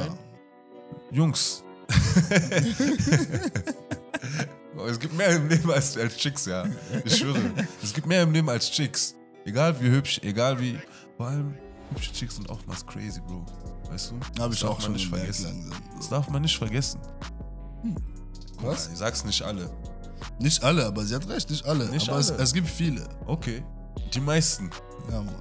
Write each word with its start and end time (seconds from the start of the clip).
Ja. 0.00 0.18
Jungs. 1.10 1.62
es 4.88 4.98
gibt 5.00 5.14
mehr 5.16 5.36
im 5.36 5.48
Leben 5.48 5.70
als, 5.70 5.96
als 5.96 6.16
Chicks, 6.16 6.46
ja. 6.46 6.64
Ich 7.04 7.18
schwöre. 7.18 7.38
Es 7.82 7.92
gibt 7.92 8.06
mehr 8.06 8.22
im 8.22 8.32
Leben 8.32 8.48
als 8.48 8.70
Chicks. 8.70 9.14
Egal 9.44 9.78
wie 9.80 9.90
hübsch, 9.90 10.20
egal 10.22 10.58
wie. 10.60 10.78
Vor 11.16 11.26
allem, 11.28 11.54
hübsche 11.90 12.12
Chicks 12.12 12.36
sind 12.36 12.48
oftmals 12.50 12.84
crazy, 12.86 13.20
Bro. 13.20 13.44
Weißt 13.90 14.10
du? 14.10 14.14
Habe 14.42 14.48
Das 14.50 14.54
ich 14.54 14.60
darf 14.60 14.70
auch 14.70 14.74
man 14.74 14.82
schon 14.82 14.92
nicht 14.94 15.08
vergessen. 15.08 15.44
langsam. 15.70 15.82
Das 15.96 16.08
darf 16.08 16.28
man 16.28 16.42
nicht 16.42 16.56
vergessen. 16.58 17.00
Was? 18.60 18.88
Ich 18.88 18.98
sag's 18.98 19.24
nicht 19.24 19.42
alle. 19.42 19.70
Nicht 20.40 20.62
alle, 20.64 20.86
aber 20.86 21.04
sie 21.04 21.14
hat 21.14 21.28
recht, 21.28 21.50
nicht 21.50 21.64
alle. 21.66 21.86
Nicht 21.90 22.08
aber 22.08 22.18
Es, 22.18 22.30
alle. 22.32 22.42
es 22.42 22.52
gibt 22.54 22.68
viele. 22.68 23.06
Okay. 23.26 23.62
Die 24.14 24.20
meisten. 24.20 24.70
Ja, 25.10 25.22
Mann. 25.22 25.34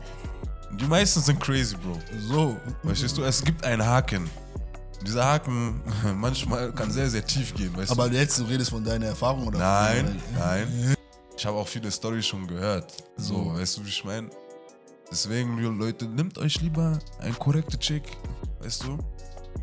Die 0.80 0.86
meisten 0.86 1.22
sind 1.22 1.40
crazy, 1.40 1.76
Bro. 1.78 1.98
So. 2.28 2.58
Verstehst 2.84 3.18
du? 3.18 3.24
Es 3.24 3.44
gibt 3.44 3.64
einen 3.64 3.84
Haken. 3.86 4.30
Dieser 5.06 5.26
Haken 5.26 5.82
manchmal 6.18 6.72
kann 6.72 6.92
sehr, 6.92 7.10
sehr 7.10 7.26
tief 7.26 7.54
gehen, 7.54 7.76
weißt 7.76 7.92
Aber 7.92 8.10
du? 8.10 8.16
jetzt, 8.16 8.40
du 8.40 8.44
redest 8.44 8.70
von 8.72 8.84
deiner 8.84 9.08
Erfahrung 9.08 9.48
oder? 9.48 9.60
Nein, 9.60 10.22
nein. 10.38 10.96
Ich 11.38 11.46
habe 11.46 11.58
auch 11.58 11.68
viele 11.68 11.92
Storys 11.92 12.26
schon 12.28 12.48
gehört. 12.48 12.92
So, 13.18 13.34
So. 13.36 13.54
weißt 13.56 13.78
du, 13.78 13.86
wie 13.86 13.90
ich 13.90 14.04
meine? 14.06 14.30
Deswegen, 15.12 15.58
Leute, 15.78 16.06
nimmt 16.06 16.38
euch 16.38 16.62
lieber 16.62 16.98
ein 17.20 17.38
korrekte 17.38 17.78
Chick, 17.78 18.04
weißt 18.62 18.84
du? 18.84 18.98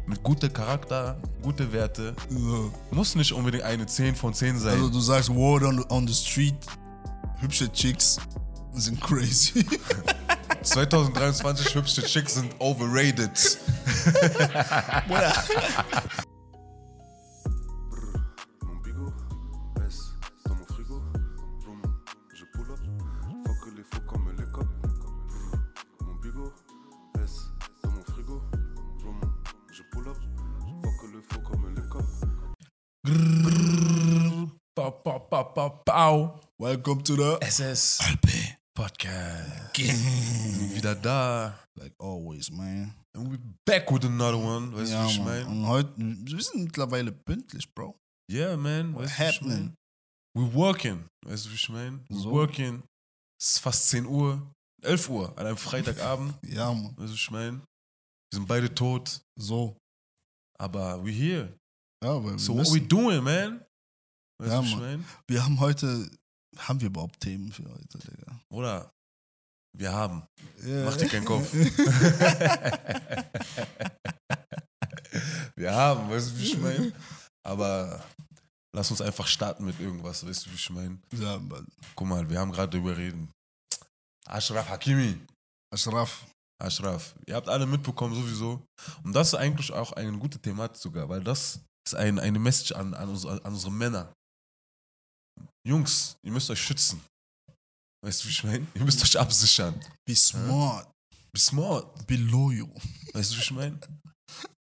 Mit 0.07 0.23
gutem 0.23 0.53
Charakter, 0.53 1.21
gute 1.43 1.73
Werte. 1.73 2.15
So. 2.29 2.73
Muss 2.91 3.15
nicht 3.15 3.33
unbedingt 3.33 3.65
eine 3.65 3.87
10 3.87 4.15
von 4.15 4.35
10 4.35 4.59
sein. 4.59 4.73
Also 4.75 4.89
du 4.91 5.01
sagst 5.01 5.29
Word 5.35 5.63
on, 5.65 5.85
on 5.89 6.07
the 6.07 6.15
street, 6.15 6.55
hübsche 7.41 7.71
Chicks 7.73 8.19
sind 8.75 9.01
crazy. 9.01 9.65
2023 10.63 11.75
hübsche 11.75 12.03
Chicks 12.03 12.35
sind 12.35 12.55
overrated. 12.61 13.31
Pow, 34.77 34.91
pow, 35.05 35.19
pow, 35.31 35.45
pow, 35.55 35.83
pow. 35.85 36.41
Welcome 36.59 37.03
to 37.03 37.17
the 37.17 37.39
SS 37.43 38.01
LP 38.09 38.60
Podcast. 38.81 39.77
Wieder 40.75 40.95
da. 40.95 41.59
Like 41.79 41.93
always, 41.99 42.51
man. 42.51 42.95
And 43.15 43.31
we 43.31 43.39
back 43.67 43.91
with 43.91 44.05
another 44.07 44.39
one. 44.39 44.73
Weißt 44.73 44.91
du, 44.93 44.95
ja, 44.97 45.05
wie 45.07 45.11
ich 45.11 45.19
Mann. 45.19 45.27
meine? 45.27 45.47
Und 45.49 45.67
heute, 45.67 45.93
wir 45.99 46.41
sind 46.43 46.65
mittlerweile 46.65 47.13
pünktlich, 47.13 47.69
Bro. 47.75 47.95
Yeah, 48.33 48.57
man. 48.57 48.95
What 48.95 49.03
Weißt 49.05 49.19
du, 49.19 49.23
wie 49.23 49.29
ich 49.29 49.35
happening? 49.37 49.77
mein? 50.35 50.49
We 50.49 50.55
working. 50.55 51.05
Weißt 51.27 51.45
du, 51.45 51.51
wie 51.51 51.55
ich 51.57 51.69
meine? 51.69 52.01
We 52.09 52.15
So. 52.15 52.31
working. 52.31 52.83
Es 53.39 53.51
ist 53.51 53.59
fast 53.59 53.87
10 53.91 54.07
Uhr. 54.07 54.51
11 54.83 55.11
Uhr 55.11 55.39
an 55.39 55.47
einem 55.47 55.57
Freitagabend. 55.59 56.35
Ja, 56.49 56.73
Mann. 56.73 56.97
weißt 56.97 57.01
du, 57.01 57.13
wie 57.13 57.15
ich 57.15 57.31
meine? 57.31 57.59
Wir 57.59 58.37
sind 58.39 58.49
beide 58.49 58.75
tot. 58.75 59.21
So. 59.39 59.77
Aber 60.59 61.05
we 61.05 61.11
here. 61.11 61.55
Ja, 62.03 62.25
weil 62.25 62.39
So 62.39 62.57
what 62.57 62.73
we 62.73 62.81
doing, 62.81 63.23
man? 63.23 63.63
Weißt 64.41 64.53
Ja, 64.53 64.61
du, 64.61 64.65
wie 64.65 64.71
ich 64.71 64.77
meine? 64.77 65.05
wir 65.29 65.45
haben 65.45 65.61
heute, 65.61 66.11
haben 66.59 66.81
wir 66.81 66.89
überhaupt 66.89 67.21
Themen 67.21 67.53
für 67.53 67.65
heute, 67.65 67.99
Digga? 67.99 68.41
Oder 68.51 68.91
wir 69.77 69.93
haben. 69.93 70.25
Ja. 70.65 70.85
Mach 70.85 70.97
dir 70.97 71.09
keinen 71.09 71.25
Kopf. 71.25 71.53
wir 75.57 75.73
haben, 75.73 76.11
weißt 76.11 76.31
du, 76.31 76.39
wie 76.39 76.45
ich 76.45 76.59
meine? 76.59 76.93
Aber 77.47 78.03
lass 78.75 78.91
uns 78.91 79.01
einfach 79.01 79.27
starten 79.27 79.65
mit 79.65 79.79
irgendwas, 79.81 80.27
weißt 80.27 80.47
du, 80.47 80.51
wie 80.51 80.55
ich 80.55 80.71
meine? 80.71 80.99
ja, 81.13 81.39
Mann. 81.39 81.67
Guck 81.95 82.09
mal, 82.09 82.29
wir 82.29 82.39
haben 82.39 82.53
gerade 82.53 82.71
darüber 82.73 82.97
reden. 82.97 83.31
Ashraf 84.27 84.69
Hakimi. 84.69 85.19
Ashraf. 85.73 86.27
Ashraf. 86.61 87.15
Ihr 87.27 87.35
habt 87.37 87.49
alle 87.49 87.67
mitbekommen 87.67 88.15
sowieso. 88.15 88.63
Und 89.03 89.15
das 89.15 89.29
ist 89.29 89.35
eigentlich 89.35 89.73
auch 89.73 89.93
eine 89.93 90.13
gute 90.19 90.39
Thematik 90.39 90.77
sogar, 90.77 91.09
weil 91.09 91.23
das 91.23 91.61
ist 91.87 91.95
ein, 91.95 92.19
eine 92.19 92.39
Message 92.39 92.73
an, 92.73 92.93
an, 92.95 93.09
unsere, 93.09 93.43
an 93.45 93.53
unsere 93.53 93.73
Männer. 93.73 94.13
Jungs, 95.67 96.17
ihr 96.23 96.33
müsst 96.33 96.51
euch 96.51 96.61
schützen. 96.61 97.01
Weißt 98.03 98.23
du, 98.23 98.29
wie 98.29 98.31
ich 98.31 98.45
meine? 98.45 98.67
Ihr 98.75 98.85
müsst 98.85 99.03
euch 99.03 99.19
absichern. 99.19 99.79
Be 100.07 100.17
smart. 100.17 100.91
Be 101.33 101.39
smart. 101.39 102.07
Be 102.07 102.17
loyal. 102.17 102.71
Weißt 103.13 103.33
du, 103.33 103.37
wie 103.37 103.41
ich 103.41 103.51
meine? 103.51 103.79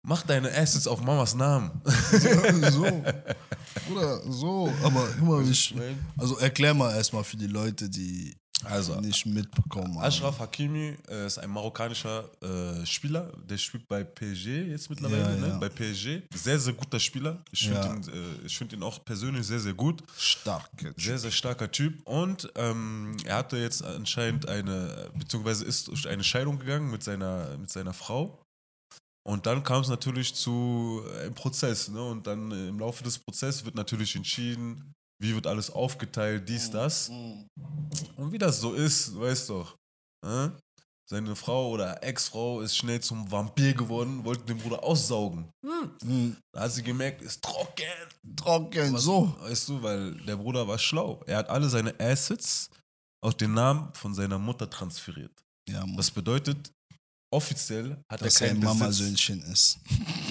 Mach 0.08 0.22
deine 0.22 0.56
Assets 0.56 0.88
auf 0.88 1.02
Mamas 1.02 1.34
Namen. 1.34 1.82
so. 2.72 2.84
Bruder, 3.88 4.32
so. 4.32 4.72
Aber 4.84 5.08
wie 5.44 5.50
ich, 5.50 5.74
also 6.18 6.38
erklär 6.38 6.76
mal 6.76 6.96
erstmal 6.96 7.24
für 7.24 7.38
die 7.38 7.48
Leute, 7.48 7.90
die 7.90 8.36
Also, 8.66 9.00
nicht 9.00 9.26
mitbekommen. 9.26 9.98
Ashraf 10.00 10.40
Hakimi 10.40 10.96
äh, 11.10 11.26
ist 11.28 11.38
ein 11.38 11.50
marokkanischer 11.50 12.30
äh, 12.42 12.86
Spieler, 12.86 13.32
der 13.50 13.58
spielt 13.58 13.88
bei 13.88 14.04
PSG 14.04 14.48
jetzt 14.70 14.90
mittlerweile, 14.90 15.36
Ja, 15.36 15.42
ne? 15.42 15.48
ja. 15.50 15.58
bei 15.58 15.70
PSG. 15.70 16.22
Sehr, 16.34 16.60
sehr 16.60 16.74
guter 16.74 17.00
Spieler. 17.00 17.44
Ich 17.52 17.68
finde 17.68 17.80
Ja. 17.80 17.94
ihn, 17.94 18.02
äh, 18.10 18.46
ich 18.46 18.58
find 18.58 18.74
ihn 18.74 18.84
auch 18.84 19.04
persönlich 19.06 19.46
sehr, 19.46 19.60
sehr 19.60 19.74
gut. 19.74 20.04
Stark. 20.18 20.70
Sehr, 20.98 21.18
sehr 21.20 21.32
starker 21.32 21.72
Typ. 21.72 22.06
Und 22.08 22.52
ähm, 22.56 23.18
er 23.26 23.38
hatte 23.38 23.58
jetzt 23.58 23.84
anscheinend 23.84 24.48
eine, 24.48 25.10
beziehungsweise 25.16 25.66
ist 25.66 25.88
durch 25.88 26.08
eine 26.08 26.24
Scheidung 26.24 26.60
gegangen 26.60 26.90
mit 26.92 27.04
seiner, 27.04 27.58
mit 27.58 27.70
seiner 27.70 27.94
Frau. 27.94 28.42
Und 29.28 29.48
dann 29.48 29.64
kam 29.64 29.82
es 29.82 29.88
natürlich 29.90 30.36
zu 30.36 31.02
einem 31.20 31.34
Prozess. 31.34 31.88
Ne? 31.90 32.02
Und 32.04 32.28
dann 32.28 32.52
äh, 32.52 32.68
im 32.68 32.80
Laufe 32.80 33.04
des 33.04 33.18
Prozesses 33.18 33.66
wird 33.66 33.76
natürlich 33.76 34.16
entschieden, 34.16 34.94
wie 35.26 35.36
wird 35.36 35.48
alles 35.48 35.70
aufgeteilt, 35.72 36.48
dies, 36.48 36.70
das. 36.70 37.10
Und 37.10 38.32
wie 38.32 38.38
das 38.38 38.60
so 38.60 38.74
ist, 38.74 39.18
weißt 39.20 39.50
doch. 39.50 39.76
Äh? 40.26 40.50
Seine 41.08 41.36
Frau 41.36 41.70
oder 41.70 42.02
Ex-Frau 42.04 42.62
ist 42.62 42.76
schnell 42.76 43.00
zum 43.00 43.30
Vampir 43.32 43.74
geworden, 43.76 44.24
wollte 44.26 44.46
den 44.46 44.58
Bruder 44.58 44.84
aussaugen. 44.84 45.50
Mhm. 45.62 46.36
Da 46.52 46.62
hat 46.62 46.72
sie 46.72 46.82
gemerkt, 46.82 47.22
ist 47.22 47.44
trocken. 47.44 47.84
Trocken, 48.36 48.94
Was- 48.94 49.04
so. 49.04 49.36
Weißt 49.42 49.70
du, 49.70 49.84
weil 49.84 50.14
der 50.26 50.36
Bruder 50.36 50.68
war 50.68 50.80
schlau. 50.80 51.22
Er 51.28 51.38
hat 51.38 51.50
alle 51.50 51.70
seine 51.70 51.94
Assets 52.00 52.70
auf 53.24 53.36
den 53.36 53.54
Namen 53.54 53.94
von 53.94 54.16
seiner 54.16 54.40
Mutter 54.40 54.68
transferiert. 54.70 55.32
Ja. 55.70 55.84
Das 55.96 56.10
bedeutet, 56.10 56.72
offiziell 57.36 57.98
hat 58.10 58.22
Dass 58.22 58.42
er 58.42 58.48
er 58.48 58.54
ein 58.54 58.62
keinen. 58.62 58.80
Mamasöhnchen 58.80 59.42
ist. 59.52 59.78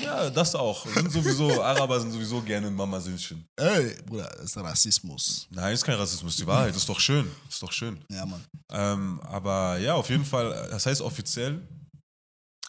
Ja, 0.03 0.31
das 0.31 0.55
auch. 0.55 0.87
Sind 0.87 1.13
sowieso, 1.13 1.63
Araber 1.63 2.01
sind 2.01 2.13
sowieso 2.13 2.41
gerne 2.43 2.71
Mamasöhnchen. 2.71 3.47
Ey, 3.57 3.97
Bruder, 4.07 4.29
das 4.37 4.47
ist 4.47 4.57
Rassismus. 4.57 5.47
Nein, 5.51 5.75
ist 5.75 5.85
kein 5.85 5.97
Rassismus, 5.97 6.37
die 6.37 6.47
Wahrheit. 6.47 6.75
Ist 6.75 6.89
doch 6.89 7.01
schön. 7.01 7.31
Ist 7.49 7.63
doch 7.63 7.73
schön. 7.73 8.05
Ja, 8.11 8.27
Mann. 8.27 8.45
Ähm, 8.73 9.21
aber 9.21 9.79
ja, 9.79 9.95
auf 9.95 10.09
jeden 10.11 10.25
Fall, 10.25 10.69
das 10.71 10.87
heißt 10.87 11.01
offiziell 11.01 11.61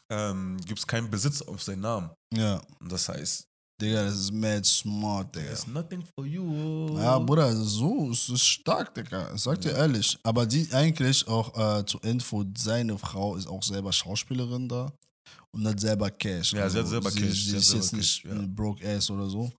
ähm, 0.10 0.58
gibt 0.66 0.80
es 0.80 0.88
keinen 0.88 1.10
Besitz 1.10 1.42
auf 1.42 1.64
seinen 1.64 1.82
Namen. 1.82 2.10
Ja. 2.34 2.62
Und 2.80 2.92
das 2.92 3.10
heißt, 3.10 3.48
Digga, 3.82 4.04
das 4.06 4.16
ist 4.18 4.32
mad 4.32 4.64
smart, 4.66 5.36
Digga. 5.36 5.48
there's 5.48 5.68
nothing 5.68 6.02
for 6.16 6.26
you. 6.26 6.98
Ja, 6.98 7.20
Bruder, 7.20 7.54
so, 7.56 8.10
es 8.10 8.30
ist 8.30 8.46
stark, 8.46 8.94
Digga. 8.96 9.34
Ich 9.36 9.42
sag 9.42 9.60
dir 9.60 9.72
ehrlich. 9.72 10.18
Aber 10.24 10.46
die 10.46 10.72
eigentlich 10.72 11.28
auch 11.28 11.80
äh, 11.80 11.86
zur 11.86 12.04
Info, 12.04 12.46
seine 12.58 12.98
Frau 12.98 13.36
ist 13.36 13.48
auch 13.48 13.64
selber 13.64 13.92
Schauspielerin 13.92 14.70
da 14.70 14.94
und 15.52 15.68
hat 15.68 15.80
selber 15.80 16.10
Cash. 16.12 16.54
Ja, 16.54 16.70
sie 16.70 16.80
hat 16.80 16.88
selber 16.88 17.12
sie, 17.12 17.22
Cash, 17.22 17.44
Sie, 17.46 17.50
sie 17.52 17.58
ist 17.58 17.74
jetzt 17.74 17.94
nicht 17.94 18.24
Cash, 18.24 18.32
ja. 18.32 18.46
broke 18.48 18.88
ass 18.88 19.10
oder 19.10 19.30
so. 19.30 19.52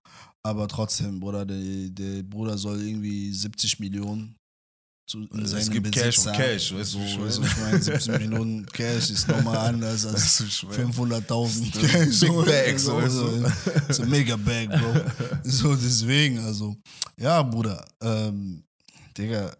Aber 0.43 0.67
trotzdem, 0.67 1.19
Bruder, 1.19 1.45
der, 1.45 1.89
der 1.89 2.23
Bruder 2.23 2.57
soll 2.57 2.81
irgendwie 2.81 3.33
70 3.33 3.79
Millionen 3.79 4.36
zu, 5.07 5.27
Es 5.41 5.51
seinem 5.51 5.69
gibt 5.71 5.91
Besitz 5.91 6.03
Cash 6.03 6.27
und. 6.27 6.33
Cash, 6.33 6.73
weißt 6.75 6.93
du, 6.93 6.99
weißt 6.99 7.37
du, 7.37 7.43
ich 7.43 7.57
meine, 7.57 7.81
70 7.81 8.19
Millionen 8.19 8.65
Cash 8.67 9.09
ist 9.09 9.27
nochmal 9.27 9.57
anders 9.57 10.05
als 10.05 10.15
Weißt 10.15 10.39
du, 10.39 10.43
wie 10.43 10.49
ich 10.49 10.77
meine? 10.77 11.17
500.000 11.17 11.71
Cash. 11.71 12.19
Big 12.19 12.45
Bags, 12.45 12.83
so, 12.83 12.95
weißt 12.97 13.15
du? 13.15 13.93
so 13.93 14.03
mega 14.05 14.35
Bag, 14.35 14.69
Bro. 14.69 15.01
So, 15.43 15.75
deswegen, 15.75 16.39
also. 16.39 16.75
Ja, 17.17 17.41
Bruder. 17.41 17.83
Ähm, 18.01 18.63
Digga. 19.17 19.55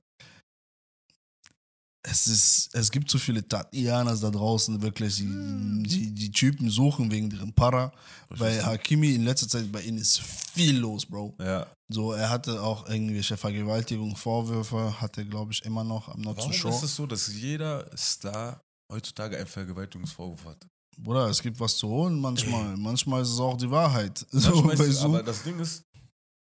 Es, 2.10 2.28
ist, 2.28 2.70
es 2.74 2.90
gibt 2.90 3.10
so 3.10 3.18
viele 3.18 3.46
Tatianas 3.46 4.22
da 4.22 4.30
draußen, 4.30 4.82
wirklich, 4.82 5.18
die, 5.18 5.84
die, 5.84 6.12
die 6.12 6.32
Typen 6.32 6.70
suchen 6.70 7.12
wegen 7.12 7.30
deren 7.30 7.52
Para. 7.54 7.92
Bei 8.30 8.64
Hakimi 8.64 9.14
in 9.16 9.24
letzter 9.26 9.48
Zeit, 9.48 9.70
bei 9.72 9.82
ihnen 9.82 9.98
ist 9.98 10.22
viel 10.22 10.78
los, 10.78 11.06
Bro. 11.06 11.36
Ja. 11.40 11.68
So, 11.90 12.14
er 12.14 12.30
hatte 12.30 12.62
auch 12.62 12.88
irgendwelche 12.88 13.36
Vergewaltigung, 13.36 14.16
Vorwürfe, 14.16 15.00
hat 15.02 15.18
er, 15.18 15.26
glaube 15.26 15.52
ich, 15.52 15.64
immer 15.66 15.84
noch. 15.84 16.08
I'm 16.08 16.24
not 16.24 16.38
Warum 16.38 16.54
so 16.54 16.70
ist 16.70 16.84
es 16.84 16.96
so, 16.96 17.06
dass 17.06 17.28
jeder 17.34 17.90
Star 17.98 18.62
heutzutage 18.92 19.38
einen 19.38 19.48
Vergewaltigungsvorwurf 19.48 20.46
hat? 20.46 20.66
Bruder, 20.98 21.28
es 21.30 21.42
gibt 21.42 21.60
was 21.60 21.76
zu 21.78 21.88
holen 21.88 22.20
manchmal. 22.20 22.76
manchmal 22.78 23.22
ist 23.22 23.30
es 23.30 23.40
auch 23.40 23.58
die 23.58 23.70
Wahrheit. 23.70 24.26
So, 24.32 24.62
du? 24.62 25.02
aber 25.04 25.24
das 25.24 25.44
Ding 25.44 25.60
ist, 25.60 25.84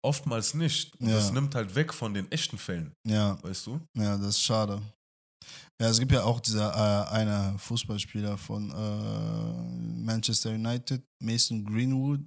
oftmals 0.04 0.54
nicht. 0.54 0.94
Und 1.00 1.07
Ja. 1.09 1.16
das 1.16 1.31
nimmt 1.31 1.56
halt 1.56 1.74
weg 1.75 1.94
von 1.94 2.13
den 2.13 2.31
echten 2.31 2.57
Fällen, 2.57 2.92
ja, 3.07 3.42
weißt 3.42 3.68
du? 3.68 3.80
ja, 3.98 4.18
das 4.18 4.27
ist 4.30 4.42
schade. 4.42 4.81
Ja, 5.81 5.90
es 5.90 6.00
gibt 6.00 6.12
ja 6.12 6.24
auch 6.24 6.40
dieser 6.40 6.72
äh, 6.72 7.10
einer 7.14 7.58
Fußballspieler 7.58 8.38
von 8.38 8.70
äh, 8.70 10.04
Manchester 10.04 10.52
United, 10.52 11.04
Mason 11.20 11.66
Greenwood. 11.66 12.22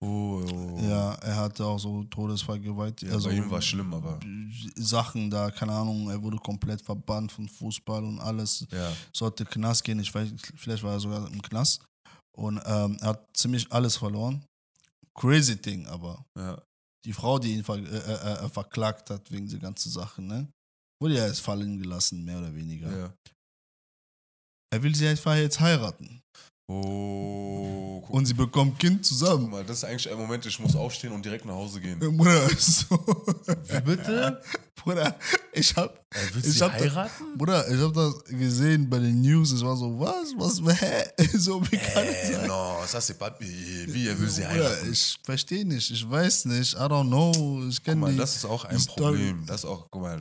Oh, 0.00 0.42
oh. 0.42 0.78
Ja, 0.82 1.14
er 1.14 1.36
hatte 1.36 1.64
auch 1.64 1.78
so 1.78 2.04
Todesfallgewalt. 2.04 3.00
Ja, 3.02 3.12
also, 3.12 3.28
bei 3.28 3.36
ihm 3.36 3.50
war 3.50 3.62
schlimm, 3.62 3.94
aber. 3.94 4.20
Sachen 4.74 5.30
da, 5.30 5.50
keine 5.50 5.72
Ahnung, 5.72 6.10
er 6.10 6.22
wurde 6.22 6.36
komplett 6.36 6.82
verbannt 6.82 7.32
von 7.32 7.48
Fußball 7.48 8.04
und 8.04 8.20
alles. 8.20 8.66
Ja. 8.70 8.92
Sollte 9.12 9.46
Knast 9.46 9.84
gehen, 9.84 9.98
ich 9.98 10.14
weiß, 10.14 10.28
vielleicht 10.54 10.82
war 10.82 10.92
er 10.92 11.00
sogar 11.00 11.26
im 11.26 11.40
Knast. 11.40 11.82
Und 12.36 12.60
ähm, 12.66 12.98
er 13.00 13.08
hat 13.08 13.36
ziemlich 13.36 13.70
alles 13.72 13.96
verloren. 13.96 14.44
Crazy 15.14 15.56
Ding, 15.56 15.86
aber 15.86 16.26
ja. 16.36 16.60
die 17.04 17.14
Frau, 17.14 17.38
die 17.38 17.54
ihn 17.54 17.64
ver 17.64 17.76
äh, 17.76 17.80
äh, 17.80 18.44
äh, 18.44 18.48
verklagt 18.50 19.08
hat 19.08 19.30
wegen 19.32 19.46
dieser 19.46 19.60
ganzen 19.60 19.90
Sachen, 19.90 20.26
ne? 20.26 20.46
Wurde 21.00 21.14
ja 21.16 21.26
jetzt 21.26 21.40
fallen 21.40 21.78
gelassen, 21.78 22.24
mehr 22.24 22.38
oder 22.38 22.54
weniger. 22.54 22.90
ja. 22.96 23.12
Er 24.72 24.82
will 24.82 24.94
sie 24.94 25.06
einfach 25.06 25.36
jetzt 25.36 25.60
heiraten. 25.60 26.20
Oh, 26.68 28.00
guck, 28.04 28.10
Und 28.10 28.26
sie 28.26 28.34
bekommen 28.34 28.76
Kind 28.76 28.96
guck 28.98 29.04
zusammen. 29.04 29.50
mal, 29.50 29.64
das 29.64 29.78
ist 29.78 29.84
eigentlich 29.84 30.10
ein 30.10 30.18
Moment, 30.18 30.44
ich 30.46 30.58
muss 30.58 30.74
aufstehen 30.74 31.12
und 31.12 31.24
direkt 31.24 31.44
nach 31.44 31.54
Hause 31.54 31.80
gehen. 31.80 31.98
Bruder, 32.00 32.48
so. 32.58 32.86
Wie 33.68 33.80
bitte? 33.82 34.42
Bruder, 34.74 35.16
ich 35.52 35.74
hab, 35.76 36.04
Er 36.12 36.34
will 36.34 36.44
Ich 36.44 36.54
sie 36.54 36.64
hab 36.64 36.72
heiraten? 36.72 37.38
Bruder, 37.38 37.68
ich 37.72 37.80
hab 37.80 37.94
das 37.94 38.24
gesehen 38.24 38.90
bei 38.90 38.98
den 38.98 39.20
News. 39.20 39.52
Ich 39.52 39.62
war 39.62 39.76
so, 39.76 39.96
was, 40.00 40.34
was, 40.36 40.80
hä? 40.80 41.04
So, 41.38 41.62
wie 41.70 41.76
kann 41.76 42.04
das 42.06 42.30
Äh, 42.30 42.32
sein? 42.34 42.46
no, 42.48 42.82
ça 42.84 42.98
c'est 43.00 43.14
pas 43.18 43.32
wie, 43.38 44.08
er 44.08 44.18
will 44.18 44.28
sie 44.28 44.42
Bruder, 44.42 44.54
heiraten. 44.70 44.92
ich 44.92 45.16
verstehe 45.22 45.64
nicht, 45.64 45.90
ich 45.90 46.08
weiß 46.10 46.46
nicht, 46.46 46.74
I 46.74 46.78
don't 46.78 47.06
know. 47.06 47.64
Ich 47.68 47.76
Guck 47.76 47.84
kenne 47.84 48.00
mal, 48.00 48.10
die. 48.12 48.18
das 48.18 48.34
ist 48.36 48.44
auch 48.44 48.64
ein 48.64 48.78
Story. 48.80 49.00
Problem. 49.16 49.46
Das 49.46 49.60
ist 49.62 49.66
auch, 49.66 49.86
guck 49.90 50.02
mal, 50.02 50.18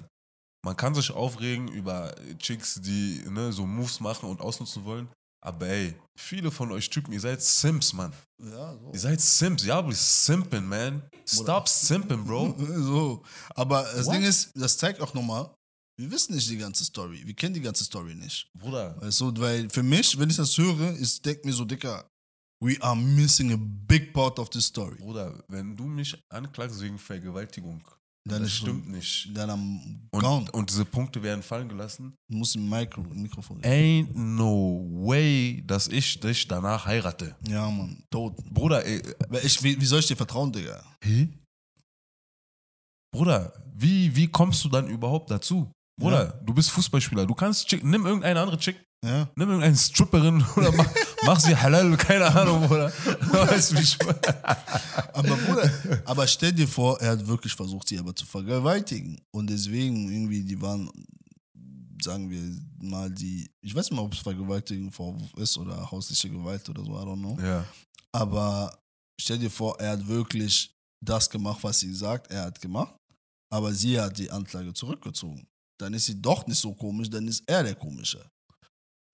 man 0.65 0.75
kann 0.75 0.95
sich 0.95 1.11
aufregen 1.11 1.67
über 1.67 2.13
Chicks, 2.39 2.81
die 2.81 3.23
ne, 3.29 3.53
so 3.53 3.67
Moves 3.67 3.99
machen 3.99 4.27
und 4.27 4.41
ausnutzen 4.41 4.83
wollen. 4.83 5.07
Aber 5.45 5.67
ey, 5.67 5.93
viele 6.17 6.49
von 6.49 6.71
euch 6.71 6.89
Typen, 6.89 7.13
ihr 7.13 7.19
seid 7.19 7.39
Sims, 7.39 7.93
Mann. 7.93 8.11
ja, 8.41 8.73
so. 8.73 8.91
Ihr 8.91 8.99
seid 8.99 9.21
Sims. 9.21 9.63
Ja, 9.63 9.77
aber 9.77 9.93
simping, 9.93 10.65
man. 10.65 11.03
Stop 11.27 11.69
simping, 11.69 12.25
Bro. 12.25 12.55
So, 12.57 13.21
aber 13.53 13.83
das 13.83 14.07
What? 14.07 14.15
Ding 14.15 14.23
ist, 14.23 14.49
das 14.55 14.75
zeigt 14.75 14.99
auch 15.01 15.13
nochmal, 15.13 15.53
wir 15.97 16.09
wissen 16.09 16.33
nicht 16.33 16.49
die 16.49 16.57
ganze 16.57 16.83
Story. 16.83 17.21
Wir 17.23 17.35
kennen 17.35 17.53
die 17.53 17.61
ganze 17.61 17.83
Story 17.83 18.15
nicht. 18.15 18.49
Bruder, 18.57 18.99
Weißt 18.99 19.21
du, 19.21 19.31
weil 19.37 19.69
für 19.69 19.83
mich, 19.83 20.17
wenn 20.17 20.31
ich 20.31 20.37
das 20.37 20.57
höre, 20.57 20.93
ist 20.93 21.23
denk 21.23 21.45
mir 21.45 21.53
so, 21.53 21.63
Dicker, 21.63 22.09
we 22.59 22.75
are 22.81 22.95
missing 22.95 23.53
a 23.53 23.57
big 23.59 24.13
part 24.13 24.39
of 24.39 24.49
the 24.51 24.61
story. 24.61 24.95
Bruder, 24.95 25.43
wenn 25.47 25.75
du 25.75 25.83
mich 25.83 26.17
anklagst 26.29 26.81
wegen 26.81 26.97
Vergewaltigung, 26.97 27.83
Dann 28.27 28.41
das 28.41 28.53
stimmt 28.53 28.89
nicht. 28.89 29.29
Dann 29.37 29.51
am 29.51 30.07
Und, 30.11 30.49
und 30.51 30.69
diese 30.69 30.83
Punkte 30.83 31.21
werden 31.21 31.43
fallen 31.43 31.69
gelassen. 31.69 32.15
Du 32.27 32.37
musst 32.37 32.55
im 32.55 32.67
Mikro, 32.67 33.01
Mikrofon. 33.01 33.61
Ain't 33.61 34.11
no 34.15 34.83
way, 35.05 35.63
dass 35.65 35.87
ich 35.87 36.19
dich 36.19 36.47
danach 36.47 36.87
heirate. 36.87 37.35
Ja, 37.47 37.69
Mann, 37.69 38.03
tot. 38.09 38.35
Bruder, 38.51 38.83
ey, 38.83 38.99
Weil 39.29 39.45
Ich, 39.45 39.61
wie, 39.61 39.79
wie 39.79 39.85
soll 39.85 39.99
ich 39.99 40.07
dir 40.07 40.15
vertrauen, 40.15 40.51
Digga? 40.51 40.83
Hä? 41.03 41.29
Bruder, 43.13 43.53
wie, 43.75 44.15
wie 44.15 44.27
kommst 44.27 44.63
du 44.65 44.69
dann 44.69 44.87
überhaupt 44.89 45.29
dazu? 45.29 45.71
Bruder, 45.97 46.41
du 46.43 46.53
bist 46.53 46.71
Fußballspieler. 46.71 47.25
Du 47.25 47.35
kannst 47.35 47.67
Chick, 47.67 47.83
nimm 47.83 48.05
irgendeine 48.05 48.39
andere 48.41 48.57
Chick, 48.57 48.83
Ja? 49.03 49.29
nimm 49.35 49.49
irgendeine 49.49 49.75
Stripperin 49.75 50.43
oder 50.55 50.71
mach, 50.71 50.89
mach 51.25 51.39
sie 51.39 51.55
halal, 51.55 51.95
keine 51.97 52.25
Ahnung, 52.25 52.67
Bruder. 52.67 52.91
Weißt 52.91 53.71
du, 53.71 53.77
wie 53.77 53.81
ich? 53.81 53.97
Aber 55.13 55.35
Bruder, 55.35 55.71
aber 56.05 56.25
stell 56.27 56.51
dir 56.53 56.67
vor, 56.67 56.99
er 56.99 57.11
hat 57.11 57.27
wirklich 57.27 57.53
versucht, 57.53 57.87
sie 57.89 57.99
aber 57.99 58.15
zu 58.15 58.25
vergewaltigen. 58.25 59.21
Und 59.31 59.47
deswegen 59.49 60.11
irgendwie, 60.11 60.43
die 60.43 60.59
waren, 60.59 60.89
sagen 62.01 62.29
wir 62.31 62.41
mal, 62.79 63.11
die, 63.11 63.49
ich 63.61 63.75
weiß 63.75 63.89
nicht 63.89 63.97
mal, 63.97 64.03
ob 64.03 64.13
es 64.13 64.19
Vergewaltigung 64.19 64.91
Vorwurf 64.91 65.33
ist 65.35 65.57
oder 65.57 65.89
häusliche 65.91 66.29
Gewalt 66.29 66.67
oder 66.69 66.83
so, 66.83 66.91
I 66.91 67.03
don't 67.03 67.19
know. 67.19 67.37
Ja, 67.41 67.63
Aber 68.11 68.75
stell 69.19 69.37
dir 69.37 69.51
vor, 69.51 69.79
er 69.79 69.91
hat 69.91 70.07
wirklich 70.07 70.71
das 71.01 71.29
gemacht, 71.29 71.59
was 71.61 71.79
sie 71.79 71.93
sagt, 71.93 72.31
er 72.31 72.43
hat 72.45 72.59
gemacht. 72.59 72.95
Aber 73.51 73.71
sie 73.73 73.99
hat 73.99 74.17
die 74.17 74.31
Anklage 74.31 74.73
zurückgezogen. 74.73 75.47
Dann 75.79 75.93
ist 75.93 76.05
sie 76.07 76.19
doch 76.19 76.47
nicht 76.47 76.59
so 76.59 76.73
komisch, 76.73 77.09
dann 77.09 77.27
ist 77.27 77.43
er 77.45 77.63
der 77.63 77.75
Komische. 77.75 78.25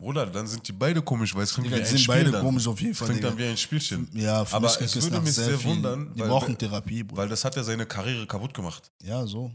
Bruder, 0.01 0.25
dann 0.25 0.48
sind 0.48 0.68
die 0.68 0.71
beide 0.71 1.00
komisch, 1.01 1.36
weil 1.36 1.44
es 1.44 1.53
klingt 1.53 1.68
Digga, 1.68 1.77
wie 1.77 1.81
die 1.81 1.86
ein 1.86 1.89
sind 1.92 2.00
Spiel 2.00 2.15
beide 2.15 2.31
dann. 2.31 2.42
komisch 2.44 2.68
auf 2.68 2.81
jeden 2.81 2.95
Fall. 2.95 3.07
klingt 3.07 3.19
Digga. 3.19 3.30
dann 3.30 3.38
wie 3.38 3.45
ein 3.45 3.56
Spielchen. 3.57 4.09
Ja, 4.13 4.44
für 4.44 4.56
Aber 4.56 4.68
es 4.68 4.95
würde 5.03 5.21
mich 5.21 5.33
sehr 5.33 5.57
viel. 5.59 5.69
wundern, 5.69 6.12
Die 6.15 6.19
weil- 6.21 6.27
brauchen 6.30 6.57
Therapie, 6.57 7.03
Bruder. 7.03 7.21
Weil 7.21 7.30
das 7.30 7.45
hat 7.45 7.56
ja 7.56 7.63
seine 7.63 7.86
Karriere 7.86 8.25
kaputt 8.25 8.51
gemacht. 8.53 8.92
Ja, 9.03 9.25
so. 9.27 9.51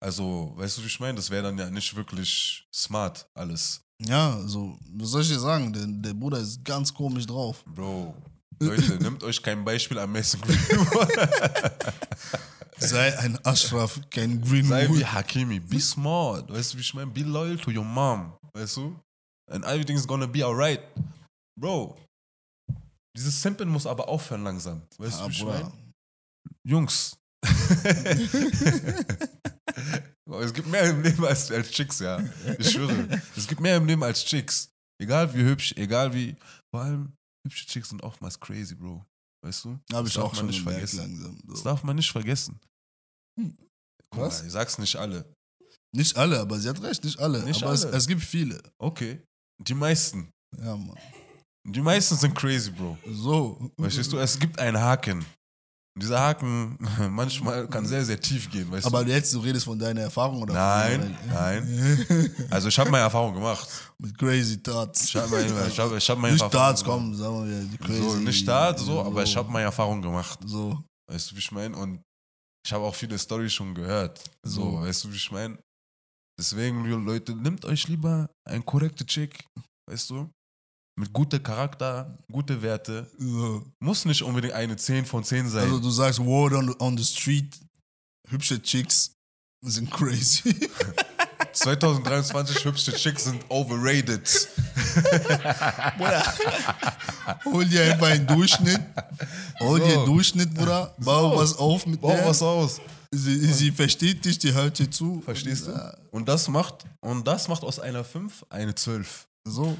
Also, 0.00 0.52
weißt 0.56 0.78
du, 0.78 0.82
wie 0.82 0.86
ich 0.86 0.98
meine? 1.00 1.16
Das 1.16 1.28
wäre 1.30 1.42
dann 1.42 1.58
ja 1.58 1.68
nicht 1.70 1.94
wirklich 1.94 2.66
smart, 2.74 3.26
alles. 3.34 3.82
Ja, 4.06 4.40
so, 4.46 4.78
was 4.96 5.10
soll 5.10 5.20
ich 5.22 5.28
dir 5.28 5.38
sagen? 5.38 5.72
Der, 5.72 5.86
der 5.86 6.14
Bruder 6.14 6.38
ist 6.38 6.64
ganz 6.64 6.92
komisch 6.92 7.26
drauf. 7.26 7.62
Bro, 7.66 8.14
Leute, 8.60 8.96
nehmt 9.02 9.22
euch 9.22 9.42
kein 9.42 9.64
Beispiel 9.64 9.98
am 9.98 10.12
Mason 10.12 10.40
Greenwood. 10.40 11.08
Sei 12.78 13.16
ein 13.18 13.38
Ashraf, 13.44 14.00
kein 14.10 14.42
Sei 14.44 14.50
wie 14.50 14.62
Greenwood. 14.62 15.04
Hakimi, 15.12 15.60
be 15.60 15.78
smart. 15.80 16.50
Weißt 16.50 16.72
du, 16.72 16.78
wie 16.78 16.82
ich 16.82 16.92
meine? 16.94 17.10
Be 17.10 17.20
loyal 17.20 17.56
to 17.58 17.70
your 17.70 17.84
mom. 17.84 18.32
Weißt 18.52 18.76
du? 18.78 18.96
And 19.54 19.64
everything's 19.64 20.06
gonna 20.06 20.26
be 20.26 20.44
alright. 20.44 20.80
Bro, 21.60 21.96
dieses 23.16 23.40
Simpen 23.40 23.68
muss 23.68 23.86
aber 23.86 24.08
aufhören 24.08 24.42
langsam. 24.42 24.82
Weißt 24.98 25.20
Ja, 25.20 25.26
du, 25.26 25.30
ich 25.30 25.44
meine? 25.44 25.72
Jungs. 26.66 27.16
es 30.40 30.52
gibt 30.54 30.66
mehr 30.68 30.90
im 30.90 31.02
Leben 31.02 31.24
als, 31.24 31.50
als 31.50 31.70
Chicks, 31.70 32.00
ja. 32.00 32.20
Ich 32.58 32.70
schwöre. 32.72 33.20
Es 33.36 33.46
gibt 33.46 33.60
mehr 33.60 33.76
im 33.76 33.86
Leben 33.86 34.02
als 34.02 34.24
Chicks. 34.24 34.70
Egal 35.00 35.32
wie 35.34 35.42
hübsch, 35.44 35.72
egal 35.76 36.12
wie. 36.14 36.36
Vor 36.72 36.82
allem, 36.82 37.12
hübsche 37.46 37.66
Chicks 37.66 37.90
sind 37.90 38.02
oftmals 38.02 38.38
crazy, 38.40 38.74
Bro. 38.74 39.04
Weißt 39.44 39.64
du? 39.64 39.70
Habe 39.92 40.04
Das 40.04 40.08
ich 40.08 40.14
darf 40.14 40.24
auch 40.24 40.32
man 40.32 40.36
schon 40.36 40.46
nicht 40.46 40.62
vergessen. 40.62 40.98
langsam. 40.98 41.38
Das 41.44 41.58
So. 41.58 41.64
darf 41.64 41.82
man 41.84 41.96
nicht 41.96 42.10
vergessen. 42.10 42.58
Guck 43.38 43.52
Was? 44.22 44.40
Mal, 44.40 44.46
ich 44.46 44.52
sag's 44.52 44.78
nicht 44.78 44.96
alle. 44.96 45.24
Nicht 45.94 46.16
alle, 46.16 46.40
aber 46.40 46.58
sie 46.58 46.68
hat 46.68 46.82
recht, 46.82 47.04
nicht 47.04 47.18
alle. 47.20 47.44
Nicht 47.44 47.62
aber 47.62 47.72
Es, 47.72 47.84
alle. 47.84 47.96
es 47.96 48.06
gibt 48.08 48.22
viele. 48.22 48.60
Okay. 48.78 49.22
Die 49.58 49.74
meisten. 49.74 50.30
Ja, 50.58 50.76
Mann. 50.76 50.96
Die 51.66 51.80
meisten 51.80 52.16
sind 52.16 52.34
crazy, 52.34 52.70
Bro. 52.70 52.98
So. 53.10 53.70
Verstehst 53.80 54.12
du? 54.12 54.18
Es 54.18 54.38
gibt 54.38 54.58
einen 54.58 54.78
Haken. 54.80 55.24
Dieser 55.96 56.18
Haken 56.20 56.76
manchmal 57.10 57.68
kann 57.68 57.86
sehr, 57.86 58.04
sehr 58.04 58.20
tief 58.20 58.50
gehen, 58.50 58.68
weißt 58.70 58.84
Aber 58.84 59.04
du? 59.04 59.12
jetzt, 59.12 59.32
du 59.32 59.38
redest 59.38 59.64
von 59.64 59.78
deiner 59.78 60.00
Erfahrung 60.02 60.42
oder 60.42 60.52
Nein, 60.52 61.16
nein. 61.28 62.34
Also 62.50 62.66
ich 62.68 62.76
habe 62.78 62.90
meine 62.90 63.04
Erfahrung 63.04 63.32
gemacht. 63.32 63.68
Mit 63.98 64.18
Crazy 64.18 64.60
Thoughts. 64.60 65.04
Ich 65.04 65.16
habe 65.16 65.28
meine, 65.28 65.68
ich 65.68 65.78
hab, 65.78 65.92
ich 65.92 66.10
hab 66.10 66.18
meine 66.18 66.32
nicht 66.34 66.42
Erfahrung 66.42 66.66
Darts, 66.66 66.82
gemacht. 66.82 66.98
komm, 66.98 67.14
sagen 67.14 67.48
wir 67.48 67.60
die 67.64 67.78
Crazy. 67.78 68.02
So, 68.02 68.16
nicht 68.16 68.42
Start, 68.42 68.78
so, 68.80 69.00
aber 69.02 69.22
ich 69.22 69.36
habe 69.36 69.48
meine 69.50 69.66
Erfahrung 69.66 70.02
gemacht. 70.02 70.40
So. 70.44 70.82
Weißt 71.08 71.30
du, 71.30 71.36
wie 71.36 71.38
ich 71.40 71.52
meine? 71.52 71.76
Und 71.76 72.02
ich 72.66 72.72
habe 72.72 72.82
auch 72.84 72.94
viele 72.94 73.16
Storys 73.16 73.52
schon 73.52 73.72
gehört. 73.72 74.18
So, 74.44 74.72
So. 74.72 74.80
weißt 74.80 75.04
du, 75.04 75.12
wie 75.12 75.16
ich 75.16 75.30
meine? 75.30 75.56
Deswegen, 76.38 76.84
Leute, 77.04 77.34
nehmt 77.34 77.64
euch 77.64 77.86
lieber 77.88 78.28
ein 78.48 78.64
korrekte 78.64 79.06
Chick, 79.06 79.44
weißt 79.88 80.10
du? 80.10 80.30
Mit 80.98 81.12
gutem 81.12 81.42
Charakter, 81.42 82.16
gute 82.30 82.60
Werte. 82.62 83.10
so. 83.18 83.64
Muss 83.82 84.04
nicht 84.04 84.22
unbedingt 84.22 84.54
eine 84.54 84.76
10 84.76 85.04
von 85.06 85.24
10 85.24 85.48
sein. 85.48 85.62
Also, 85.64 85.80
du 85.80 85.90
sagst, 85.90 86.20
Word 86.20 86.52
on, 86.54 86.74
on 86.80 86.96
the 86.96 87.04
Street, 87.04 87.58
hübsche 88.28 88.60
Chicks 88.62 89.12
sind 89.64 89.90
crazy. 89.90 90.54
2023 91.52 92.64
hübsche 92.64 92.92
Chicks 92.92 93.24
sind 93.24 93.44
overrated. 93.48 94.28
Hol 97.44 97.64
dir 97.64 97.84
einfach 97.92 98.08
einen 98.08 98.26
Durchschnitt. 98.26 98.80
Hol 99.60 99.80
dir 99.80 99.94
einen 99.98 100.06
Durchschnitt, 100.06 100.52
Bruder. 100.54 100.94
Bau 100.98 101.30
So. 101.32 101.36
was 101.40 101.56
auf 101.58 101.86
mit 101.86 102.00
Bau 102.00 102.08
der. 102.08 102.26
was 102.26 102.42
aus. 102.42 102.80
Sie, 103.16 103.52
sie 103.52 103.70
versteht 103.70 104.24
dich, 104.24 104.38
die 104.38 104.52
hört 104.52 104.78
dir 104.78 104.90
zu. 104.90 105.20
Verstehst 105.22 105.66
du? 105.66 105.98
Und 106.10 106.28
das 106.28 106.48
macht, 106.48 106.84
und 107.00 107.26
das 107.26 107.48
macht 107.48 107.62
aus 107.62 107.78
einer 107.78 108.04
5 108.04 108.44
eine 108.50 108.74
12. 108.74 109.26
So. 109.46 109.76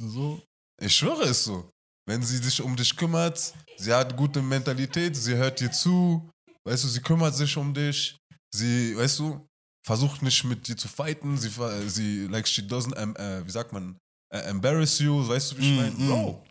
So. 0.00 0.40
Ich 0.82 0.94
schwöre 0.94 1.24
es 1.24 1.44
so. 1.44 1.70
Wenn 2.08 2.22
sie 2.22 2.36
sich 2.38 2.60
um 2.62 2.76
dich 2.76 2.94
kümmert, 2.96 3.52
sie 3.76 3.92
hat 3.92 4.16
gute 4.16 4.40
Mentalität, 4.42 5.16
sie 5.16 5.34
hört 5.34 5.58
dir 5.60 5.72
zu, 5.72 6.28
weißt 6.64 6.84
du, 6.84 6.88
sie 6.88 7.00
kümmert 7.00 7.34
sich 7.34 7.56
um 7.56 7.74
dich, 7.74 8.16
sie, 8.54 8.96
weißt 8.96 9.18
du, 9.18 9.44
versucht 9.84 10.22
nicht 10.22 10.44
mit 10.44 10.68
dir 10.68 10.76
zu 10.76 10.86
fighten, 10.88 11.36
sie, 11.38 11.50
sie 11.88 12.26
like, 12.28 12.46
she 12.46 12.62
doesn't, 12.62 12.94
em- 12.96 13.16
äh, 13.16 13.44
wie 13.44 13.50
sagt 13.50 13.72
man, 13.72 13.96
äh, 14.32 14.38
embarrass 14.50 14.98
you, 15.00 15.26
weißt 15.26 15.52
du, 15.52 15.58
wie 15.58 15.62
ich 15.62 15.72
Mm, 15.72 15.76
meine? 15.76 15.90
mm. 15.96 16.06
Bro, 16.08 16.44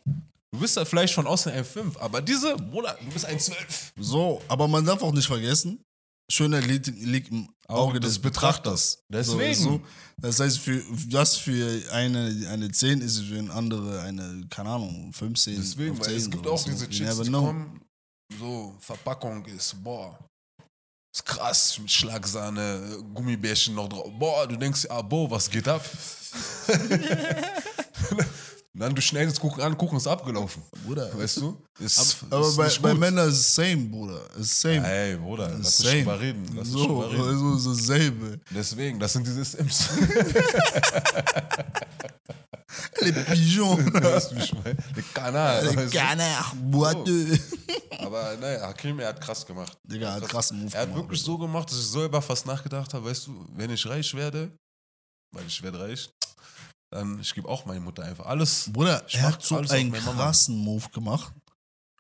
du 0.54 0.60
bist 0.60 0.75
ja 0.75 0.84
vielleicht 0.84 1.14
von 1.14 1.28
außen 1.28 1.52
ein 1.54 1.64
5, 1.64 1.96
aber 1.98 2.22
diese, 2.22 2.56
Bruder, 2.58 2.98
du 3.02 3.12
bist 3.12 3.25
ein 3.25 3.40
12. 3.40 3.94
So. 3.98 4.42
Aber 4.50 4.68
man 4.68 4.84
darf 4.86 5.02
auch 5.04 5.14
nicht 5.14 5.28
vergessen, 5.28 5.80
Schönheit 6.29 6.65
liegt, 6.65 6.88
liegt 6.88 7.32
im 7.32 7.50
Auge 7.67 8.00
des 8.00 8.20
Betrachters. 8.20 9.03
Deswegen. 9.10 9.55
So, 9.55 9.82
das 10.17 10.39
heißt, 10.39 10.60
für 10.60 10.82
das 11.08 11.36
für 11.38 11.82
eine, 11.91 12.48
eine 12.50 12.72
10 12.72 13.01
ist 13.01 13.20
für 13.22 13.38
eine 13.38 13.53
andere 13.53 14.01
eine, 14.01 14.46
keine 14.50 14.70
Ahnung, 14.70 15.12
15. 15.13 15.55
Deswegen, 15.55 15.98
weil 16.00 16.05
15 16.05 16.17
es 16.17 16.29
gibt 16.29 16.48
auch 16.48 16.58
so. 16.58 16.70
diese 16.70 17.03
never 17.03 17.24
die 17.24 17.29
know. 17.29 17.46
kommen, 17.46 17.82
so, 18.39 18.75
Verpackung 18.79 19.46
ist, 19.46 19.75
boah, 19.84 20.17
ist 21.13 21.25
krass, 21.25 21.77
mit 21.79 21.91
Schlagsahne, 21.91 23.03
Gummibärchen 23.13 23.75
noch 23.75 23.88
drauf. 23.88 24.12
Boah, 24.17 24.48
du 24.48 24.55
denkst, 24.58 24.88
ah, 24.89 25.01
boah, 25.01 25.29
was 25.29 25.50
geht 25.50 25.67
ab? 25.67 25.86
Dann 28.77 28.94
du 28.94 29.01
schnellst 29.01 29.39
gucken 29.39 29.63
an, 29.63 29.77
gucken 29.77 29.98
ist 29.98 30.05
abgelaufen. 30.05 30.62
Bruder. 30.86 31.10
Weißt 31.17 31.38
du? 31.38 31.58
Ist, 31.79 32.25
Aber 32.29 32.46
ist 32.48 32.82
bei, 32.82 32.89
bei. 32.89 32.94
Männern 32.94 33.29
ist 33.29 33.39
es 33.39 33.55
same, 33.55 33.86
Bruder. 33.86 34.22
Ist 34.38 34.60
same. 34.60 34.86
Ey, 34.86 35.15
Bruder, 35.15 35.50
lass 35.58 35.77
same. 35.77 35.96
drüber 36.00 36.20
reden. 36.20 36.46
Lass 36.55 36.67
so, 36.67 36.86
drüber 36.86 37.10
reden. 37.10 37.24
also 37.24 37.58
so 37.58 37.74
selbe. 37.74 38.39
Deswegen, 38.50 39.00
das 39.00 39.13
sind 39.13 39.25
diese 39.25 39.46
Sims. 39.46 39.89
Les 43.01 43.25
pigeons. 43.25 43.94
weißt 43.94 44.32
du? 44.32 44.38
Die 44.96 45.01
Kanal. 45.13 45.65
Les 45.75 45.91
canards 45.91 46.55
boiteux. 46.55 47.39
Aber 48.00 48.36
naja, 48.38 48.67
Hakim, 48.67 49.00
er 49.00 49.10
hat 49.10 49.22
krass 49.22 49.46
gemacht. 49.46 49.77
Digga, 49.84 50.13
hat 50.13 50.27
krassen 50.27 50.60
Move 50.60 50.74
Er 50.74 50.82
hat 50.82 50.88
gemacht, 50.88 51.03
wirklich 51.03 51.22
so 51.22 51.38
gemacht, 51.38 51.70
dass 51.70 51.79
ich 51.79 51.88
selber 51.88 52.22
fast 52.22 52.46
nachgedacht 52.46 52.94
habe, 52.94 53.05
weißt 53.05 53.27
du, 53.27 53.46
wenn 53.55 53.70
ich 53.70 53.86
reich 53.88 54.13
werde, 54.13 54.51
weil 55.32 55.46
ich 55.48 55.62
werde 55.62 55.79
reich, 55.79 56.10
dann 56.96 57.20
ich 57.20 57.34
gebe 57.34 57.48
auch 57.48 57.66
meiner 57.66 57.80
Mutter 57.82 58.04
einfach 58.04 58.25
alles. 58.25 58.70
Bruder, 58.72 59.04
Ich 59.08 59.16
er 59.16 59.24
hat 59.34 59.44
so 59.44 59.58
einen 59.58 59.90
meine 59.92 60.04
krassen 60.04 60.58
Move 60.58 60.88
gemacht, 60.90 61.34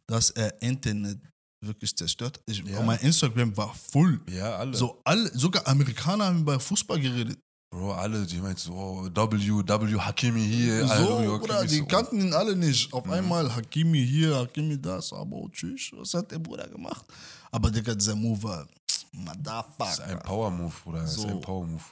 dass 0.07 0.29
er 0.31 0.61
Internet 0.61 1.19
wirklich 1.61 1.95
zerstört. 1.95 2.39
Ich, 2.45 2.59
Ja. 2.63 2.81
Mein 2.81 2.99
Instagram 2.99 3.55
war 3.57 3.73
full. 3.73 4.21
Ja, 4.29 4.55
alle. 4.57 4.75
So 4.75 5.01
alle, 5.03 5.29
sogar 5.37 5.67
Amerikaner 5.67 6.25
haben 6.25 6.41
über 6.41 6.59
Fußball 6.59 6.99
geredet. 6.99 7.37
Bro, 7.71 7.93
alle, 7.93 8.25
die 8.25 8.37
meinten 8.37 8.59
so, 8.59 8.73
oh, 8.73 9.03
W, 9.05 9.39
W, 9.67 9.99
Hakimi 9.99 10.45
hier, 10.47 10.87
So, 10.87 10.93
Hakimi 10.93 11.37
Bruder, 11.39 11.65
die 11.65 11.77
so. 11.79 11.85
kannten 11.87 12.21
ihn 12.21 12.33
alle 12.33 12.55
nicht. 12.55 12.87
Mhm. 12.87 12.93
Auf 12.93 13.09
einmal 13.09 13.53
Hakimi 13.53 14.05
hier, 14.05 14.35
Hakimi 14.37 14.79
das, 14.79 15.11
aber 15.11 15.35
oh, 15.35 15.49
tschüss, 15.49 15.91
was 15.93 16.13
hat 16.13 16.31
der 16.31 16.39
Bruder 16.39 16.67
gemacht? 16.69 17.05
Aber 17.51 17.71
Digga, 17.71 17.93
dieser 17.95 18.15
Move 18.15 18.43
war, 18.43 18.67
Das 18.87 18.97
ist 18.97 19.07
ein 19.13 19.23
Motherfucker. 19.25 20.15
Power-Move, 20.17 20.73
Bruder. 20.83 21.01
Das 21.01 21.15
ist 21.15 21.21
So. 21.21 21.27
ein 21.27 21.41
Power-Move. 21.41 21.83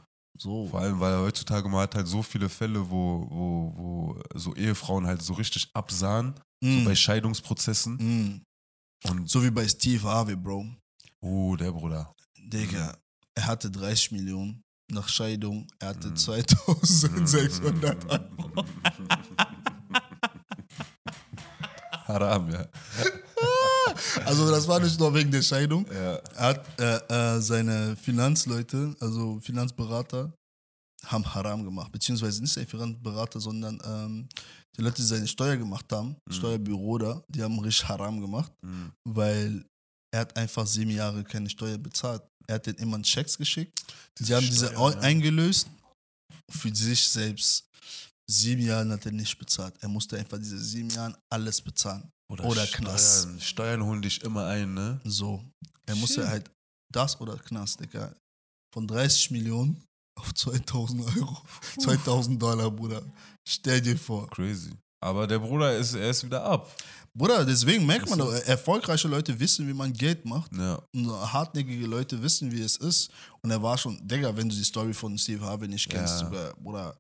So, 0.43 0.67
Vor 0.67 0.81
allem, 0.81 0.99
weil 0.99 1.17
heutzutage 1.19 1.69
man 1.69 1.79
hat 1.83 1.95
halt 1.95 2.05
so 2.05 2.21
viele 2.21 2.49
Fälle, 2.49 2.81
wo, 2.89 3.25
wo, 3.29 3.73
wo 3.77 4.21
so 4.37 4.53
Ehefrauen 4.55 5.07
halt 5.07 5.21
so 5.21 5.33
richtig 5.35 5.69
absahen, 5.73 6.33
so 6.61 6.67
Mm, 6.67 6.83
bei 6.83 6.95
Scheidungsprozessen. 6.95 7.95
mm. 7.95 8.41
Und, 9.09 9.29
so 9.29 9.41
wie 9.41 9.51
bei 9.51 9.65
Steve 9.65 10.03
Harvey, 10.03 10.35
Bro. 10.35 10.65
oh, 11.21 11.55
der 11.55 11.71
Bruder. 11.71 12.11
Digga, 12.37 12.93
er 13.35 13.47
hatte 13.47 13.71
30 13.71 14.11
Millionen. 14.11 14.61
Nach 14.91 15.07
Scheidung, 15.07 15.65
er 15.79 15.87
hatte 15.89 16.09
Mhm. 16.09 16.15
2600 16.17 18.05
Euro. 18.11 18.65
Haram, 22.05 22.49
ja. 22.51 22.65
Also 24.25 24.49
das 24.49 24.67
war 24.67 24.79
nicht 24.79 24.99
nur 24.99 25.13
wegen 25.13 25.31
der 25.31 25.41
Scheidung. 25.41 25.85
ja. 25.91 26.15
Er 26.35 26.39
hat 26.47 26.79
äh, 26.79 27.35
äh, 27.37 27.41
seine 27.41 27.95
Finanzleute, 27.95 28.95
also 28.99 29.39
Finanzberater, 29.39 30.31
haben 31.05 31.25
Haram 31.33 31.63
gemacht. 31.63 31.91
Beziehungsweise 31.91 32.41
nicht 32.41 32.53
seine 32.53 32.67
Finanzberater, 32.67 33.39
sondern 33.39 33.79
ähm, 33.85 34.27
die 34.77 34.81
Leute, 34.81 34.95
die 34.97 35.03
seine 35.07 35.27
Steuer 35.27 35.57
gemacht 35.57 35.85
haben, 35.91 36.15
Mhm. 36.27 36.33
Steuerbüro 36.33 36.97
da, 36.97 37.21
die 37.27 37.43
haben 37.43 37.59
richtig 37.59 37.87
Haram 37.89 38.21
gemacht, 38.21 38.51
Mhm. 38.63 38.91
weil 39.07 39.65
er 40.13 40.21
hat 40.21 40.37
einfach 40.37 40.65
sieben 40.67 40.91
Jahre 40.91 41.23
keine 41.23 41.49
Steuer 41.49 41.77
bezahlt. 41.77 42.21
Er 42.47 42.55
hat 42.55 42.65
denen 42.65 42.77
immer 42.79 42.95
einen 42.95 43.03
Checks 43.03 43.37
geschickt. 43.37 43.73
Diese 44.19 44.27
Sie 44.27 44.35
haben 44.35 44.45
diese 44.45 44.67
Steuern, 44.67 44.77
au- 44.77 44.91
ja. 44.91 44.99
eingelöst. 44.99 45.67
Für 46.51 46.73
sich 46.75 47.01
selbst. 47.07 47.65
Sieben 48.29 48.61
Jahre 48.61 48.89
hat 48.89 49.05
er 49.05 49.11
nicht 49.11 49.37
bezahlt. 49.37 49.75
Er 49.81 49.89
musste 49.89 50.17
einfach 50.17 50.37
diese 50.37 50.57
sieben 50.57 50.89
Jahre 50.89 51.17
alles 51.31 51.61
bezahlen. 51.61 52.09
Oder 52.41 52.65
Knast. 52.67 53.23
Steuern, 53.23 53.39
Steuern 53.41 53.83
holen 53.83 54.01
dich 54.01 54.21
immer 54.23 54.45
ein, 54.47 54.73
ne? 54.73 54.99
So. 55.03 55.43
Er 55.85 55.95
musste 55.95 56.21
Shit. 56.21 56.29
halt 56.29 56.51
das 56.91 57.19
oder 57.19 57.37
Knast, 57.37 57.79
Digga. 57.79 58.13
Von 58.73 58.87
30 58.87 59.31
Millionen 59.31 59.83
auf 60.19 60.33
2000 60.33 61.05
Euro. 61.17 61.37
2000 61.79 62.41
Dollar, 62.41 62.69
Bruder. 62.71 63.01
Stell 63.47 63.81
dir 63.81 63.97
vor. 63.97 64.29
Crazy. 64.29 64.71
Aber 65.03 65.27
der 65.27 65.39
Bruder 65.39 65.75
ist, 65.77 65.93
er 65.95 66.09
ist 66.09 66.23
wieder 66.23 66.43
ab. 66.43 66.71
Bruder, 67.15 67.45
deswegen 67.45 67.85
merkt 67.85 68.09
man 68.09 68.17
doch, 68.19 68.31
erfolgreiche 68.33 69.07
Leute 69.07 69.37
wissen, 69.39 69.67
wie 69.67 69.73
man 69.73 69.91
Geld 69.93 70.25
macht. 70.25 70.51
Ja. 70.55 70.81
Und 70.95 71.07
hartnäckige 71.11 71.85
Leute 71.85 72.21
wissen, 72.23 72.51
wie 72.51 72.61
es 72.61 72.77
ist. 72.77 73.11
Und 73.41 73.51
er 73.51 73.61
war 73.61 73.77
schon, 73.77 73.99
Digga, 74.07 74.35
wenn 74.35 74.49
du 74.49 74.55
die 74.55 74.63
Story 74.63 74.93
von 74.93 75.15
Steve 75.17 75.43
Harvey 75.45 75.67
nicht 75.67 75.89
kennst, 75.89 76.21
Ja. 76.21 76.25
sogar, 76.25 76.53
Bruder, 76.55 76.97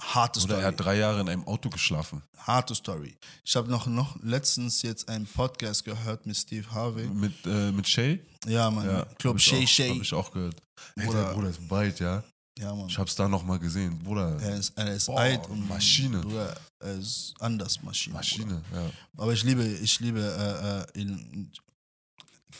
harte 0.00 0.40
Oder 0.40 0.46
Story. 0.48 0.60
er 0.62 0.66
hat 0.68 0.80
drei 0.80 0.96
Jahre 0.98 1.20
in 1.20 1.28
einem 1.28 1.46
Auto 1.46 1.70
geschlafen. 1.70 2.22
harte 2.38 2.74
Story. 2.74 3.16
Ich 3.44 3.54
habe 3.56 3.70
noch, 3.70 3.86
noch 3.86 4.16
letztens 4.22 4.82
jetzt 4.82 5.08
einen 5.08 5.26
Podcast 5.26 5.84
gehört 5.84 6.26
mit 6.26 6.36
Steve 6.36 6.66
Harvey. 6.72 7.06
Mit, 7.06 7.34
äh, 7.46 7.70
mit 7.72 7.86
Shay? 7.88 8.20
Ja, 8.46 8.70
Mann. 8.70 8.86
Ja. 8.86 9.04
Club 9.18 9.38
Shay 9.40 9.64
auch- 9.64 9.68
Shay. 9.68 9.90
Hab 9.94 10.02
ich 10.02 10.14
auch 10.14 10.30
gehört. 10.32 10.56
Ey, 10.96 11.04
Bruder. 11.06 11.24
der 11.24 11.32
Bruder 11.34 11.48
ist 11.50 11.68
bald, 11.68 12.00
ja. 12.00 12.22
Ja, 12.58 12.74
Mann. 12.74 12.88
Ich 12.88 12.98
hab's 12.98 13.14
da 13.14 13.28
noch 13.28 13.42
mal 13.44 13.58
gesehen. 13.58 13.98
Bruder, 13.98 14.38
Er 14.40 14.56
ist, 14.56 14.72
er 14.76 14.92
ist 14.94 15.06
Boah, 15.06 15.20
alt 15.20 15.46
und 15.48 15.68
Maschine. 15.68 16.18
Bruder, 16.20 16.56
er 16.80 16.94
ist 16.98 17.34
anders 17.38 17.82
Maschine. 17.82 18.14
Maschine, 18.16 18.62
ja. 18.72 18.78
Bruder. 18.80 18.90
Aber 19.18 19.32
ich 19.32 19.44
liebe, 19.44 19.64
ich 19.64 20.00
liebe 20.00 20.20
äh, 20.20 20.98
äh, 20.98 21.00
ihn. 21.02 21.50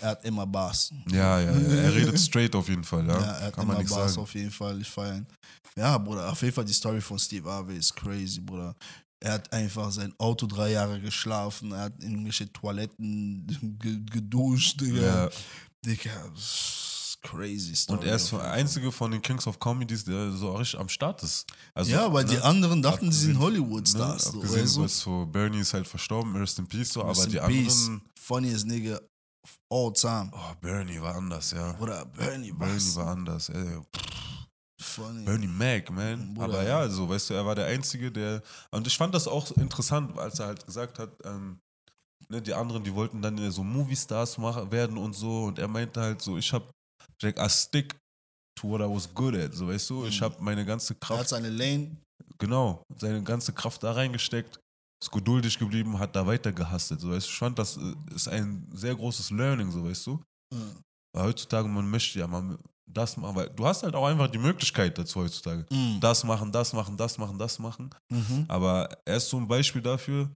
Er 0.01 0.11
hat 0.11 0.25
immer 0.25 0.47
Bass. 0.47 0.93
Ja, 1.11 1.41
ja, 1.41 1.51
er 1.51 1.95
redet 1.95 2.19
straight 2.19 2.55
auf 2.55 2.69
jeden 2.69 2.85
Fall, 2.85 3.07
ja. 3.07 3.19
Ja, 3.19 3.33
er 3.33 3.47
hat 3.47 3.55
Kann 3.55 3.65
immer 3.65 3.75
Bass 3.77 3.89
sagen. 3.89 4.19
auf 4.19 4.35
jeden 4.35 4.51
Fall. 4.51 4.81
Ich 4.81 4.89
feiere 4.89 5.17
ihn. 5.17 5.27
Ja, 5.77 5.99
Bruder, 5.99 6.31
auf 6.31 6.41
jeden 6.43 6.55
Fall 6.55 6.65
die 6.65 6.73
Story 6.73 7.01
von 7.01 7.19
Steve 7.19 7.49
Harvey 7.51 7.77
ist 7.77 7.95
crazy, 7.95 8.41
Bruder. 8.41 8.75
Er 9.23 9.35
hat 9.35 9.53
einfach 9.53 9.91
sein 9.93 10.15
Auto 10.19 10.47
drei 10.47 10.73
Jahre 10.73 11.01
geschlafen. 11.01 11.73
Er 11.73 11.83
hat 11.83 12.03
in 12.03 12.13
irgendwelche 12.13 12.51
Toiletten 12.53 13.47
ge 13.79 13.99
geduscht, 14.11 14.81
Digga. 14.81 15.01
Ja. 15.01 15.31
Digga, 15.85 16.11
crazy 17.23 17.75
Story. 17.75 17.99
Und 17.99 18.07
er 18.07 18.17
ist 18.17 18.33
der 18.33 18.51
einzige 18.51 18.91
von 18.91 19.11
den 19.11 19.21
Kings 19.21 19.47
of 19.47 19.59
Comedies, 19.59 20.05
der 20.05 20.33
so 20.33 20.55
richtig 20.55 20.81
am 20.81 20.89
Start 20.89 21.23
ist. 21.23 21.47
Also, 21.75 21.91
ja, 21.91 22.13
weil 22.13 22.25
die 22.25 22.35
ne, 22.35 22.45
anderen 22.45 22.83
dachten, 22.83 23.13
sie 23.13 23.27
sind 23.27 23.39
Hollywood-Stars. 23.39 24.33
Ne, 24.35 24.47
so, 24.47 24.57
weißt 24.57 24.77
du? 24.77 24.89
so 24.89 25.27
Bernie 25.27 25.61
ist 25.61 25.75
halt 25.75 25.87
verstorben, 25.87 26.35
Rest 26.37 26.59
in 26.59 26.67
Peace, 26.67 26.93
so, 26.93 27.03
Rest 27.03 27.21
aber 27.21 27.31
die 27.31 27.39
peace. 27.39 27.87
anderen. 27.87 28.03
Funniest 28.19 28.67
nigga 28.67 29.01
of 29.45 29.59
all 29.71 29.93
time. 29.93 30.31
Oh, 30.33 30.55
Bernie 30.61 31.01
war 31.01 31.15
anders, 31.17 31.51
ja. 31.53 31.73
Bruder, 31.73 32.05
Bernie, 32.07 32.53
Bernie 32.53 32.75
was? 32.77 32.97
war 32.97 33.09
anders. 33.09 33.49
Ey. 33.49 33.81
Funny. 34.81 35.25
Bernie 35.25 35.47
Mac, 35.47 35.91
man. 35.91 36.33
Bruder. 36.35 36.45
Aber 36.47 36.63
ja, 36.63 36.79
also, 36.79 37.09
weißt 37.09 37.31
du, 37.31 37.35
er 37.35 37.45
war 37.45 37.55
der 37.55 37.67
Einzige, 37.67 38.11
der. 38.11 38.43
Und 38.71 38.87
ich 38.87 38.97
fand 38.97 39.15
das 39.15 39.29
auch 39.29 39.51
interessant, 39.53 40.19
als 40.19 40.39
er 40.39 40.47
halt 40.47 40.65
gesagt 40.67 40.99
hat, 40.99 41.11
ähm, 41.25 41.61
ne, 42.29 42.41
die 42.41 42.55
anderen, 42.55 42.83
die 42.83 42.95
wollten 42.95 43.21
dann 43.21 43.51
so 43.51 43.63
Movie-Stars 43.63 44.39
machen, 44.39 44.71
werden 44.71 44.97
und 44.97 45.13
so. 45.15 45.45
Und 45.45 45.59
er 45.59 45.69
meinte 45.69 46.01
halt 46.01 46.23
so, 46.23 46.39
ich 46.39 46.53
hab 46.53 46.71
Jack, 47.21 47.39
I 47.39 47.49
stick 47.51 47.95
to 48.59 48.69
what 48.69 48.81
I 48.81 48.85
was 48.85 49.13
good 49.15 49.35
at. 49.37 49.53
So, 49.55 49.69
weißt 49.69 49.91
du, 49.91 50.07
ich 50.07 50.19
Mhm. 50.21 50.25
hab 50.25 50.41
meine 50.41 50.65
ganze 50.65 50.95
Er 50.95 50.97
hat 50.97 51.01
Kraft, 51.01 51.29
seine 51.29 51.51
Lane. 51.51 51.97
genau, 52.39 52.83
seine 52.97 53.23
ganze 53.23 53.53
Kraft 53.53 53.83
da 53.83 53.93
reingesteckt, 53.93 54.59
ist 55.03 55.11
geduldig 55.11 55.59
geblieben, 55.59 55.99
hat 55.99 56.15
da 56.15 56.27
weiter 56.27 56.53
gehustelt. 56.53 57.01
So, 57.01 57.11
weißt 57.11 57.27
du, 57.27 57.31
ich 57.31 57.39
fand, 57.39 57.59
das 57.59 57.77
äh, 57.77 57.95
ist 58.15 58.29
ein 58.29 58.69
sehr 58.73 58.95
großes 58.95 59.31
Learning, 59.31 59.71
so, 59.71 59.85
weißt 59.85 60.07
du. 60.07 60.23
Weil 61.13 61.25
heutzutage, 61.25 61.69
man 61.69 61.89
möchte 61.89 62.19
ja 62.19 62.27
mal 62.27 62.59
das 62.87 63.17
machen, 63.17 63.37
weil 63.37 63.51
du 63.51 63.67
hast 63.67 63.83
halt 63.83 63.95
auch 63.95 64.07
einfach 64.07 64.29
die 64.29 64.39
Möglichkeit 64.39 64.99
dazu 64.99 65.21
heutzutage. 65.21 65.65
Mhm. 65.71 65.99
Das 66.01 66.25
machen, 66.25 66.51
das 66.51 66.73
machen, 66.73 66.97
das 66.97 67.19
machen, 67.19 67.39
das 67.39 67.59
machen. 67.59 67.91
Mhm. 68.11 68.45
Aber 68.49 68.89
er 69.05 69.17
ist 69.17 69.29
so 69.29 69.37
ein 69.37 69.47
Beispiel 69.47 69.83
dafür, 69.83 70.31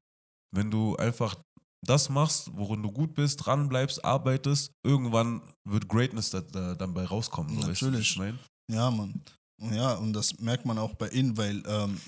wenn 0.52 0.70
du 0.70 0.96
einfach 0.96 1.36
das 1.82 2.08
machst, 2.08 2.50
worin 2.54 2.82
du 2.82 2.90
gut 2.90 3.14
bist, 3.14 3.44
dran 3.44 3.68
bleibst, 3.68 4.04
arbeitest, 4.04 4.72
irgendwann 4.84 5.42
wird 5.64 5.88
Greatness 5.88 6.30
da, 6.30 6.40
da, 6.40 6.74
dann 6.74 6.94
bei 6.94 7.04
rauskommen. 7.04 7.60
So, 7.60 7.68
weißt 7.68 7.82
du, 7.82 7.86
Natürlich. 7.86 8.10
ich 8.12 8.18
mein? 8.18 8.38
Ja, 8.70 8.90
Mann. 8.90 9.20
Ja, 9.72 9.94
und 9.94 10.12
das 10.12 10.38
merkt 10.40 10.64
man 10.66 10.78
auch 10.78 10.94
bei 10.94 11.08
ihnen, 11.08 11.36
weil 11.36 11.62
ähm, 11.66 12.00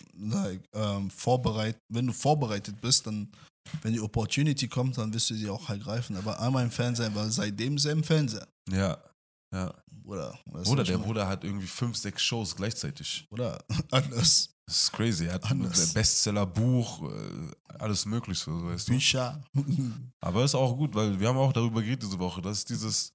ähm, 0.72 1.10
vorbereit, 1.10 1.78
wenn 1.88 2.06
du 2.06 2.12
vorbereitet 2.12 2.80
bist, 2.80 3.06
dann, 3.06 3.28
wenn 3.82 3.92
die 3.92 4.00
Opportunity 4.00 4.68
kommt, 4.68 4.98
dann 4.98 5.12
wirst 5.12 5.30
du 5.30 5.34
sie 5.34 5.48
auch 5.48 5.68
ergreifen. 5.68 6.16
Aber 6.16 6.40
einmal 6.40 6.64
im 6.64 6.70
Fernseher, 6.70 7.14
weil 7.14 7.30
seitdem 7.30 7.76
ist 7.76 7.84
er 7.84 7.92
im 7.92 8.04
Fernseher. 8.04 8.46
Ja, 8.70 8.98
ja. 9.54 9.74
Bruder, 9.90 10.38
Bruder, 10.44 10.84
der? 10.84 10.98
Bruder 10.98 11.26
hat 11.26 11.42
irgendwie 11.42 11.66
fünf, 11.66 11.96
sechs 11.96 12.22
Shows 12.22 12.54
gleichzeitig. 12.54 13.26
Bruder, 13.28 13.58
anders. 13.90 14.50
Das 14.66 14.82
ist 14.82 14.92
crazy. 14.92 15.26
Er 15.26 15.34
hat 15.34 15.50
ein. 15.50 15.68
Bestseller, 15.94 16.46
Buch, 16.46 17.02
äh, 17.10 17.50
alles 17.78 18.06
mögliche, 18.06 18.50
weißt 18.50 18.88
du. 18.88 18.92
Bücher. 18.92 19.42
Aber 20.20 20.44
ist 20.44 20.54
auch 20.54 20.76
gut, 20.76 20.94
weil 20.94 21.18
wir 21.18 21.28
haben 21.28 21.38
auch 21.38 21.52
darüber 21.52 21.82
geredet 21.82 22.04
diese 22.04 22.18
Woche, 22.18 22.40
dass 22.40 22.64
dieses 22.64 23.12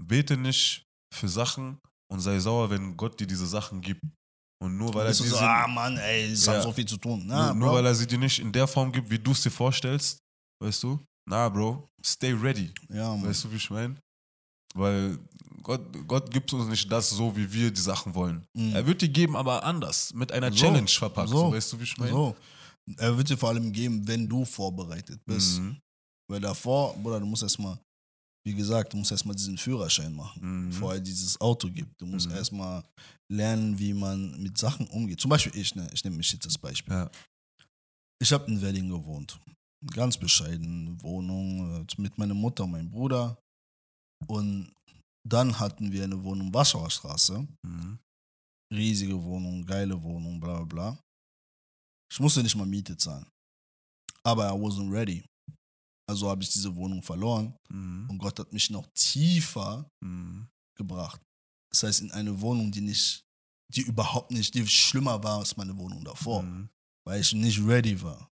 Bete 0.00 0.36
nicht 0.36 0.86
für 1.14 1.28
Sachen 1.28 1.78
und 2.10 2.20
sei 2.20 2.38
sauer, 2.38 2.70
wenn 2.70 2.96
Gott 2.96 3.18
dir 3.20 3.26
diese 3.26 3.46
Sachen 3.46 3.80
gibt. 3.80 4.02
Und 4.60 4.76
nur 4.76 4.92
weil 4.94 5.06
er 5.06 5.12
diese, 5.12 5.24
so, 5.28 5.36
ah 5.38 5.66
Mann, 5.68 5.96
ey, 5.98 6.32
ich 6.32 6.44
Ja. 6.44 6.54
hab 6.54 6.62
so 6.62 6.72
viel 6.72 6.84
zu 6.86 6.96
tun. 6.96 7.22
Na, 7.26 7.54
nur, 7.54 7.66
nur 7.66 7.74
weil 7.76 7.86
er 7.86 7.94
sie 7.94 8.06
dir 8.06 8.18
nicht 8.18 8.38
in 8.40 8.50
der 8.50 8.66
Form 8.66 8.90
gibt, 8.90 9.08
wie 9.08 9.18
du 9.18 9.30
es 9.30 9.40
dir 9.42 9.50
vorstellst, 9.50 10.18
weißt 10.62 10.82
du? 10.82 10.98
Na, 11.28 11.48
Bro, 11.48 11.88
stay 12.04 12.32
ready. 12.32 12.72
ja, 12.88 13.10
Mann. 13.14 13.26
Weißt 13.28 13.44
du, 13.44 13.52
wie 13.52 13.56
ich 13.56 13.70
meine? 13.70 13.94
Weil 14.74 15.18
Gott, 15.62 15.80
Gott 16.06 16.30
gibt 16.30 16.52
uns 16.52 16.68
nicht 16.68 16.90
das 16.90 17.10
so, 17.10 17.34
wie 17.36 17.50
wir 17.52 17.70
die 17.70 17.80
Sachen 17.80 18.14
wollen. 18.14 18.44
Mhm. 18.56 18.74
Er 18.74 18.86
wird 18.86 19.00
dir 19.02 19.08
geben, 19.08 19.36
aber 19.36 19.62
anders, 19.62 20.12
mit 20.14 20.32
einer 20.32 20.50
So. 20.50 20.56
Challenge 20.58 20.88
verpackt. 20.88 21.28
So. 21.28 21.52
weißt 21.52 21.72
du, 21.72 21.78
wie 21.80 21.84
ich 21.84 21.96
meine? 21.98 22.10
So. 22.12 22.36
Er 22.96 23.16
wird 23.16 23.28
dir 23.28 23.36
vor 23.36 23.50
allem 23.50 23.70
geben, 23.72 24.06
wenn 24.08 24.28
du 24.28 24.44
vorbereitet 24.44 25.20
bist. 25.26 25.60
Mhm. 25.60 25.78
Weil 26.30 26.40
davor, 26.40 26.94
Bruder, 26.96 27.20
du 27.20 27.26
musst 27.26 27.42
erstmal 27.42 27.78
wie 28.48 28.54
gesagt, 28.54 28.94
du 28.94 28.96
musst 28.96 29.10
erstmal 29.12 29.36
diesen 29.36 29.58
Führerschein 29.58 30.14
machen, 30.14 30.40
Mhm. 30.40 30.70
bevor 30.70 30.94
es 30.94 31.02
dieses 31.02 31.38
Auto 31.38 31.70
gibt. 31.70 32.00
Du 32.00 32.06
musst 32.06 32.28
Mhm. 32.28 32.34
erstmal 32.34 32.82
lernen, 33.30 33.78
wie 33.78 33.92
man 33.92 34.42
mit 34.42 34.56
Sachen 34.56 34.86
umgeht. 34.88 35.20
Zum 35.20 35.28
Beispiel 35.28 35.54
ich, 35.54 35.74
ne? 35.74 35.86
ich 35.92 36.02
nehme 36.02 36.16
mich 36.16 36.32
jetzt 36.32 36.46
als 36.46 36.56
Beispiel. 36.56 36.94
Ja. 36.94 37.10
Ich 38.22 38.32
habe 38.32 38.46
in 38.50 38.62
Wedding 38.62 38.88
gewohnt. 38.88 39.38
Ganz 39.92 40.16
bescheiden 40.16 41.00
Wohnung 41.02 41.84
äh, 41.86 42.00
mit 42.00 42.16
meiner 42.16 42.34
Mutter 42.34 42.64
und 42.64 42.70
meinem 42.72 42.90
Bruder. 42.90 43.36
Und 44.26 44.72
dann 45.28 45.60
hatten 45.60 45.92
wir 45.92 46.04
eine 46.04 46.20
Wohnung 46.24 46.52
Warschauer 46.54 46.90
Straße. 46.90 47.46
Mhm. 47.66 47.98
Riesige 48.72 49.22
Wohnung, 49.22 49.64
geile 49.66 50.00
Wohnung, 50.02 50.40
bla 50.40 50.56
bla 50.56 50.64
bla. 50.64 50.98
Ich 52.10 52.18
musste 52.18 52.42
nicht 52.42 52.56
mal 52.56 52.66
Miete 52.66 52.96
zahlen. 52.96 53.26
Aber 54.24 54.48
I 54.48 54.52
wasn't 54.58 54.90
ready. 54.90 55.22
Also 56.08 56.28
habe 56.30 56.42
ich 56.42 56.50
diese 56.50 56.74
Wohnung 56.74 57.02
verloren 57.02 57.54
Mhm. 57.68 58.08
und 58.10 58.18
Gott 58.18 58.38
hat 58.38 58.52
mich 58.52 58.70
noch 58.70 58.86
tiefer 58.94 59.88
Mhm. 60.02 60.48
gebracht. 60.76 61.20
Das 61.70 61.82
heißt, 61.82 62.00
in 62.00 62.10
eine 62.12 62.40
Wohnung, 62.40 62.70
die 62.72 62.80
nicht, 62.80 63.22
die 63.74 63.82
überhaupt 63.82 64.30
nicht, 64.30 64.54
die 64.54 64.66
schlimmer 64.66 65.22
war 65.22 65.38
als 65.40 65.56
meine 65.56 65.76
Wohnung 65.76 66.04
davor. 66.04 66.42
Mhm. 66.42 66.68
weil 67.06 67.22
ich 67.22 67.32
nicht 67.32 67.58
ready 67.66 68.02
war. 68.02 68.28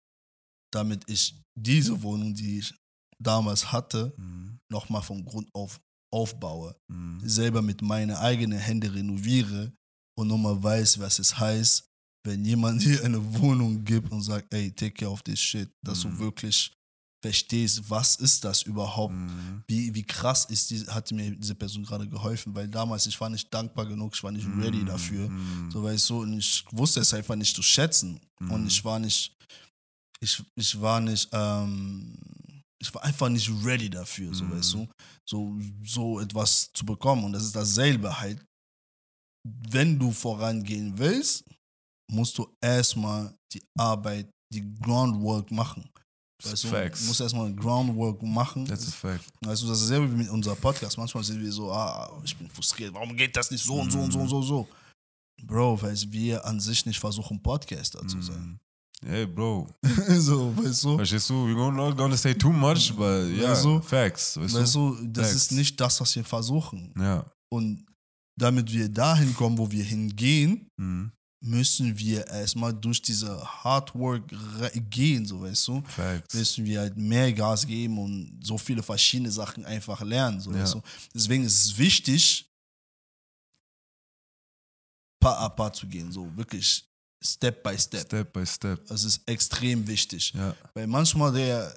Damit 0.72 1.04
ich 1.06 1.34
diese 1.54 2.00
Wohnung, 2.02 2.32
die 2.32 2.60
ich 2.60 2.74
damals 3.22 3.70
hatte, 3.70 4.14
Mhm. 4.16 4.58
nochmal 4.70 5.02
von 5.02 5.22
Grund 5.24 5.48
auf 5.54 5.78
aufbaue. 6.10 6.74
Mhm. 6.90 7.20
Selber 7.26 7.60
mit 7.62 7.82
meinen 7.82 8.16
eigenen 8.16 8.58
Händen 8.58 8.90
renoviere 8.92 9.72
und 10.18 10.28
nochmal 10.28 10.62
weiß, 10.62 10.98
was 11.00 11.18
es 11.18 11.38
heißt, 11.38 11.86
wenn 12.26 12.44
jemand 12.46 12.80
dir 13.02 13.04
eine 13.04 13.20
Wohnung 13.40 13.84
gibt 13.84 14.10
und 14.10 14.22
sagt, 14.22 14.52
ey, 14.54 14.72
take 14.72 14.92
care 14.94 15.10
of 15.10 15.22
this 15.22 15.40
shit, 15.40 15.70
dass 15.84 16.04
Mhm. 16.04 16.10
du 16.12 16.18
wirklich 16.20 16.72
verstehst, 17.22 17.88
was 17.88 18.16
ist 18.16 18.44
das 18.44 18.62
überhaupt, 18.62 19.14
Mhm. 19.14 19.62
wie, 19.68 19.94
wie 19.94 20.02
krass 20.02 20.44
ist 20.46 20.70
die, 20.70 20.80
hat 20.88 21.10
mir 21.12 21.30
diese 21.36 21.54
Person 21.54 21.84
gerade 21.84 22.08
geholfen, 22.08 22.54
weil 22.54 22.68
damals 22.68 23.06
ich 23.06 23.18
war 23.20 23.30
nicht 23.30 23.52
dankbar 23.54 23.86
genug, 23.86 24.14
ich 24.14 24.22
war 24.24 24.32
nicht 24.32 24.46
ready 24.58 24.84
dafür. 24.84 25.28
Mhm. 25.30 25.70
So 25.70 25.82
weißt 25.84 26.10
du, 26.10 26.22
und 26.22 26.34
ich 26.38 26.64
wusste 26.72 27.00
es 27.00 27.14
einfach 27.14 27.36
nicht 27.36 27.54
zu 27.54 27.62
schätzen. 27.62 28.20
Und 28.40 28.62
Mhm. 28.62 28.66
ich 28.66 28.84
war 28.84 28.98
nicht, 28.98 29.32
ich, 30.20 30.42
ich 30.56 30.80
war 30.80 31.00
nicht, 31.00 31.28
ähm, 31.32 32.18
ich 32.80 32.92
war 32.92 33.04
einfach 33.04 33.28
nicht 33.28 33.48
ready 33.64 33.88
dafür, 33.88 34.34
so 34.34 34.44
Mhm. 34.44 34.50
weißt 34.52 34.74
du, 34.74 34.88
so, 35.24 35.56
so 35.84 36.18
etwas 36.20 36.70
zu 36.74 36.84
bekommen. 36.84 37.22
Und 37.24 37.32
das 37.32 37.44
ist 37.44 37.54
dasselbe 37.54 38.18
halt. 38.20 38.44
Wenn 39.44 39.98
du 39.98 40.10
vorangehen 40.12 40.96
willst, 40.98 41.44
musst 42.10 42.36
du 42.38 42.46
erstmal 42.60 43.34
die 43.52 43.62
Arbeit, 43.78 44.28
die 44.52 44.62
Groundwork 44.80 45.50
machen. 45.50 45.88
Weißt 46.44 46.64
du, 46.64 46.68
du 46.68 46.74
Facts. 46.74 47.06
musst 47.06 47.20
erstmal 47.20 47.52
Groundwork 47.54 48.22
machen. 48.22 48.64
That's 48.66 48.88
a 48.88 48.90
fact. 48.90 49.24
Weißt 49.40 49.62
du, 49.62 49.68
das 49.68 49.80
ist 49.80 49.90
dasselbe 49.90 50.10
wie 50.12 50.16
mit 50.16 50.28
unserem 50.30 50.56
Podcast. 50.58 50.96
Manchmal 50.98 51.22
sind 51.24 51.40
wir 51.40 51.52
so, 51.52 51.72
ah, 51.72 52.10
ich 52.24 52.36
bin 52.36 52.48
frustriert, 52.50 52.92
warum 52.94 53.16
geht 53.16 53.36
das 53.36 53.50
nicht 53.50 53.64
so 53.64 53.74
und 53.80 53.90
so 53.92 54.00
und 54.00 54.10
so 54.12 54.18
und 54.20 54.28
so 54.28 54.36
und 54.38 54.42
so? 54.44 54.68
Bro, 55.44 55.80
weil 55.82 55.96
wir 56.08 56.44
an 56.44 56.60
sich 56.60 56.84
nicht 56.86 56.98
versuchen, 57.00 57.42
Podcaster 57.42 58.06
zu 58.06 58.20
sein. 58.22 58.58
Hey, 59.04 59.26
Bro. 59.26 59.66
so, 60.18 60.56
weißt 60.56 60.84
du? 60.84 60.96
Verstehst 60.96 61.28
du? 61.30 61.34
We're 61.46 61.72
not 61.72 61.96
gonna 61.96 62.16
say 62.16 62.34
too 62.34 62.52
much, 62.52 62.92
but 62.96 63.26
yeah, 63.36 63.50
Weißt 63.50 63.64
du? 63.64 63.80
facts. 63.80 64.36
Weißt, 64.38 64.54
Weißt 64.54 64.74
du? 64.76 64.96
das 65.06 65.28
Facts. 65.30 65.42
ist 65.42 65.52
nicht 65.52 65.80
das, 65.80 66.00
was 66.00 66.14
wir 66.14 66.24
versuchen. 66.24 66.94
Ja. 66.96 67.24
Und 67.52 67.84
damit 68.38 68.72
wir 68.72 68.88
dahin 68.88 69.34
kommen, 69.34 69.58
wo 69.58 69.68
wir 69.70 69.82
hingehen, 69.84 70.68
Mhm. 70.78 71.10
Müssen 71.42 71.98
wir 71.98 72.26
erstmal 72.28 72.72
durch 72.72 73.02
diese 73.02 73.42
Hard 73.64 73.94
Work 73.94 74.22
gehen, 74.90 75.26
so 75.26 75.40
weißt 75.42 75.68
du. 75.68 75.82
Facts. 75.82 76.34
Müssen 76.34 76.64
wir 76.64 76.80
halt 76.80 76.96
mehr 76.96 77.32
Gas 77.32 77.66
geben 77.66 77.98
und 77.98 78.38
so 78.42 78.56
viele 78.56 78.82
verschiedene 78.82 79.30
Sachen 79.30 79.64
einfach 79.64 80.00
lernen, 80.02 80.40
so 80.40 80.52
Ja. 80.52 80.60
weißt 80.60 80.74
du. 80.74 80.82
Deswegen 81.14 81.44
ist 81.44 81.64
es 81.66 81.78
wichtig, 81.78 82.48
Paar 85.20 85.38
a 85.38 85.48
Paar 85.48 85.72
zu 85.72 85.86
gehen, 85.86 86.10
so 86.10 86.34
wirklich 86.36 86.84
Step 87.24 87.62
by 87.62 87.78
Step. 87.78 88.00
Step 88.06 88.32
by 88.32 88.44
step. 88.44 88.84
Das 88.86 89.04
ist 89.04 89.20
extrem 89.26 89.86
wichtig. 89.86 90.32
Ja. 90.34 90.56
Weil 90.74 90.88
manchmal 90.88 91.32
der 91.32 91.72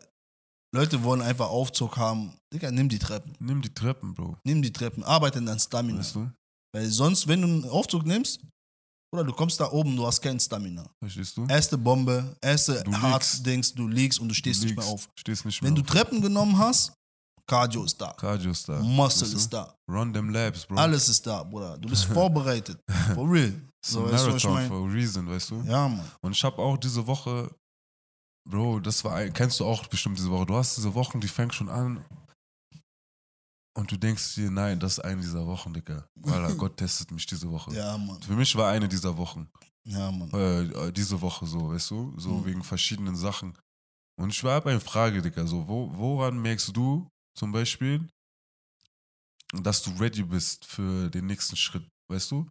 Leute 0.74 1.02
wollen 1.04 1.22
einfach 1.22 1.48
Aufzug 1.50 1.98
haben. 1.98 2.34
Digga, 2.52 2.72
nimm 2.72 2.90
die 2.90 2.98
Treppen. 2.98 3.34
Nimm 3.40 3.62
die 3.62 3.74
Treppen, 3.74 4.14
Bro. 4.16 4.38
Nimm 4.44 4.62
die 4.64 4.74
Treppen, 4.74 5.04
arbeite 5.04 5.38
an 5.40 5.60
Stamina. 5.60 6.00
Weißt 6.00 6.16
du? 6.16 6.32
Weil 6.74 6.90
sonst, 6.90 7.28
wenn 7.28 7.42
du 7.42 7.48
einen 7.48 7.66
Aufzug 7.70 8.06
nimmst, 8.06 8.42
oder 9.16 9.24
du 9.26 9.34
kommst 9.34 9.60
da 9.60 9.72
oben, 9.72 9.96
du 9.96 10.06
hast 10.06 10.22
kein 10.22 10.40
Stamina. 10.40 10.86
Verstehst 11.00 11.36
du? 11.38 11.46
Erste 11.48 11.78
Bombe, 11.78 12.36
erste 12.42 12.84
Du. 12.84 12.92
Hard-Dings, 12.94 13.74
du 13.74 13.88
liegst 13.88 14.20
und 14.20 14.30
du 14.30 14.36
stehst 14.36 14.62
du 14.62 14.68
nicht 14.68 14.78
mehr 14.78 14.86
auf. 14.86 15.10
Stehst 15.16 15.46
nicht 15.46 15.62
mehr 15.62 15.70
Wenn 15.70 15.76
du 15.76 15.82
auf. 15.82 15.88
Treppen 15.88 16.22
genommen 16.22 16.58
hast, 16.58 16.94
Cardio 17.48 17.84
ist 17.84 18.00
da. 18.02 18.12
Cardio 18.14 18.52
ist 18.52 18.68
da. 18.68 18.80
Muscle 18.80 19.30
du? 19.30 19.38
ist 19.38 19.54
da. 19.54 19.74
Run 19.90 20.14
them 20.14 20.30
labs, 20.30 20.66
Bro. 20.66 20.78
Alles 20.78 21.08
ist 21.10 21.26
da, 21.28 21.44
Bruder. 21.44 21.78
Du 21.78 21.88
bist 21.90 22.06
vorbereitet. 22.14 22.80
For 23.14 23.30
real. 23.30 23.54
So, 23.86 24.12
weißt 24.12 24.26
du, 24.26 24.34
was 24.34 24.38
ich 24.38 24.44
Marathon 24.46 24.54
mein? 24.54 24.68
for 24.68 24.90
a 24.90 24.92
reason, 24.92 25.30
weißt 25.30 25.52
du? 25.52 25.62
Ja, 25.68 25.88
Mann. 25.88 26.02
Und 26.22 26.32
ich 26.32 26.44
habe 26.44 26.58
auch 26.58 26.76
diese 26.78 27.06
Woche, 27.06 27.52
Bro, 28.50 28.80
das 28.80 29.04
war, 29.04 29.24
kennst 29.30 29.60
du 29.60 29.66
auch 29.66 29.86
bestimmt 29.88 30.18
diese 30.18 30.30
Woche. 30.32 30.46
Du 30.48 30.56
hast 30.56 30.76
diese 30.78 30.94
Wochen, 30.96 31.20
die 31.22 31.28
fängt 31.28 31.54
schon 31.54 31.70
an. 31.70 32.04
Und 33.78 33.92
du 33.92 33.98
denkst 33.98 34.36
dir, 34.36 34.50
nein, 34.50 34.80
das 34.80 34.94
ist 34.94 35.00
eine 35.04 35.22
dieser 35.22 35.46
Wochen, 35.46 35.74
Digga. 35.74 36.08
Weil 36.16 36.56
Gott 36.56 36.78
testet 36.78 37.12
mich 37.12 37.26
diese 37.26 37.50
Woche. 37.52 37.76
Ja, 37.76 37.98
Mann. 37.98 38.22
Für 38.22 38.34
mich 38.36 38.56
war 38.56 38.72
eine 38.72 38.88
dieser 38.88 39.16
Wochen. 39.18 39.50
Ja, 39.84 40.12
Mann. 40.12 40.32
Äh, 40.32 40.92
diese 40.94 41.20
Woche 41.20 41.46
so, 41.46 41.70
weißt 41.70 41.92
du? 41.92 42.18
So 42.18 42.30
Mhm. 42.40 42.46
wegen 42.46 42.64
verschiedenen 42.64 43.16
Sachen. 43.18 43.58
Und 44.18 44.30
ich 44.30 44.42
war 44.46 44.66
eine 44.66 44.80
Frage, 44.80 45.22
Digga, 45.22 45.46
so, 45.46 45.68
wo, 45.68 45.92
woran 45.94 46.42
merkst 46.42 46.76
du 46.76 47.10
zum 47.38 47.52
Beispiel, 47.52 48.08
dass 49.52 49.84
du 49.84 49.92
ready 50.00 50.24
bist 50.24 50.66
für 50.66 51.10
den 51.10 51.26
nächsten 51.26 51.58
Schritt, 51.58 51.88
weißt 52.10 52.32
du? 52.32 52.48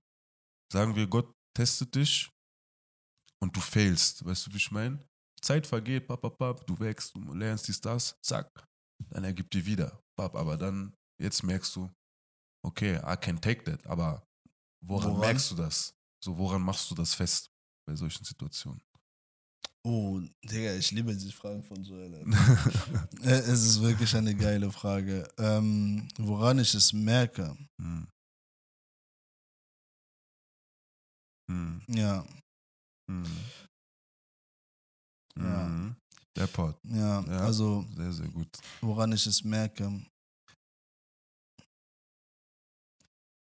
Sagen 0.70 0.94
wir, 0.94 1.06
Gott 1.06 1.32
testet 1.56 1.94
dich 1.94 2.28
und 3.40 3.56
du 3.56 3.60
failst, 3.60 4.24
weißt 4.24 4.46
du, 4.46 4.52
wie 4.52 4.56
ich 4.58 4.70
meine? 4.70 4.98
Zeit 5.40 5.66
vergeht, 5.66 6.06
pap, 6.06 6.20
pap, 6.22 6.38
pap, 6.38 6.66
du 6.66 6.78
wächst, 6.78 7.14
du 7.14 7.20
lernst 7.34 7.68
dies, 7.68 7.80
das, 7.80 8.14
zack, 8.22 8.48
dann 9.10 9.24
ergibt 9.24 9.52
dir 9.54 9.64
wieder, 9.64 10.00
pap, 10.16 10.34
aber 10.37 10.56
dann, 10.56 10.94
jetzt 11.20 11.42
merkst 11.42 11.74
du, 11.77 11.90
okay, 12.64 12.96
I 13.05 13.16
can 13.16 13.40
take 13.40 13.64
that, 13.64 13.85
aber 13.87 14.27
woran, 14.85 15.11
Woran? 15.11 15.20
merkst 15.20 15.50
du 15.50 15.55
das? 15.57 15.94
So, 16.22 16.37
woran 16.38 16.62
machst 16.62 16.90
du 16.90 16.94
das 16.94 17.14
fest 17.14 17.50
bei 17.87 17.94
solchen 17.94 18.24
Situationen? 18.24 18.83
Oh, 19.87 20.18
Digga, 20.42 20.74
ich 20.77 20.90
liebe 20.92 21.12
diese 21.14 21.31
Fragen 21.33 21.62
von 21.62 21.83
Joel. 21.85 22.24
Äh, 23.22 23.40
es 23.40 23.62
ist 23.64 23.81
wirklich 23.83 24.14
eine 24.16 24.35
geile 24.35 24.70
Frage. 24.72 25.29
Ähm, 25.38 26.09
woran 26.18 26.59
ich 26.59 26.74
es 26.74 26.92
merke, 26.94 27.55
Hm. 27.81 28.09
Hm. 31.50 31.83
ja, 31.88 32.24
Hm. 33.11 33.24
Ja. 35.37 35.68
Mhm. 35.68 35.96
Der 36.37 36.46
Part. 36.46 36.79
ja, 36.85 37.20
Ja. 37.22 37.38
also 37.40 37.85
Sehr, 37.94 38.12
sehr 38.12 38.29
gut. 38.29 38.48
woran 38.81 39.12
ich 39.12 39.27
es 39.27 39.44
merke. 39.44 40.03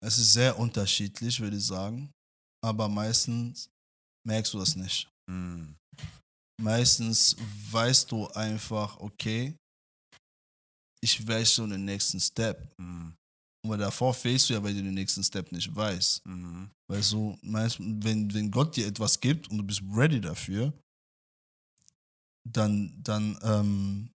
Es 0.02 0.18
ist 0.18 0.32
sehr 0.32 0.58
unterschiedlich, 0.58 1.40
würde 1.40 1.56
ich 1.56 1.66
sagen. 1.66 2.10
Aber 2.64 2.88
meistens 2.88 3.68
merkst 4.26 4.54
du 4.54 4.58
das 4.58 4.76
nicht. 4.76 5.08
Hm. 5.30 5.76
Meistens 6.60 7.36
weißt 7.70 8.10
du 8.10 8.28
einfach, 8.28 8.98
okay, 8.98 9.56
ich 11.02 11.26
weiß 11.26 11.54
schon 11.54 11.70
den 11.70 11.84
nächsten 11.84 12.20
Step. 12.20 12.70
Hm. 12.78 13.14
Aber 13.64 13.76
davor 13.76 14.14
fehlst 14.14 14.48
du 14.48 14.54
ja, 14.54 14.62
weil 14.62 14.74
du 14.74 14.82
den 14.82 14.94
nächsten 14.94 15.22
Step 15.22 15.52
nicht 15.52 15.74
weißt. 15.74 16.24
Mhm. 16.26 16.70
Weißt 16.90 17.12
du, 17.12 17.38
meist, 17.42 17.78
wenn, 17.78 18.32
wenn 18.32 18.50
Gott 18.50 18.76
dir 18.76 18.86
etwas 18.86 19.20
gibt 19.20 19.50
und 19.50 19.58
du 19.58 19.64
bist 19.64 19.82
ready 19.92 20.20
dafür, 20.20 20.72
dann, 22.48 23.02
dann 23.02 23.38
ähm, 23.42 24.10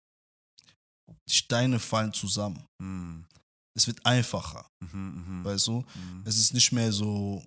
die 1.29 1.35
Steine 1.35 1.81
fallen 1.81 2.13
zusammen. 2.13 2.65
Hm. 2.81 3.27
Es 3.75 3.87
wird 3.87 4.05
einfacher, 4.05 4.67
Mhm. 4.81 5.25
Mhm. 5.41 5.45
weißt 5.45 5.67
du? 5.69 5.81
Mhm. 5.81 6.23
Es 6.25 6.37
ist 6.39 6.53
nicht 6.53 6.73
mehr 6.73 6.93
so, 6.93 7.43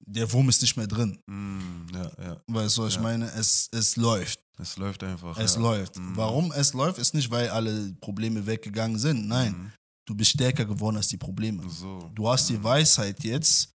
der 0.00 0.30
Wurm 0.32 0.48
ist 0.48 0.62
nicht 0.62 0.76
mehr 0.76 0.86
drin. 0.86 1.18
Mhm. 1.26 1.86
Ja, 1.92 2.10
ja. 2.22 2.42
Weißt 2.46 2.78
du, 2.78 2.86
ich 2.86 2.94
Ja. 2.94 3.00
meine? 3.02 3.26
Es, 3.32 3.68
es 3.72 3.96
läuft. 3.96 4.40
Es 4.58 4.76
läuft 4.76 5.02
einfach. 5.04 5.36
Es 5.38 5.54
ja. 5.54 5.60
läuft. 5.60 5.96
Mhm. 5.98 6.16
Warum 6.16 6.52
es 6.52 6.72
läuft, 6.72 6.98
ist 6.98 7.14
nicht, 7.14 7.30
weil 7.30 7.48
alle 7.50 7.92
Probleme 8.00 8.44
weggegangen 8.46 8.98
sind. 8.98 9.28
Nein, 9.28 9.52
Mhm. 9.52 9.72
du 10.06 10.14
bist 10.14 10.30
stärker 10.30 10.64
geworden 10.64 10.96
als 10.96 11.08
die 11.08 11.18
Probleme. 11.18 11.68
So. 11.68 12.10
Du 12.14 12.26
hast 12.28 12.48
die 12.48 12.56
Mhm. 12.58 12.64
Weisheit 12.64 13.22
jetzt, 13.22 13.74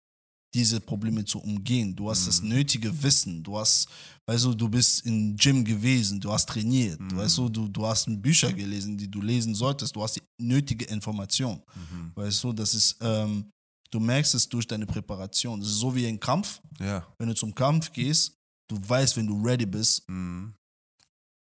diese 0.55 0.81
Probleme 0.81 1.25
zu 1.25 1.39
umgehen. 1.41 1.95
Du 1.97 2.11
hast 2.11 2.27
das 2.27 2.43
Mhm. 2.43 2.49
nötige 2.51 3.03
Wissen. 3.03 3.43
Du 3.43 3.59
hast, 3.59 3.89
weißt 4.27 4.45
du, 4.45 4.55
du 4.55 4.69
bist 4.69 5.05
im 5.07 5.35
Gym 5.37 5.65
gewesen, 5.65 6.21
du 6.21 6.31
hast 6.33 6.49
trainiert. 6.49 7.01
Mhm. 7.01 7.17
Weißt 7.17 7.39
du, 7.39 7.49
du, 7.49 7.69
du 7.69 7.87
hast 7.87 8.07
Bücher 8.21 8.53
gelesen, 8.53 8.97
die 8.99 9.11
du 9.11 9.21
lesen 9.23 9.55
solltest. 9.55 9.97
Du 9.97 10.03
hast 10.03 10.17
die 10.17 10.23
nötige 10.39 10.85
Information. 10.87 11.63
Mhm. 11.75 12.13
Weißt 12.15 12.45
du, 12.45 12.53
das 12.53 12.75
ist, 12.75 12.97
ähm, 13.01 13.51
du 13.91 13.99
merkst 13.99 14.35
es 14.35 14.47
durch 14.49 14.67
deine 14.67 14.85
Präparation. 14.87 15.59
Das 15.61 15.69
ist 15.71 15.77
so 15.77 15.95
wie 15.95 16.07
ein 16.07 16.21
Kampf. 16.21 16.61
Ja. 16.79 17.07
Wenn 17.19 17.29
du 17.29 17.35
zum 17.35 17.55
Kampf 17.55 17.91
gehst, 17.93 18.33
du 18.69 18.77
weißt, 18.89 19.17
wenn 19.17 19.27
du 19.27 19.43
ready 19.43 19.65
bist, 19.67 20.07
Mhm. 20.09 20.53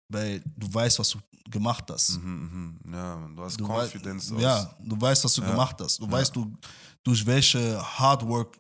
weil 0.09 0.41
du 0.57 0.73
weißt, 0.73 0.99
was 1.01 1.11
du 1.11 1.19
gemacht 1.51 1.85
hast. 1.91 2.19
Mhm, 2.19 2.79
mhm. 2.85 2.93
Ja, 2.95 3.29
du 3.35 3.43
hast 3.43 3.59
Du 3.59 3.67
wei- 3.69 3.81
Confidence 3.83 4.31
aus. 4.33 4.41
ja, 4.41 4.77
du 4.81 5.01
weißt, 5.01 5.25
was 5.25 5.35
du 5.35 5.43
Ja. 5.43 5.51
gemacht 5.51 5.77
hast. 5.81 5.99
Du 5.99 6.05
Ja. 6.07 6.13
weißt, 6.13 6.35
du, 6.37 6.57
durch 7.03 7.27
welche 7.27 7.83
Hard 7.99 8.25
Work 8.27 8.59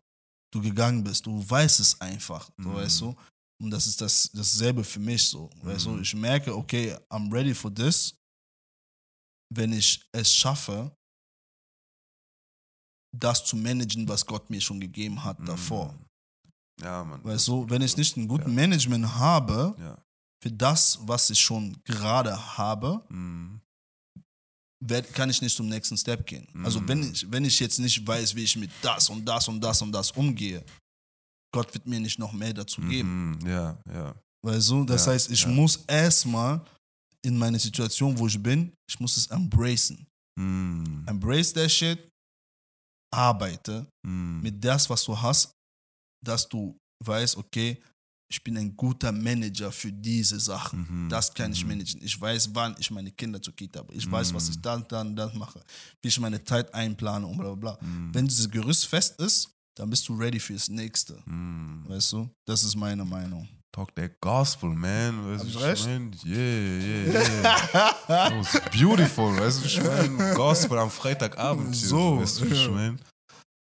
du 0.52 0.60
gegangen 0.60 1.02
bist. 1.02 1.26
Du 1.26 1.48
weißt 1.48 1.80
es 1.80 2.00
einfach, 2.00 2.48
so, 2.58 2.68
Mhm. 2.68 2.74
weißt 2.74 3.00
du. 3.00 3.16
Und 3.60 3.70
das 3.70 3.86
ist 3.86 4.00
das, 4.00 4.30
dasselbe 4.32 4.82
für 4.84 5.00
mich 5.00 5.28
so. 5.28 5.48
Weißt 5.62 5.86
du, 5.86 5.90
Mhm. 5.90 6.02
ich 6.02 6.14
merke, 6.14 6.54
okay, 6.56 6.96
I'm 7.08 7.32
ready 7.32 7.54
for 7.54 7.72
this. 7.74 8.14
Wenn 9.54 9.72
ich 9.72 10.00
es 10.12 10.32
schaffe, 10.34 10.94
das 13.14 13.44
zu 13.44 13.56
managen, 13.56 14.08
was 14.08 14.24
Gott 14.24 14.48
mir 14.50 14.60
schon 14.60 14.80
gegeben 14.80 15.22
hat 15.22 15.38
Mhm. 15.38 15.46
davor. 15.46 15.94
Ja, 16.80 17.04
man. 17.04 17.22
Weißt 17.22 17.46
du, 17.48 17.68
wenn 17.68 17.82
ich 17.82 17.96
nicht 17.96 18.16
einen 18.16 18.26
guten 18.28 18.48
Ja. 18.50 18.54
Management 18.54 19.06
habe, 19.14 19.74
Ja. 19.78 20.02
für 20.42 20.50
das, 20.50 20.98
was 21.02 21.30
ich 21.30 21.38
schon 21.38 21.76
gerade 21.84 22.34
habe, 22.56 23.04
Mhm. 23.10 23.60
Werd, 24.85 25.12
kann 25.14 25.31
ich 25.31 25.40
nicht 25.40 25.57
zum 25.57 25.68
nächsten 25.68 25.97
Step 25.97 26.27
gehen. 26.27 26.47
Also 26.64 26.81
Mhm. 26.81 26.88
wenn 26.88 27.12
ich, 27.12 27.31
wenn 27.31 27.45
ich 27.45 27.59
jetzt 27.61 27.79
nicht 27.79 28.07
weiß, 28.07 28.35
wie 28.35 28.42
ich 28.45 28.57
mit 28.57 28.71
das 28.83 29.09
und 29.09 29.25
das 29.25 29.47
und 29.49 29.61
das 29.61 29.81
und 29.83 29.92
das 29.92 30.11
umgehe, 30.12 30.64
Gott 31.55 31.73
wird 31.75 31.87
mir 31.87 32.01
nicht 32.01 32.18
noch 32.18 32.33
mehr 32.33 32.53
dazu 32.53 32.81
geben. 32.81 33.33
Mhm. 33.38 33.47
Ja, 33.47 33.79
ja. 33.92 34.14
Weißt 34.45 34.71
du? 34.71 34.85
Das 34.85 35.07
Ja, 35.07 35.12
heißt, 35.12 35.31
ich 35.31 35.42
ja. 35.42 35.49
muss 35.49 35.77
erstmal 35.87 36.61
in 37.25 37.38
meine 37.38 37.59
Situation, 37.59 38.18
wo 38.18 38.27
ich 38.27 38.42
bin, 38.42 38.73
ich 38.88 38.99
muss 38.99 39.16
es 39.16 39.27
embracen. 39.29 40.05
Mhm. 40.40 41.05
Embrace 41.07 41.53
that 41.53 41.71
shit, 41.71 42.09
arbeite 43.14 43.87
Mhm. 44.07 44.40
mit 44.42 44.64
das, 44.64 44.88
was 44.90 45.05
du 45.05 45.16
hast, 45.21 45.53
dass 46.25 46.49
du 46.49 46.77
weißt, 47.05 47.37
okay, 47.37 47.81
ich 48.33 48.42
bin 48.42 48.57
ein 48.57 48.75
guter 48.77 49.12
Manager 49.12 49.71
für 49.71 49.92
diese 49.92 50.40
Sachen. 50.40 50.87
Mhm. 50.88 51.09
Das 51.11 51.33
kann 51.35 51.53
ich 51.53 51.62
Mhm. 51.62 51.68
managen. 51.71 52.01
Ich 52.03 52.18
weiß, 52.18 52.51
wann 52.55 52.75
ich 52.79 52.90
meine 52.90 53.11
Kinder 53.12 53.40
zur 53.42 53.55
Kita 53.55 53.81
habe. 53.81 53.92
Ich 53.95 54.11
weiß, 54.11 54.33
was 54.33 54.45
Mhm. 54.47 54.51
ich 54.53 54.61
dann, 54.62 54.85
dann, 54.88 55.14
dann 55.14 55.37
mache. 55.37 55.61
Wie 56.01 56.09
ich 56.09 56.18
meine 56.18 56.42
Zeit 56.42 56.73
einplane 56.75 57.27
und 57.27 57.37
bla 57.37 57.55
bla 57.55 57.77
bla. 57.77 57.87
Mhm. 57.87 58.14
Wenn 58.14 58.27
dieses 58.27 58.51
Gerüst 58.51 58.87
fest 58.87 59.21
ist, 59.21 59.51
dann 59.77 59.90
bist 59.90 60.09
du 60.09 60.14
ready 60.14 60.40
fürs 60.40 60.68
Nächste. 60.68 61.23
Mhm. 61.27 61.85
Weißt 61.88 62.12
du? 62.12 62.31
Das 62.47 62.64
ist 62.64 62.75
meine 62.77 63.05
Meinung. 63.05 63.47
Talk 63.71 63.95
that 63.97 64.21
gospel, 64.21 64.71
man. 64.71 65.27
Weißt 65.27 65.45
Hab 65.45 65.53
du, 65.53 65.59
ich 65.59 65.64
recht? 65.64 65.87
mein? 65.87 66.12
Yeah, 66.25 66.37
yeah, 66.37 67.42
yeah. 67.42 67.95
That 68.07 68.33
was 68.38 68.61
beautiful. 68.71 69.37
Weißt 69.38 69.62
du, 69.62 69.66
ich 69.66 69.83
meine, 69.83 70.35
Gospel 70.35 70.79
am 70.79 70.90
Freitagabend. 70.90 71.75
So, 71.75 72.18
Weißt 72.21 72.40
du, 72.40 72.45
ich 72.47 72.62
ja. 72.66 72.71
mein? 72.71 72.99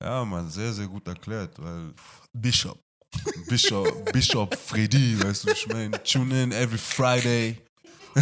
Ja, 0.02 0.24
man, 0.24 0.50
sehr, 0.50 0.74
sehr 0.74 0.88
gut 0.88 1.06
erklärt, 1.08 1.58
weil 1.62 1.94
Bishop. 2.34 2.80
Bishop, 3.48 4.12
Bishop 4.14 4.56
Freddy, 4.56 5.22
weißt 5.24 5.46
du, 5.46 5.52
ich 5.52 5.68
meine, 5.68 6.02
tune 6.04 6.44
in 6.44 6.52
every 6.52 6.78
Friday. 6.78 7.58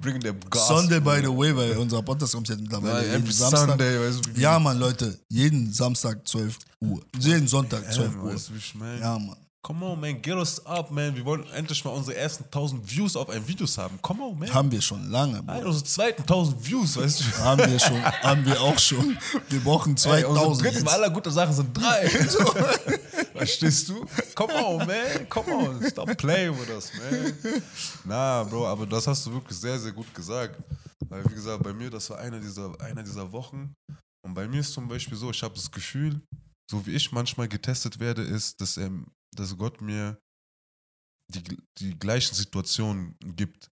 Bring 0.00 0.20
the 0.20 0.32
gospel. 0.50 0.78
Sunday, 0.78 1.00
by 1.00 1.20
the 1.22 1.28
way, 1.28 1.54
weil 1.56 1.76
unser 1.78 2.02
Podcast 2.02 2.34
kommt 2.34 2.48
jetzt 2.48 2.60
mittlerweile 2.60 3.06
Nein, 3.08 3.20
every 3.22 3.32
Samstag. 3.32 3.68
Sunday, 3.70 4.00
weißt 4.00 4.26
du, 4.26 4.36
wie- 4.36 4.40
Ja, 4.40 4.58
Mann, 4.58 4.78
Leute. 4.78 5.18
Jeden 5.28 5.72
Samstag 5.72 6.26
12 6.26 6.58
Uhr. 6.80 7.02
Jeden 7.18 7.46
Sonntag 7.48 7.84
12 7.92 8.12
Ja, 8.14 8.20
Uhr. 8.20 8.34
Weißt 8.34 8.48
du, 8.48 8.54
wie 8.54 8.58
ich 8.58 8.74
meine? 8.74 9.00
Ja, 9.00 9.18
Mann. 9.18 9.36
Come 9.64 9.84
on, 9.86 10.00
man, 10.00 10.20
get 10.20 10.34
us 10.34 10.58
up, 10.66 10.90
man. 10.90 11.14
Wir 11.14 11.24
wollen 11.24 11.46
endlich 11.52 11.84
mal 11.84 11.92
unsere 11.92 12.16
ersten 12.16 12.42
1000 12.44 12.90
Views 12.90 13.14
auf 13.14 13.28
ein 13.30 13.46
Videos 13.46 13.78
haben. 13.78 13.96
Come 14.02 14.24
on, 14.24 14.36
man. 14.36 14.52
Haben 14.52 14.72
wir 14.72 14.82
schon 14.82 15.08
lange, 15.08 15.40
Nein, 15.40 15.60
Bro. 15.62 15.68
unsere 15.68 15.84
zweiten 15.84 16.22
1000 16.22 16.66
Views, 16.66 16.96
weißt 16.96 17.20
du. 17.20 17.38
Haben 17.38 17.70
wir 17.70 17.78
schon. 17.78 18.04
Haben 18.04 18.44
wir 18.44 18.60
auch 18.60 18.76
schon. 18.78 19.16
Wir 19.48 19.60
brauchen 19.60 19.90
Ey, 20.04 20.24
unsere 20.24 20.34
2000 20.34 20.62
dritten 20.66 20.76
jetzt. 20.78 20.88
aller 20.88 21.10
gute 21.10 21.30
Sachen 21.30 21.54
sind 21.54 21.76
drei. 21.76 22.08
Verstehst 23.36 23.88
du? 23.88 24.04
Come 24.34 24.52
on, 24.64 24.78
man. 24.78 25.28
Come 25.28 25.54
on. 25.54 25.88
Stop 25.88 26.16
playing 26.16 26.58
with 26.58 26.68
us, 26.68 26.90
man. 26.98 27.62
Na, 28.04 28.42
Bro, 28.42 28.66
aber 28.66 28.84
das 28.84 29.06
hast 29.06 29.24
du 29.26 29.32
wirklich 29.32 29.56
sehr, 29.58 29.78
sehr 29.78 29.92
gut 29.92 30.12
gesagt. 30.12 30.60
Weil, 31.08 31.24
wie 31.30 31.34
gesagt, 31.34 31.62
bei 31.62 31.72
mir, 31.72 31.88
das 31.88 32.10
war 32.10 32.18
einer 32.18 32.40
dieser, 32.40 32.72
einer 32.80 33.04
dieser 33.04 33.30
Wochen. 33.30 33.74
Und 34.26 34.34
bei 34.34 34.48
mir 34.48 34.58
ist 34.60 34.72
zum 34.72 34.88
Beispiel 34.88 35.16
so, 35.16 35.30
ich 35.30 35.42
habe 35.42 35.54
das 35.54 35.70
Gefühl, 35.70 36.20
so 36.68 36.84
wie 36.84 36.96
ich 36.96 37.12
manchmal 37.12 37.46
getestet 37.46 38.00
werde, 38.00 38.22
ist, 38.22 38.60
dass, 38.60 38.76
er, 38.76 38.90
dass 39.36 39.56
Gott 39.56 39.80
mir 39.80 40.18
die, 41.32 41.42
die 41.78 41.98
gleichen 41.98 42.34
Situationen 42.34 43.16
gibt 43.36 43.68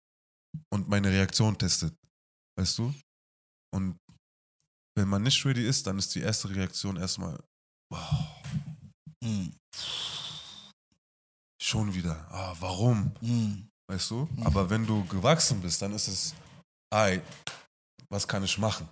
und 0.72 0.88
meine 0.88 1.10
Reaktion 1.10 1.56
testet. 1.58 1.94
Weißt 2.58 2.78
du? 2.78 2.94
Und 3.74 3.98
wenn 4.96 5.08
man 5.08 5.22
nicht 5.22 5.44
ready 5.44 5.66
ist, 5.66 5.86
dann 5.86 5.98
ist 5.98 6.14
die 6.14 6.20
erste 6.20 6.48
Reaktion 6.50 6.96
erstmal, 6.96 7.42
wow, 7.92 8.32
Mm, 9.24 9.48
schon 11.60 11.92
wieder. 11.94 12.30
Ah, 12.30 12.54
warum? 12.60 13.12
mm, 13.22 13.68
Weißt 13.90 14.10
du? 14.10 14.26
Mhm. 14.30 14.42
Aber 14.46 14.68
wenn 14.68 14.86
du 14.86 15.04
gewachsen 15.06 15.60
bist, 15.60 15.80
dann 15.80 15.92
ist 15.92 16.08
es, 16.08 16.34
ey, 16.94 17.22
was 18.10 18.28
kann 18.28 18.44
ich 18.44 18.58
machen? 18.58 18.88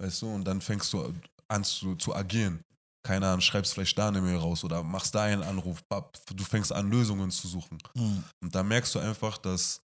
Weißt 0.00 0.22
du? 0.22 0.28
Und 0.34 0.44
dann 0.44 0.60
fängst 0.60 0.92
du 0.92 1.12
an 1.48 1.64
zu, 1.64 1.96
zu 1.96 2.14
agieren. 2.14 2.62
Keine 3.06 3.28
Ahnung, 3.28 3.40
schreibst 3.40 3.72
vielleicht 3.74 3.96
da 3.96 4.08
eine 4.08 4.20
Mail 4.20 4.36
raus 4.36 4.64
oder 4.64 4.82
machst 4.82 5.14
da 5.14 5.22
einen 5.22 5.44
Anruf. 5.44 5.80
Du 6.34 6.42
fängst 6.42 6.72
an, 6.72 6.90
Lösungen 6.90 7.30
zu 7.30 7.46
suchen. 7.46 7.78
mm, 7.94 8.18
Und 8.42 8.52
da 8.52 8.64
merkst 8.64 8.92
du 8.96 8.98
einfach, 8.98 9.38
dass 9.38 9.80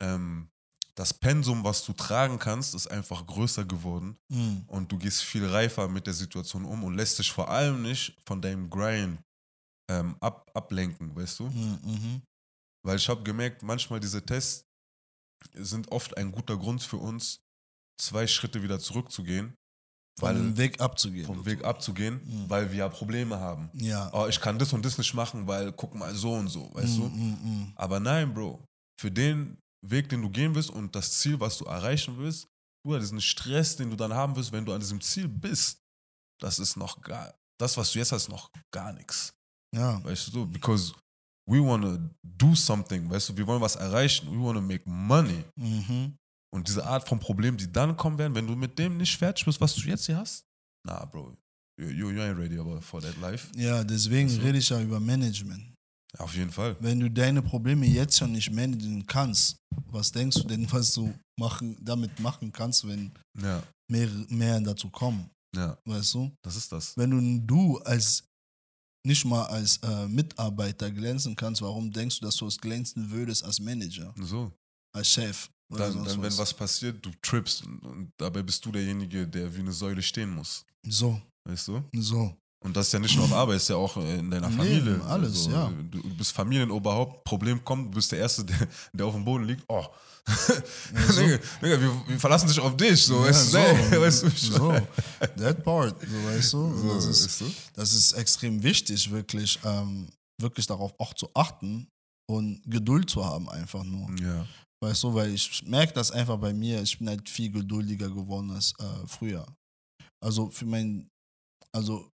ähm, 0.00 0.48
das 0.94 1.12
Pensum, 1.12 1.64
was 1.64 1.84
du 1.84 1.92
tragen 1.92 2.38
kannst, 2.38 2.76
ist 2.76 2.86
einfach 2.86 3.26
größer 3.26 3.64
geworden. 3.64 4.16
mm. 4.28 4.68
und 4.68 4.92
du 4.92 4.98
gehst 4.98 5.22
viel 5.24 5.44
reifer 5.44 5.88
mit 5.88 6.06
der 6.06 6.14
Situation 6.14 6.64
um 6.64 6.84
und 6.84 6.94
lässt 6.94 7.18
dich 7.18 7.32
vor 7.32 7.48
allem 7.50 7.82
nicht 7.82 8.16
von 8.24 8.40
deinem 8.40 8.70
Grind 8.70 9.18
ähm, 9.90 10.16
ab, 10.20 10.48
ablenken, 10.54 11.14
weißt 11.16 11.40
du? 11.40 11.48
Mm, 11.48 11.78
mhm. 11.82 12.22
Weil 12.86 12.98
ich 12.98 13.08
habe 13.08 13.24
gemerkt, 13.24 13.64
manchmal 13.64 13.98
diese 13.98 14.24
Tests 14.24 14.64
sind 15.54 15.90
oft 15.90 16.16
ein 16.16 16.30
guter 16.30 16.56
Grund 16.56 16.84
für 16.84 16.98
uns, 16.98 17.40
zwei 18.00 18.28
Schritte 18.28 18.62
wieder 18.62 18.78
zurückzugehen, 18.78 19.56
weil, 20.20 20.34
dem 20.34 20.56
Weg 20.56 20.80
abzugehen. 20.80 21.26
vom 21.26 21.44
Weg 21.44 21.64
abzugehen, 21.64 22.20
Mhm. 22.24 22.48
weil 22.50 22.70
wir 22.70 22.78
ja 22.78 22.88
Probleme 22.88 23.38
haben. 23.38 23.68
Ja. 23.74 24.10
Oh, 24.12 24.26
ich 24.28 24.40
kann 24.40 24.58
das 24.58 24.72
und 24.72 24.84
das 24.84 24.96
nicht 24.98 25.12
machen, 25.14 25.46
weil 25.46 25.72
guck 25.72 25.94
mal 25.94 26.14
so 26.14 26.34
und 26.34 26.48
so, 26.48 26.70
weißt 26.74 26.98
Mm, 26.98 27.00
du? 27.00 27.08
mm, 27.08 27.62
mm. 27.62 27.72
Aber 27.76 27.98
nein, 28.00 28.32
Bro, 28.32 28.64
für 29.00 29.10
den 29.10 29.58
Weg, 29.86 30.08
den 30.08 30.22
du 30.22 30.30
gehen 30.30 30.54
willst 30.54 30.70
und 30.70 30.94
das 30.94 31.18
Ziel, 31.18 31.38
was 31.40 31.58
du 31.58 31.64
erreichen 31.64 32.16
willst, 32.18 32.46
Bruder, 32.86 33.00
diesen 33.00 33.20
Stress, 33.20 33.76
den 33.76 33.90
du 33.90 33.96
dann 33.96 34.12
haben 34.14 34.36
wirst, 34.36 34.52
wenn 34.52 34.64
du 34.64 34.72
an 34.72 34.80
diesem 34.80 35.00
Ziel 35.00 35.26
bist, 35.28 35.78
das 36.40 36.58
ist 36.58 36.76
noch 36.76 37.00
gar, 37.00 37.34
das, 37.58 37.76
was 37.76 37.92
du 37.92 37.98
jetzt 37.98 38.12
hast, 38.12 38.28
noch 38.28 38.50
gar 38.72 38.92
nichts. 38.92 39.32
Ja. 39.74 40.02
Weißt 40.04 40.32
du, 40.34 40.46
because 40.46 40.92
we 41.50 41.58
want 41.60 41.82
to 41.84 41.98
do 42.22 42.54
something, 42.54 43.10
weißt 43.10 43.30
du, 43.30 43.36
wir 43.36 43.46
wollen 43.46 43.60
was 43.60 43.76
erreichen, 43.76 44.30
we 44.30 44.42
want 44.42 44.56
to 44.56 44.62
make 44.62 44.88
money. 44.88 45.44
Mhm. 45.56 46.14
Und 46.54 46.68
diese 46.68 46.84
Art 46.86 47.08
von 47.08 47.18
Problemen, 47.18 47.56
die 47.58 47.70
dann 47.70 47.96
kommen 47.96 48.16
werden, 48.18 48.34
wenn 48.34 48.46
du 48.46 48.54
mit 48.54 48.78
dem 48.78 48.96
nicht 48.96 49.16
fertig 49.16 49.44
bist, 49.44 49.60
was 49.60 49.74
du 49.74 49.82
jetzt 49.88 50.06
hier 50.06 50.16
hast, 50.18 50.44
nah, 50.86 51.04
Bro, 51.06 51.34
you, 51.80 51.88
you, 51.88 52.10
you 52.10 52.20
ain't 52.20 52.38
ready 52.38 52.56
for 52.80 53.00
that 53.02 53.16
life. 53.20 53.48
Ja, 53.56 53.82
deswegen 53.82 54.28
Ach 54.28 54.34
so. 54.34 54.40
rede 54.42 54.58
ich 54.58 54.68
ja 54.68 54.80
über 54.80 55.00
Management. 55.00 55.74
Auf 56.18 56.34
jeden 56.36 56.52
Fall. 56.52 56.76
Wenn 56.78 57.00
du 57.00 57.10
deine 57.10 57.42
Probleme 57.42 57.86
jetzt 57.86 58.16
schon 58.18 58.30
nicht 58.32 58.48
managen 58.52 59.04
kannst, 59.04 59.56
was 59.86 60.12
denkst 60.12 60.36
du 60.42 60.44
denn, 60.46 60.70
was 60.70 60.94
du 60.94 61.12
machen, 61.40 61.76
damit 61.84 62.20
machen 62.20 62.52
kannst, 62.52 62.86
wenn 62.86 63.10
Ja, 63.42 63.60
mehr, 63.90 64.08
mehr 64.28 64.60
dazu 64.60 64.88
kommen? 64.90 65.28
ja, 65.56 65.76
Weißt 65.84 66.14
du? 66.14 66.30
das 66.44 66.54
ist 66.54 66.70
das. 66.70 66.96
Wenn 66.96 67.10
du, 67.10 67.40
du 67.44 67.78
als 67.78 68.22
nicht 69.04 69.24
mal 69.24 69.44
als 69.46 69.78
äh, 69.78 70.06
Mitarbeiter 70.06 70.90
glänzen 70.92 71.34
kannst, 71.34 71.60
warum 71.62 71.90
denkst 71.90 72.20
du, 72.20 72.26
dass 72.26 72.36
du 72.36 72.46
es 72.46 72.58
glänzen 72.58 73.10
würdest 73.10 73.42
als 73.44 73.58
Manager, 73.58 74.14
So. 74.20 74.52
als 74.94 75.08
Chef? 75.10 75.50
Dann, 75.78 76.04
dann 76.04 76.22
wenn 76.22 76.38
was 76.38 76.54
passiert, 76.54 77.04
du 77.04 77.10
trippst 77.22 77.64
und, 77.64 78.12
dabei 78.16 78.42
bist 78.42 78.64
du 78.64 78.72
derjenige, 78.72 79.26
der 79.26 79.54
wie 79.54 79.60
eine 79.60 79.72
Säule 79.72 80.02
stehen 80.02 80.30
muss. 80.30 80.64
So, 80.86 81.20
Weißt 81.44 81.68
du? 81.68 81.82
so. 81.94 82.34
Und 82.60 82.74
das 82.74 82.86
ist 82.86 82.92
ja 82.94 82.98
nicht 82.98 83.14
nur 83.14 83.26
auf 83.26 83.32
Arbeit, 83.34 83.56
ist 83.56 83.68
ja 83.68 83.76
auch 83.76 83.94
in 83.98 84.30
deiner 84.30 84.50
Familie. 84.50 84.80
Leben, 84.80 85.02
alles, 85.02 85.46
ja. 85.46 85.70
Du 85.90 86.02
bist 86.16 86.32
Familienoberhaupt, 86.32 87.22
Problem 87.22 87.62
kommt, 87.62 87.92
du 87.92 87.96
bist 87.96 88.10
der 88.10 88.20
Erste, 88.20 88.42
der, 88.42 88.56
der 88.90 89.04
auf 89.04 89.12
dem 89.12 89.22
Boden 89.22 89.44
liegt. 89.44 89.62
Oh. 89.68 89.84
so. 91.10 91.20
Digga, 91.20 91.38
Digga, 91.62 91.80
wir, 91.80 92.02
wir 92.06 92.18
verlassen 92.18 92.48
dich 92.48 92.58
auf 92.58 92.74
dich. 92.74 93.04
So, 93.04 93.16
Ja, 93.16 93.28
weißt, 93.28 93.50
so, 93.50 93.58
du, 93.58 93.74
nee, 93.90 94.00
weißt 94.00 94.22
du? 94.22 94.30
so, 94.30 94.72
that 95.36 95.62
part, 95.62 95.94
so 96.00 96.24
weißt 96.24 96.52
du. 96.54 96.74
So, 96.78 96.94
das, 96.94 97.04
ist, 97.04 97.24
weißt 97.26 97.40
du? 97.42 97.52
das 97.74 97.92
ist 97.92 98.12
extrem 98.12 98.62
wichtig, 98.62 99.10
wirklich, 99.10 99.58
ähm, 99.62 100.08
wirklich 100.40 100.66
darauf 100.66 100.94
auch 100.98 101.12
zu 101.12 101.28
achten 101.34 101.86
und 102.26 102.62
Geduld 102.64 103.10
zu 103.10 103.22
haben, 103.22 103.46
einfach 103.50 103.84
nur. 103.84 104.08
Ja. 104.18 104.46
Weißt 104.82 105.02
du, 105.02 105.14
weil 105.14 105.32
ich 105.32 105.62
merke 105.66 105.92
das 105.94 106.10
einfach 106.10 106.38
bei 106.38 106.52
mir, 106.52 106.82
ich 106.82 106.98
bin 106.98 107.08
halt 107.08 107.28
viel 107.28 107.50
geduldiger 107.50 108.08
geworden 108.10 108.50
als 108.50 108.72
äh, 108.78 109.06
früher. 109.06 109.46
Also 110.22 110.50
für 110.50 110.66
mein, 110.66 111.08
also 111.74 112.10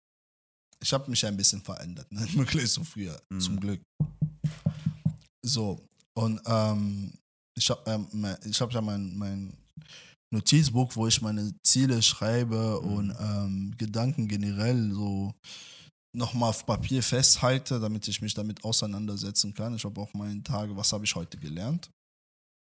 ich 0.82 0.94
habe 0.94 1.10
mich 1.10 1.26
ein 1.26 1.36
bisschen 1.38 1.62
verändert, 1.62 2.12
ne? 2.12 2.22
wirklich 2.34 2.72
so 2.72 2.84
früher, 2.84 3.20
Mhm. 3.32 3.40
zum 3.40 3.60
Glück. 3.60 3.82
So, 5.46 5.84
und 6.18 6.42
ähm, 6.46 7.14
ich 7.58 7.70
habe 7.70 7.82
ähm, 7.92 8.36
ich 8.46 8.60
hab 8.62 8.72
ja 8.74 8.82
mein, 8.82 9.18
mein 9.18 9.54
Notizbuch, 10.34 10.96
wo 10.96 11.08
ich 11.08 11.22
meine 11.22 11.52
Ziele 11.66 12.02
schreibe 12.02 12.80
Mhm. 12.84 12.88
und 12.94 13.16
ähm, 13.20 13.74
Gedanken 13.78 14.28
generell 14.28 14.92
so 14.92 15.34
nochmal 16.16 16.50
auf 16.50 16.66
Papier 16.66 17.02
festhalte, 17.02 17.80
damit 17.80 18.08
ich 18.08 18.22
mich 18.22 18.34
damit 18.34 18.64
auseinandersetzen 18.64 19.54
kann. 19.54 19.76
Ich 19.76 19.84
habe 19.86 20.00
auch 20.02 20.14
meine 20.14 20.42
Tage, 20.44 20.76
was 20.76 20.92
habe 20.94 21.06
ich 21.06 21.16
heute 21.16 21.38
gelernt? 21.38 21.90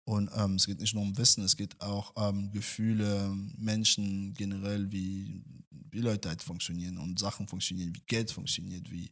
Und 0.07 0.31
ähm, 0.37 0.57
es 0.57 0.67
geht 0.67 0.81
nicht 0.81 0.95
nur 0.95 1.03
um 1.03 1.17
Wissen, 1.17 1.45
es 1.45 1.57
geht 1.57 1.81
auch 1.81 2.15
um 2.15 2.51
Gefühle, 2.53 3.35
Menschen 3.57 4.35
generell, 4.35 4.93
wie, 4.93 5.43
wie 5.91 6.01
Leute 6.01 6.29
halt 6.29 6.43
funktionieren 6.43 6.99
und 6.99 7.19
Sachen 7.19 7.49
funktionieren, 7.49 7.95
wie 7.95 8.03
Geld 8.07 8.31
funktioniert, 8.31 8.91
wie 8.91 9.11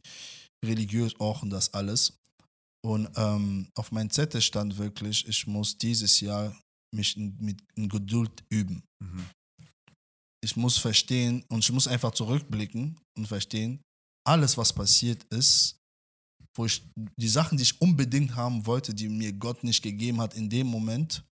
religiös 0.63 1.19
auch 1.19 1.41
und 1.41 1.49
das 1.49 1.73
alles. 1.73 2.13
Und 2.85 3.09
ähm, 3.15 3.69
auf 3.75 3.91
meinem 3.91 4.09
Zettel 4.09 4.41
stand 4.41 4.77
wirklich, 4.77 5.27
ich 5.27 5.47
muss 5.47 5.77
dieses 5.77 6.19
Jahr 6.19 6.55
mich 6.93 7.17
in, 7.17 7.35
mit 7.39 7.61
in 7.75 7.89
Geduld 7.89 8.43
üben. 8.49 8.83
Mhm. 9.01 9.25
Ich 10.43 10.55
muss 10.55 10.77
verstehen 10.77 11.43
und 11.47 11.59
ich 11.59 11.71
muss 11.71 11.87
einfach 11.87 12.11
zurückblicken 12.11 12.99
und 13.17 13.27
verstehen, 13.27 13.81
alles, 14.27 14.57
was 14.57 14.73
passiert 14.73 15.23
ist, 15.31 15.77
wo 16.55 16.65
ich 16.65 16.83
die 16.95 17.27
Sachen, 17.27 17.57
die 17.57 17.63
ich 17.63 17.81
unbedingt 17.81 18.35
haben 18.35 18.65
wollte, 18.65 18.93
die 18.93 19.09
mir 19.09 19.33
Gott 19.33 19.63
nicht 19.63 19.81
gegeben 19.81 20.21
hat 20.21 20.35
in 20.35 20.49
dem 20.49 20.67
Moment, 20.67 21.23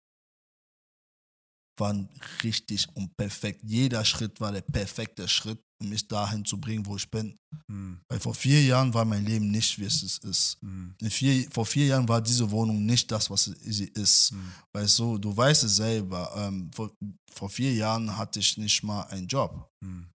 waren 1.78 2.08
richtig 2.42 2.86
und 2.94 3.16
perfekt. 3.16 3.62
Jeder 3.64 4.04
Schritt 4.04 4.40
war 4.40 4.52
der 4.52 4.60
perfekte 4.60 5.26
Schritt, 5.26 5.60
um 5.80 5.88
mich 5.88 6.06
dahin 6.06 6.44
zu 6.44 6.60
bringen, 6.60 6.84
wo 6.86 6.96
ich 6.96 7.10
bin. 7.10 7.36
Mhm. 7.66 8.00
Weil 8.08 8.20
vor 8.20 8.34
vier 8.34 8.62
Jahren 8.62 8.92
war 8.92 9.04
mein 9.04 9.24
Leben 9.24 9.50
nicht, 9.50 9.78
wie 9.78 9.84
es 9.84 10.02
ist. 10.02 10.62
Mhm. 10.62 10.94
Vier, 11.02 11.50
vor 11.50 11.66
vier 11.66 11.86
Jahren 11.86 12.08
war 12.08 12.20
diese 12.20 12.50
Wohnung 12.50 12.84
nicht 12.84 13.10
das, 13.10 13.30
was 13.30 13.44
sie 13.44 13.88
ist. 13.94 14.32
Mhm. 14.32 14.52
Weißt 14.72 14.98
du, 14.98 15.18
du 15.18 15.36
weißt 15.36 15.64
es 15.64 15.76
selber. 15.76 16.32
Ähm, 16.36 16.70
vor, 16.72 16.92
vor 17.32 17.48
vier 17.48 17.72
Jahren 17.74 18.16
hatte 18.16 18.40
ich 18.40 18.56
nicht 18.58 18.82
mal 18.82 19.02
einen 19.04 19.26
Job. 19.26 19.68
Mhm. 19.80 20.11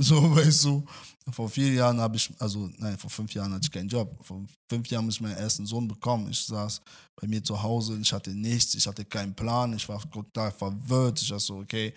So, 0.00 0.14
weißt 0.36 0.64
du, 0.64 0.84
vor 1.30 1.48
vier 1.48 1.72
Jahren 1.72 2.00
habe 2.00 2.16
ich, 2.16 2.30
also 2.38 2.70
nein, 2.78 2.98
vor 2.98 3.10
fünf 3.10 3.32
Jahren 3.34 3.52
hatte 3.52 3.64
ich 3.64 3.70
keinen 3.72 3.88
Job. 3.88 4.16
Vor 4.22 4.44
fünf 4.70 4.88
Jahren 4.88 5.04
habe 5.04 5.12
ich 5.12 5.20
meinen 5.20 5.36
ersten 5.36 5.66
Sohn 5.66 5.88
bekommen. 5.88 6.30
Ich 6.30 6.44
saß 6.44 6.80
bei 7.20 7.26
mir 7.26 7.42
zu 7.42 7.60
Hause, 7.60 7.98
ich 8.00 8.12
hatte 8.12 8.30
nichts, 8.30 8.74
ich 8.74 8.86
hatte 8.86 9.04
keinen 9.04 9.34
Plan, 9.34 9.72
ich 9.74 9.88
war 9.88 10.00
total 10.10 10.52
verwirrt. 10.52 11.20
Ich 11.22 11.30
war 11.30 11.40
so, 11.40 11.58
okay, 11.58 11.94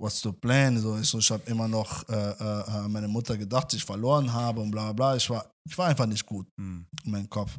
what's 0.00 0.20
the 0.20 0.32
plan? 0.32 0.78
So, 0.78 0.98
ich, 0.98 1.08
so, 1.08 1.18
ich 1.18 1.30
habe 1.30 1.42
immer 1.50 1.66
noch 1.66 2.08
äh, 2.08 2.12
äh, 2.12 2.64
an 2.70 2.92
meine 2.92 3.08
Mutter 3.08 3.36
gedacht, 3.36 3.66
dass 3.68 3.74
ich 3.74 3.84
verloren 3.84 4.32
habe 4.32 4.60
und 4.60 4.70
bla 4.70 4.92
bla 4.92 4.92
bla. 4.92 5.16
Ich 5.16 5.28
war, 5.30 5.50
ich 5.68 5.76
war 5.78 5.86
einfach 5.88 6.06
nicht 6.06 6.26
gut 6.26 6.46
Mhm. 6.58 6.86
in 7.04 7.10
meinem 7.10 7.30
Kopf. 7.30 7.58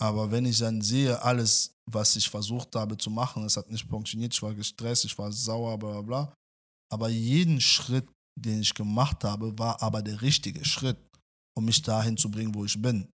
Aber 0.00 0.30
wenn 0.30 0.46
ich 0.46 0.58
dann 0.58 0.80
sehe, 0.80 1.20
alles, 1.20 1.72
was 1.90 2.14
ich 2.14 2.30
versucht 2.30 2.76
habe 2.76 2.96
zu 2.96 3.10
machen, 3.10 3.44
es 3.44 3.56
hat 3.56 3.68
nicht 3.68 3.88
funktioniert, 3.88 4.32
ich 4.32 4.40
war 4.42 4.54
gestresst, 4.54 5.04
ich 5.04 5.18
war 5.18 5.32
sauer, 5.32 5.76
bla 5.76 5.90
bla 5.90 6.02
bla. 6.02 6.34
Aber 6.92 7.08
jeden 7.08 7.60
Schritt, 7.60 8.08
den 8.40 8.60
ich 8.60 8.74
gemacht 8.74 9.24
habe, 9.24 9.56
war 9.58 9.80
aber 9.82 10.02
der 10.02 10.20
richtige 10.22 10.64
Schritt, 10.64 10.98
um 11.56 11.64
mich 11.64 11.82
dahin 11.82 12.16
zu 12.16 12.30
bringen, 12.30 12.54
wo 12.54 12.64
ich 12.64 12.80
bin. 12.80 13.08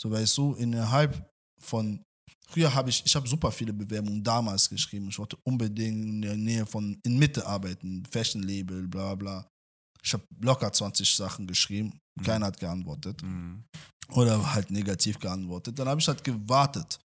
So 0.00 0.10
weißt 0.10 0.36
du, 0.38 0.54
innerhalb 0.54 1.28
von, 1.60 2.02
früher 2.48 2.72
habe 2.72 2.90
ich, 2.90 3.02
ich 3.04 3.14
habe 3.16 3.26
super 3.28 3.50
viele 3.50 3.72
Bewerbungen 3.72 4.22
damals 4.22 4.68
geschrieben. 4.68 5.08
Ich 5.08 5.18
wollte 5.18 5.36
unbedingt 5.44 6.04
in 6.06 6.22
der 6.22 6.36
Nähe 6.36 6.66
von, 6.66 6.98
in 7.04 7.18
Mitte 7.18 7.44
arbeiten, 7.46 8.04
Fashion 8.10 8.42
Label, 8.42 8.86
bla 8.86 9.14
bla. 9.14 9.48
Ich 10.02 10.12
habe 10.12 10.24
locker 10.40 10.72
20 10.72 11.12
Sachen 11.14 11.46
geschrieben, 11.46 11.98
keiner 12.22 12.46
hat 12.46 12.60
geantwortet 12.60 13.20
Mhm. 13.22 13.64
oder 14.10 14.54
halt 14.54 14.70
negativ 14.70 15.18
geantwortet. 15.18 15.78
Dann 15.78 15.88
habe 15.88 16.00
ich 16.00 16.06
halt 16.06 16.22
gewartet 16.22 17.00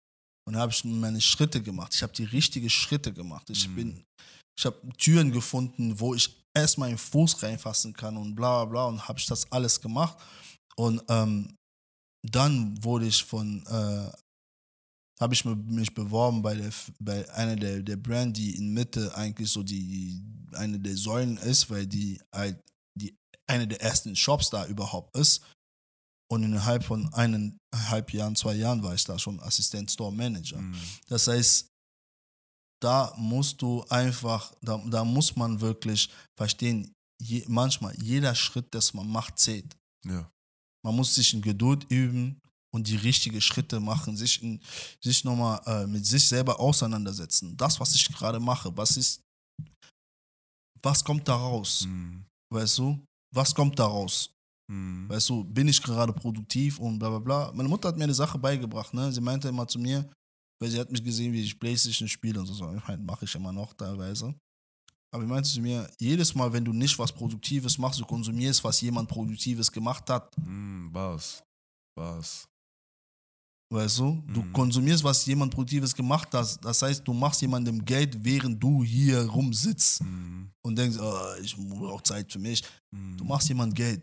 und 0.48 0.56
habe 0.56 0.72
ich 0.72 0.84
meine 0.84 1.20
Schritte 1.22 1.62
gemacht. 1.62 1.94
Ich 1.96 2.04
habe 2.04 2.14
die 2.14 2.26
richtigen 2.26 2.70
Schritte 2.70 3.12
gemacht. 3.12 3.50
Ich 3.50 3.68
Mhm. 3.68 3.76
bin, 3.76 4.04
ich 4.58 4.66
habe 4.66 4.78
Türen 4.98 5.32
gefunden, 5.32 6.00
wo 6.00 6.14
ich 6.14 6.43
erst 6.54 6.78
meinen 6.78 6.98
Fuß 6.98 7.42
reinfassen 7.44 7.94
kann 7.94 8.18
und 8.18 8.36
bla 8.36 8.66
bla 8.66 8.72
bla 8.72 8.86
und 8.86 9.08
habe 9.08 9.20
ich 9.20 9.26
das 9.26 9.52
alles 9.52 9.82
gemacht. 9.82 10.18
Und 10.76 11.02
ähm, 11.10 11.56
dann 12.24 12.84
wurde 12.84 13.08
ich 13.08 13.24
von, 13.24 13.66
äh, 13.68 14.12
habe 15.20 15.34
ich 15.34 15.46
mich 15.46 15.94
beworben 15.94 16.42
bei, 16.42 16.56
der, 16.56 16.72
bei 17.00 17.30
einer 17.34 17.56
der, 17.56 17.82
der 17.82 17.98
Brand, 17.98 18.38
die 18.38 18.56
in 18.56 18.74
Mitte 18.74 19.16
eigentlich 19.16 19.52
so 19.52 19.64
die, 19.64 20.22
eine 20.54 20.80
der 20.80 20.96
Säulen 20.96 21.38
ist, 21.38 21.70
weil 21.70 21.88
die 21.88 22.22
halt 22.34 22.60
die, 22.98 23.16
eine 23.48 23.68
der 23.68 23.82
ersten 23.82 24.16
Shops 24.16 24.50
da 24.50 24.66
überhaupt 24.68 25.16
ist. 25.18 25.42
Und 26.32 26.44
innerhalb 26.44 26.84
von 26.84 27.14
eineinhalb 27.14 28.12
Jahren, 28.12 28.36
zwei 28.36 28.56
Jahren 28.56 28.82
war 28.82 28.96
ich 28.96 29.04
da 29.04 29.20
schon 29.20 29.40
Assistent 29.42 29.92
Store 29.92 30.12
Manager. 30.12 30.58
Mhm. 30.58 30.76
Das 31.08 31.28
heißt, 31.28 31.73
da 32.84 33.14
musst 33.18 33.62
du 33.62 33.84
einfach, 33.90 34.54
da, 34.62 34.78
da 34.78 35.06
muss 35.06 35.36
man 35.36 35.62
wirklich 35.62 36.10
verstehen, 36.38 36.94
je, 37.22 37.46
manchmal 37.48 37.96
jeder 38.02 38.36
Schritt, 38.36 38.74
das 38.76 38.94
man 38.94 39.08
macht, 39.08 39.40
zählt. 39.40 39.76
Ja. 40.06 40.30
Man 40.86 40.96
muss 40.96 41.16
sich 41.16 41.34
in 41.34 41.42
Geduld 41.42 41.86
üben 41.90 42.42
und 42.74 42.88
die 42.88 42.98
richtigen 42.98 43.40
Schritte 43.40 43.80
machen, 43.80 44.18
sich, 44.18 44.42
in, 44.44 44.60
sich 45.02 45.24
nochmal 45.24 45.62
äh, 45.66 45.88
mit 45.88 46.06
sich 46.06 46.28
selber 46.28 46.60
auseinandersetzen. 46.60 47.56
Das, 47.56 47.80
was 47.80 47.96
ich 47.96 48.06
gerade 48.08 48.40
mache, 48.40 48.76
was 48.76 48.98
ist, 48.98 49.22
was 50.82 51.04
kommt 51.04 51.28
daraus? 51.28 51.86
Mhm. 51.86 52.26
Weißt 52.52 52.78
du? 52.80 53.00
Was 53.34 53.56
kommt 53.56 53.80
daraus? 53.80 54.30
Mhm. 54.70 55.08
Weißt 55.08 55.30
du, 55.30 55.44
bin 55.46 55.68
ich 55.70 55.82
gerade 55.82 56.12
produktiv 56.12 56.80
und 56.80 57.00
bla 57.00 57.10
bla 57.10 57.20
bla. 57.20 57.52
Meine 57.54 57.70
Mutter 57.70 57.88
hat 57.88 57.98
mir 57.98 58.04
eine 58.04 58.14
Sache 58.14 58.38
beigebracht, 58.38 58.94
ne? 58.94 59.12
Sie 59.12 59.22
meinte 59.22 59.48
immer 59.48 59.68
zu 59.68 59.80
mir, 59.80 60.10
weil 60.64 60.70
sie 60.72 60.80
hat 60.80 60.90
mich 60.90 61.04
gesehen, 61.04 61.34
wie 61.34 61.42
ich 61.42 61.60
Playstation 61.60 62.08
spiele 62.08 62.40
und 62.40 62.46
so. 62.46 62.54
so. 62.54 62.74
Ich 62.74 62.88
meine, 62.88 63.04
mache 63.04 63.26
ich 63.26 63.36
immer 63.36 63.52
noch 63.52 63.74
teilweise. 63.74 64.34
Aber 65.14 65.26
meinte 65.26 65.50
zu 65.50 65.60
mir, 65.60 65.92
jedes 66.00 66.34
Mal, 66.34 66.52
wenn 66.54 66.64
du 66.64 66.72
nicht 66.72 66.98
was 66.98 67.12
Produktives 67.12 67.78
machst, 67.78 68.00
du 68.00 68.06
konsumierst, 68.06 68.64
was 68.64 68.80
jemand 68.80 69.10
Produktives 69.10 69.70
gemacht 69.70 70.10
hat, 70.10 70.36
Mhm. 70.38 70.90
Was? 70.94 71.44
Was? 71.98 72.48
weißt 73.70 74.00
du? 74.00 74.24
Du 74.28 74.42
Mhm. 74.44 74.54
konsumierst, 74.54 75.04
was 75.04 75.26
jemand 75.26 75.52
Produktives 75.54 75.94
gemacht 75.94 76.34
hat. 76.34 76.64
Das 76.64 76.82
heißt, 76.82 77.06
du 77.08 77.12
machst 77.14 77.42
jemandem 77.42 77.84
Geld, 77.84 78.24
während 78.24 78.62
du 78.64 78.84
hier 78.84 79.20
rumsitzt 79.26 80.02
Mhm. 80.02 80.50
und 80.64 80.78
denkst, 80.78 80.98
oh, 81.00 81.42
ich 81.42 81.56
brauche 81.58 82.04
Zeit 82.04 82.32
für 82.32 82.40
mich. 82.40 82.64
Mhm. 82.92 83.18
Du 83.18 83.24
machst 83.26 83.50
jemand 83.50 83.76
Geld. 83.76 84.02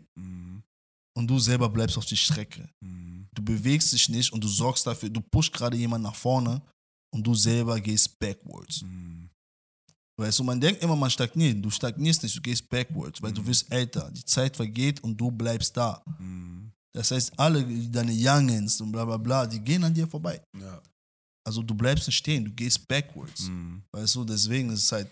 Und 1.17 1.27
du 1.27 1.39
selber 1.39 1.69
bleibst 1.69 1.97
auf 1.97 2.05
die 2.05 2.17
Strecke. 2.17 2.69
Mhm. 2.83 3.27
Du 3.33 3.41
bewegst 3.43 3.91
dich 3.93 4.09
nicht 4.09 4.31
und 4.33 4.43
du 4.43 4.47
sorgst 4.47 4.85
dafür, 4.87 5.09
du 5.09 5.21
pushst 5.21 5.53
gerade 5.53 5.77
jemanden 5.77 6.03
nach 6.07 6.15
vorne 6.15 6.61
und 7.13 7.25
du 7.25 7.33
selber 7.35 7.79
gehst 7.79 8.17
backwards. 8.19 8.81
Mhm. 8.81 9.29
Weißt 10.19 10.39
du, 10.39 10.43
man 10.43 10.59
denkt 10.61 10.83
immer, 10.83 10.95
man 10.95 11.09
stagniert. 11.09 11.63
Du 11.63 11.69
stagnierst 11.71 12.21
nicht, 12.23 12.35
du 12.37 12.41
gehst 12.41 12.69
backwards, 12.69 13.21
weil 13.21 13.31
du 13.33 13.41
Mhm. 13.41 13.47
wirst 13.47 13.71
älter. 13.71 14.11
Die 14.11 14.23
Zeit 14.25 14.55
vergeht 14.55 15.01
und 15.03 15.17
du 15.17 15.31
bleibst 15.31 15.75
da. 15.75 16.03
Mhm. 16.19 16.71
Das 16.93 17.11
heißt, 17.11 17.39
alle 17.39 17.63
deine 17.89 18.11
Youngins 18.13 18.79
und 18.81 18.91
bla 18.91 19.05
bla 19.05 19.17
bla, 19.17 19.45
die 19.47 19.59
gehen 19.59 19.83
an 19.83 19.93
dir 19.93 20.07
vorbei. 20.07 20.41
Ja. 20.59 20.81
Also 21.43 21.63
du 21.63 21.73
bleibst 21.73 22.07
nicht 22.07 22.17
stehen, 22.17 22.45
du 22.45 22.51
gehst 22.51 22.87
backwards. 22.87 23.47
Mhm. 23.47 23.81
Weißt 23.93 24.15
du, 24.15 24.25
deswegen 24.25 24.69
ist 24.69 24.83
es 24.83 24.91
halt 24.91 25.09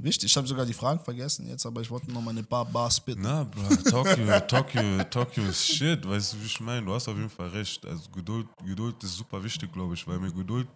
wichtig. 0.00 0.30
Ich 0.30 0.36
habe 0.36 0.46
sogar 0.46 0.66
die 0.66 0.72
Fragen 0.74 1.00
vergessen 1.00 1.46
jetzt, 1.48 1.64
aber 1.66 1.80
ich 1.80 1.90
wollte 1.90 2.10
noch 2.10 2.20
mal 2.20 2.36
ein 2.36 2.44
paar 2.44 2.64
Bars 2.64 2.96
spitten. 2.96 3.22
Na, 3.22 3.44
bro, 3.44 3.76
Tokio, 3.88 4.40
Tokio, 4.40 5.04
Tokio 5.04 5.44
ist 5.44 5.66
shit, 5.66 6.06
weißt 6.06 6.32
du, 6.34 6.40
wie 6.40 6.46
ich 6.46 6.60
meine? 6.60 6.84
Du 6.86 6.94
hast 6.94 7.08
auf 7.08 7.16
jeden 7.16 7.30
Fall 7.30 7.48
recht. 7.48 7.84
Also 7.86 8.10
Geduld, 8.10 8.48
Geduld 8.64 9.02
ist 9.04 9.16
super 9.16 9.42
wichtig, 9.42 9.72
glaube 9.72 9.94
ich, 9.94 10.06
weil 10.06 10.18
mit 10.18 10.34
Geduld 10.34 10.68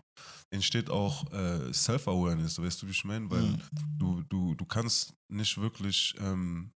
entsteht 0.51 0.91
auch 0.91 1.31
äh, 1.33 1.73
Self-Awareness, 1.73 2.61
weißt 2.61 2.83
du, 2.83 2.87
wie 2.87 2.91
ich 2.91 3.05
meine? 3.05 3.31
Weil 3.31 3.43
Mhm. 3.43 3.59
du, 3.99 4.23
du, 4.29 4.55
du 4.55 4.65
kannst 4.65 5.15
nicht 5.33 5.57
wirklich 5.59 6.15
ähm, 6.21 6.71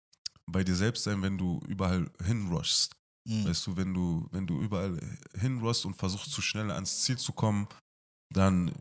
bei 0.49 0.63
dir 0.63 0.75
selbst 0.75 1.03
sein, 1.03 1.21
wenn 1.21 1.38
du 1.38 1.59
überall 1.67 2.09
hinrushst. 2.23 2.93
Mhm. 3.27 3.45
Weißt 3.45 3.67
du, 3.67 3.75
wenn 3.75 3.93
du, 3.93 4.27
wenn 4.31 4.47
du 4.47 4.61
überall 4.61 4.97
hinrushst 5.39 5.85
und 5.85 5.95
versuchst 5.95 6.31
zu 6.31 6.41
schnell 6.41 6.71
ans 6.71 7.01
Ziel 7.03 7.17
zu 7.17 7.33
kommen, 7.33 7.67
dann 8.33 8.71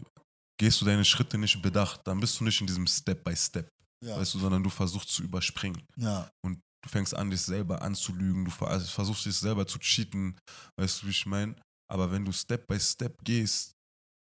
gehst 0.59 0.81
du 0.81 0.85
deine 0.85 1.05
Schritte 1.05 1.38
nicht 1.38 1.61
bedacht. 1.62 2.01
Dann 2.05 2.21
bist 2.21 2.38
du 2.38 2.45
nicht 2.45 2.61
in 2.61 2.67
diesem 2.67 2.87
Step 2.87 3.25
by 3.25 3.35
Step, 3.37 3.69
Ja. 4.05 4.17
weißt 4.17 4.35
du, 4.35 4.38
sondern 4.38 4.62
du 4.62 4.71
versuchst 4.71 5.09
zu 5.11 5.23
überspringen. 5.23 5.83
ja. 5.97 6.29
Du 6.85 6.90
fängst 6.90 7.14
an, 7.14 7.31
dich 7.31 7.40
selber 7.40 7.81
anzulügen, 7.81 8.45
du 8.45 8.51
also 8.67 8.87
versuchst 8.87 9.25
dich 9.25 9.35
selber 9.35 9.67
zu 9.67 9.79
cheaten, 9.79 10.37
weißt 10.79 11.01
du, 11.01 11.07
wie 11.07 11.12
ich 11.12 11.25
meine? 11.25 11.57
Aber 11.90 12.12
wenn 12.12 12.27
du 12.27 12.31
Step 12.33 12.67
by 12.67 12.79
Step 12.79 13.14
gehst 13.25 13.73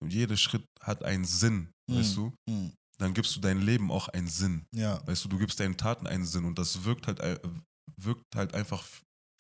und 0.03 0.11
jeder 0.15 0.35
Schritt 0.35 0.65
hat 0.83 1.03
einen 1.05 1.27
Sinn, 1.27 1.71
weißt 1.91 2.17
du, 2.17 2.33
Mhm. 2.49 2.73
dann 2.99 3.13
gibst 3.13 3.37
du 3.37 3.41
dein 3.41 3.61
Leben 3.61 3.91
auch 3.93 4.09
einen 4.09 4.29
Sinn. 4.29 4.65
Ja. 4.75 5.07
Weißt 5.07 5.27
du, 5.27 5.29
du 5.29 5.37
gibst 5.37 5.61
deinen 5.61 5.77
Taten 5.77 6.07
einen 6.07 6.25
Sinn 6.25 6.47
und 6.47 6.59
das 6.59 6.85
wirkt 6.85 7.07
halt, 7.07 7.21
wirkt 8.01 8.25
halt 8.35 8.55
einfach 8.55 8.83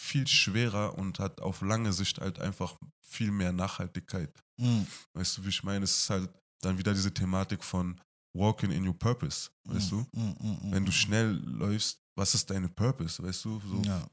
viel 0.02 0.26
schwerer 0.28 0.98
und 0.98 1.18
hat 1.18 1.40
auf 1.40 1.62
lange 1.62 1.94
Sicht 1.94 2.18
halt 2.20 2.38
einfach 2.40 2.76
viel 3.06 3.30
mehr 3.30 3.52
Nachhaltigkeit. 3.52 4.38
Mhm. 4.60 4.86
Weißt 5.16 5.38
du, 5.38 5.44
wie 5.46 5.48
ich 5.48 5.62
meine? 5.62 5.84
Es 5.84 5.96
ist 6.02 6.10
halt 6.10 6.30
dann 6.62 6.78
wieder 6.78 6.92
diese 6.94 7.12
Thematik 7.12 7.62
von 7.64 8.00
walking 8.36 8.70
in 8.70 8.86
your 8.86 8.98
purpose, 8.98 9.50
weißt 9.64 9.92
du? 9.92 10.06
Mhm. 10.12 10.36
Mhm. 10.40 10.72
Wenn 10.72 10.84
du 10.84 10.92
schnell 10.92 11.32
läufst, 11.44 12.00
was 12.16 12.34
ist 12.34 12.50
deine 12.50 12.68
Purpose, 12.68 13.22
weißt 13.22 13.44
du? 13.44 13.60
So, 13.60 13.82
Ja. 13.82 14.08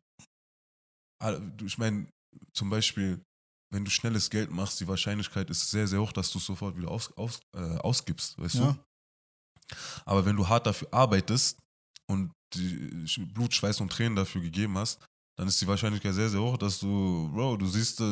Ah, 1.21 1.39
Ich 1.63 1.77
meine, 1.77 2.07
zum 2.53 2.69
Beispiel, 2.69 3.23
wenn 3.71 3.85
du 3.85 3.91
schnelles 3.91 4.29
Geld 4.29 4.51
machst, 4.51 4.79
die 4.79 4.87
Wahrscheinlichkeit 4.87 5.49
ist 5.49 5.69
sehr, 5.71 5.87
sehr 5.87 6.01
hoch, 6.01 6.11
dass 6.11 6.31
du 6.31 6.37
es 6.39 6.45
sofort 6.45 6.75
wieder 6.77 6.89
aus, 6.91 7.11
aus, 7.17 7.39
äh, 7.55 7.77
ausgibst, 7.77 8.37
weißt 8.37 8.55
Ja. 8.55 8.73
du? 8.73 9.75
Aber 10.05 10.25
wenn 10.25 10.35
du 10.35 10.47
hart 10.47 10.67
dafür 10.67 10.87
arbeitest 10.93 11.59
und 12.07 12.31
Blut, 13.33 13.53
Schweiß 13.53 13.81
und 13.81 13.91
Tränen 13.91 14.15
dafür 14.15 14.41
gegeben 14.41 14.77
hast, 14.77 14.99
dann 15.37 15.49
ist 15.49 15.61
die 15.61 15.67
Wahrscheinlichkeit 15.67 16.13
sehr, 16.13 16.29
sehr 16.29 16.39
hoch, 16.39 16.57
dass 16.57 16.79
du, 16.79 17.29
Bro, 17.33 17.57
du 17.57 17.67
siehst 17.67 17.99
äh, 17.99 18.03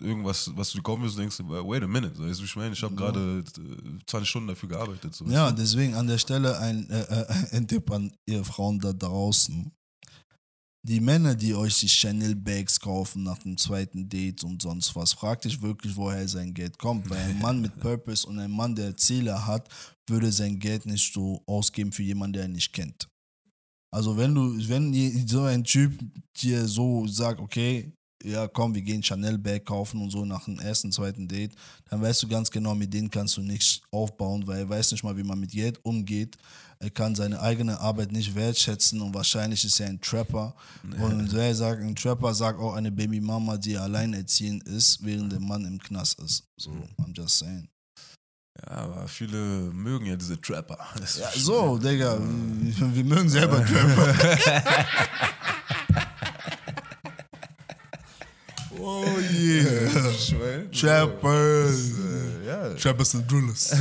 irgendwas, 0.00 0.50
was 0.56 0.72
du 0.72 0.82
kaufen 0.82 1.02
willst 1.02 1.16
und 1.16 1.20
denkst, 1.22 1.38
wait 1.38 1.82
a 1.82 1.86
minute. 1.86 2.14
So, 2.16 2.26
ich 2.26 2.56
meine, 2.56 2.72
ich 2.72 2.82
habe 2.82 2.94
gerade 2.96 3.44
äh, 3.56 4.04
20 4.06 4.28
Stunden 4.28 4.48
dafür 4.48 4.68
gearbeitet. 4.68 5.14
So, 5.14 5.24
Ja, 5.26 5.52
deswegen 5.52 5.94
an 5.94 6.08
der 6.08 6.18
Stelle 6.18 6.58
ein, 6.58 6.90
äh, 6.90 7.02
äh, 7.02 7.56
ein 7.56 7.68
Tipp 7.68 7.88
an 7.92 8.12
ihr 8.26 8.44
Frauen 8.44 8.80
da 8.80 8.92
draußen. 8.92 9.70
Die 10.84 10.98
Männer, 10.98 11.36
die 11.36 11.54
euch 11.54 11.78
die 11.78 11.88
Chanel-Bags 11.88 12.80
kaufen 12.80 13.22
nach 13.22 13.38
dem 13.38 13.56
zweiten 13.56 14.08
Date 14.08 14.42
und 14.42 14.60
sonst 14.60 14.96
was, 14.96 15.12
fragt 15.12 15.44
dich 15.44 15.62
wirklich, 15.62 15.94
woher 15.94 16.26
sein 16.26 16.52
Geld 16.52 16.76
kommt. 16.76 17.08
Weil 17.08 17.18
ein 17.18 17.38
Mann 17.38 17.60
mit 17.60 17.76
Purpose 17.80 18.26
und 18.26 18.40
ein 18.40 18.50
Mann, 18.50 18.74
der 18.74 18.96
Ziele 18.96 19.46
hat, 19.46 19.68
würde 20.08 20.32
sein 20.32 20.58
Geld 20.58 20.86
nicht 20.86 21.14
so 21.14 21.44
ausgeben 21.46 21.92
für 21.92 22.02
jemanden, 22.02 22.32
der 22.32 22.44
ihn 22.46 22.52
nicht 22.52 22.72
kennt. 22.72 23.08
Also 23.92 24.16
wenn 24.16 24.34
du, 24.34 24.56
wenn 24.68 25.28
so 25.28 25.42
ein 25.44 25.64
Typ 25.64 25.92
dir 26.36 26.66
so 26.66 27.06
sagt, 27.06 27.38
okay, 27.38 27.92
ja 28.24 28.48
komm, 28.48 28.74
wir 28.74 28.82
gehen 28.82 29.02
Chanel-Bag 29.02 29.66
kaufen 29.66 30.00
und 30.00 30.10
so 30.10 30.24
nach 30.24 30.46
dem 30.46 30.58
ersten, 30.58 30.90
zweiten 30.92 31.28
Date, 31.28 31.54
dann 31.90 32.00
weißt 32.00 32.22
du 32.22 32.28
ganz 32.28 32.50
genau, 32.50 32.74
mit 32.74 32.94
denen 32.94 33.10
kannst 33.10 33.36
du 33.36 33.42
nichts 33.42 33.82
aufbauen, 33.90 34.46
weil 34.46 34.60
er 34.60 34.68
weiß 34.68 34.92
nicht 34.92 35.04
mal, 35.04 35.16
wie 35.16 35.22
man 35.22 35.38
mit 35.38 35.50
Geld 35.50 35.84
umgeht. 35.84 36.36
Er 36.78 36.90
kann 36.90 37.14
seine 37.14 37.40
eigene 37.40 37.78
Arbeit 37.80 38.12
nicht 38.12 38.34
wertschätzen 38.34 39.00
und 39.02 39.14
wahrscheinlich 39.14 39.64
ist 39.64 39.78
er 39.78 39.88
ein 39.88 40.00
Trapper. 40.00 40.54
Und 40.82 41.32
wer 41.32 41.54
sagt, 41.54 41.82
ein 41.82 41.94
Trapper 41.94 42.34
sagt 42.34 42.58
auch 42.58 42.74
eine 42.74 42.90
Babymama, 42.90 43.56
die 43.58 43.76
alleinerziehend 43.76 44.64
ist, 44.64 45.04
während 45.04 45.32
der 45.32 45.40
Mann 45.40 45.64
im 45.64 45.78
Knast 45.78 46.18
ist. 46.20 46.44
So, 46.56 46.70
I'm 46.98 47.14
just 47.14 47.38
saying. 47.38 47.68
Ja, 48.60 48.68
aber 48.68 49.08
viele 49.08 49.36
mögen 49.72 50.06
ja 50.06 50.16
diese 50.16 50.40
Trapper. 50.40 50.78
Ja, 51.18 51.30
so, 51.34 51.78
Digga, 51.78 52.18
wir, 52.20 52.94
wir 52.94 53.04
mögen 53.04 53.28
selber 53.28 53.64
Trapper. 53.64 54.14
oh 58.78 59.06
yeah. 59.32 59.90
Trappers. 60.70 61.92
Äh, 61.92 62.46
ja, 62.46 62.74
Trappers 62.74 63.14
and 63.14 63.30
Drillers. 63.30 63.70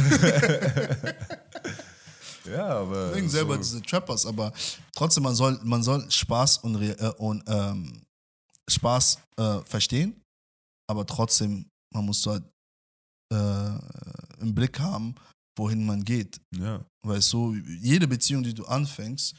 ja, 2.45 2.67
aber. 2.67 3.11
mögen 3.11 3.29
selber 3.29 3.55
so, 3.55 3.59
diese 3.59 3.81
Trappers, 3.81 4.25
aber 4.25 4.53
trotzdem, 4.95 5.23
man 5.23 5.35
soll, 5.35 5.59
man 5.63 5.83
soll 5.83 6.09
Spaß 6.09 6.59
und, 6.59 6.81
äh, 6.81 7.11
und 7.17 7.43
ähm, 7.47 8.03
Spaß 8.69 9.19
äh, 9.37 9.59
verstehen, 9.65 10.21
aber 10.89 11.05
trotzdem, 11.05 11.65
man 11.93 12.05
muss 12.05 12.25
halt 12.25 12.43
äh, 13.31 13.77
im 14.41 14.53
Blick 14.53 14.79
haben, 14.79 15.15
wohin 15.57 15.85
man 15.85 16.03
geht. 16.03 16.39
ja. 16.57 16.83
Weißt 17.03 17.33
du, 17.33 17.55
jede 17.81 18.07
Beziehung, 18.07 18.43
die 18.43 18.53
du 18.53 18.65
anfängst, 18.65 19.35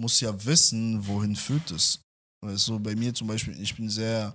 muss 0.00 0.20
ja 0.20 0.44
wissen, 0.44 1.06
wohin 1.06 1.36
führt 1.36 1.70
es. 1.70 2.00
Weißt 2.44 2.68
du, 2.68 2.80
bei 2.80 2.96
mir 2.96 3.14
zum 3.14 3.28
Beispiel, 3.28 3.60
ich 3.60 3.74
bin 3.76 3.88
sehr, 3.88 4.34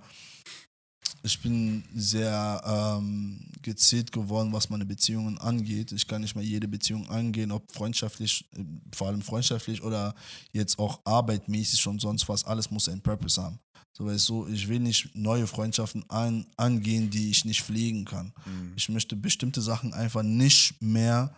ich 1.22 1.40
bin 1.40 1.84
sehr 1.94 2.62
ähm, 2.64 3.40
gezielt 3.62 4.10
geworden, 4.12 4.52
was 4.52 4.70
meine 4.70 4.86
Beziehungen 4.86 5.38
angeht. 5.38 5.92
Ich 5.92 6.06
kann 6.06 6.22
nicht 6.22 6.34
mal 6.34 6.44
jede 6.44 6.68
Beziehung 6.68 7.08
angehen, 7.10 7.52
ob 7.52 7.70
freundschaftlich, 7.72 8.48
äh, 8.56 8.64
vor 8.94 9.08
allem 9.08 9.22
freundschaftlich 9.22 9.82
oder 9.82 10.14
jetzt 10.52 10.78
auch 10.78 11.00
arbeitmäßig 11.04 11.86
und 11.86 12.00
sonst 12.00 12.28
was. 12.28 12.44
Alles 12.44 12.70
muss 12.70 12.88
einen 12.88 13.02
Purpose 13.02 13.42
haben. 13.42 13.58
So 13.92 14.06
weißt 14.06 14.28
du, 14.30 14.46
ich 14.46 14.66
will 14.68 14.80
nicht 14.80 15.14
neue 15.14 15.46
Freundschaften 15.46 16.08
an, 16.08 16.46
angehen, 16.56 17.10
die 17.10 17.30
ich 17.30 17.44
nicht 17.44 17.60
pflegen 17.60 18.04
kann. 18.06 18.32
Mhm. 18.46 18.72
Ich 18.76 18.88
möchte 18.88 19.14
bestimmte 19.14 19.60
Sachen 19.60 19.92
einfach 19.92 20.22
nicht 20.22 20.80
mehr 20.80 21.34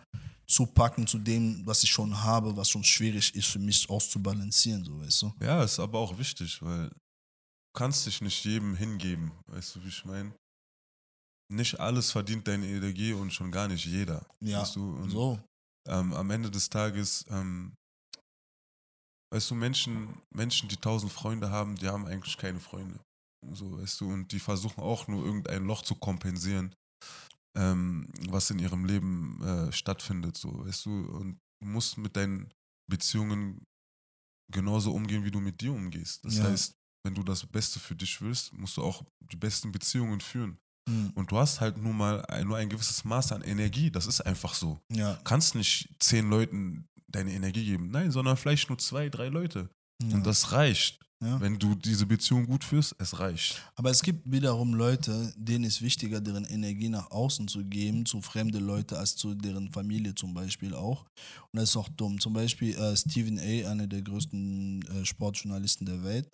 zupacken 0.47 1.07
zu 1.07 1.17
dem, 1.17 1.65
was 1.65 1.83
ich 1.83 1.89
schon 1.89 2.23
habe, 2.23 2.55
was 2.55 2.69
schon 2.69 2.83
schwierig 2.83 3.33
ist 3.35 3.47
für 3.47 3.59
mich 3.59 3.89
auszubalancieren, 3.89 4.83
so 4.83 4.99
weißt 4.99 5.21
du. 5.23 5.33
Ja, 5.41 5.63
ist 5.63 5.79
aber 5.79 5.99
auch 5.99 6.17
wichtig, 6.17 6.61
weil 6.61 6.89
kannst 7.73 8.05
dich 8.05 8.21
nicht 8.21 8.43
jedem 8.45 8.75
hingeben. 8.75 9.31
Weißt 9.47 9.75
du, 9.75 9.83
wie 9.83 9.89
ich 9.89 10.05
meine? 10.05 10.33
Nicht 11.51 11.79
alles 11.79 12.11
verdient 12.11 12.47
deine 12.47 12.67
Energie 12.67 13.13
und 13.13 13.31
schon 13.33 13.51
gar 13.51 13.67
nicht 13.67 13.85
jeder. 13.85 14.25
Ja, 14.39 14.61
weißt 14.61 14.75
du? 14.75 14.95
Und, 14.95 15.09
So. 15.09 15.39
ähm, 15.87 16.13
am 16.13 16.29
Ende 16.31 16.49
des 16.49 16.69
Tages, 16.69 17.25
ähm, 17.29 17.75
weißt 19.31 19.51
du, 19.51 19.55
Menschen, 19.55 20.21
Menschen, 20.33 20.69
die 20.69 20.77
tausend 20.77 21.11
Freunde 21.11 21.49
haben, 21.51 21.75
die 21.75 21.87
haben 21.87 22.05
eigentlich 22.07 22.37
keine 22.37 22.59
Freunde. 22.59 22.99
So, 23.51 23.77
weißt 23.77 23.99
du, 24.01 24.09
und 24.09 24.31
die 24.31 24.39
versuchen 24.39 24.81
auch 24.81 25.07
nur 25.07 25.25
irgendein 25.25 25.65
Loch 25.65 25.81
zu 25.81 25.95
kompensieren, 25.95 26.73
ähm, 27.57 28.09
was 28.29 28.49
in 28.49 28.59
ihrem 28.59 28.85
Leben 28.85 29.41
äh, 29.43 29.71
stattfindet, 29.73 30.37
so, 30.37 30.65
weißt 30.65 30.85
du, 30.85 30.91
und 30.91 31.39
du 31.61 31.67
musst 31.67 31.97
mit 31.97 32.15
deinen 32.15 32.51
Beziehungen 32.89 33.65
genauso 34.51 34.93
umgehen, 34.93 35.25
wie 35.25 35.31
du 35.31 35.39
mit 35.41 35.59
dir 35.59 35.73
umgehst. 35.73 36.23
Das 36.23 36.37
Ja. 36.37 36.45
heißt, 36.45 36.73
wenn 37.03 37.13
du 37.13 37.23
das 37.23 37.45
Beste 37.45 37.79
für 37.79 37.95
dich 37.95 38.21
willst, 38.21 38.53
musst 38.53 38.77
du 38.77 38.81
auch 38.83 39.03
die 39.19 39.35
besten 39.37 39.71
Beziehungen 39.71 40.21
führen. 40.21 40.57
Hm. 40.89 41.11
Und 41.15 41.31
du 41.31 41.37
hast 41.37 41.61
halt 41.61 41.77
nur 41.77 41.93
mal 41.93 42.25
ein, 42.25 42.47
nur 42.47 42.57
ein 42.57 42.69
gewisses 42.69 43.03
Maß 43.05 43.31
an 43.33 43.41
Energie. 43.41 43.89
Das 43.91 44.05
ist 44.05 44.21
einfach 44.21 44.53
so 44.53 44.79
Ja. 44.91 45.19
kannst 45.23 45.55
nicht 45.55 45.89
zehn 45.99 46.29
Leuten 46.29 46.87
deine 47.07 47.31
Energie 47.33 47.63
geben. 47.65 47.91
Nein, 47.91 48.11
sondern 48.11 48.37
vielleicht 48.37 48.67
nur 48.69 48.77
zwei, 48.77 49.09
drei 49.09 49.27
Leute. 49.29 49.69
ja. 50.01 50.15
Und 50.15 50.25
das 50.25 50.51
reicht. 50.51 50.99
Ja. 51.21 51.39
Wenn 51.39 51.57
du 51.57 51.73
diese 51.75 52.05
Beziehung 52.05 52.45
gut 52.47 52.65
führst, 52.65 52.95
es 52.99 53.17
reicht. 53.17 53.61
Aber 53.75 53.89
es 53.91 54.01
gibt 54.03 54.29
wiederum 54.29 54.73
Leute, 54.73 55.33
denen 55.37 55.63
ist 55.63 55.81
wichtiger, 55.81 56.19
deren 56.19 56.43
Energie 56.43 56.89
nach 56.89 57.11
außen 57.11 57.47
zu 57.47 57.63
geben, 57.63 58.05
zu 58.05 58.21
fremde 58.21 58.59
Leute, 58.59 58.97
als 58.99 59.15
zu 59.15 59.33
deren 59.33 59.71
Familie 59.71 60.13
zum 60.15 60.33
Beispiel 60.33 60.73
auch. 60.73 61.05
Und 61.51 61.59
das 61.61 61.69
ist 61.69 61.77
auch 61.77 61.87
dumm. 61.87 62.19
Zum 62.19 62.33
Beispiel 62.33 62.75
äh, 62.75 62.97
Stephen 62.97 63.39
A., 63.39 63.69
einer 63.71 63.87
der 63.87 64.01
größten 64.01 64.81
äh, 64.81 65.05
Sportjournalisten 65.05 65.85
der 65.85 66.03
Welt, 66.03 66.29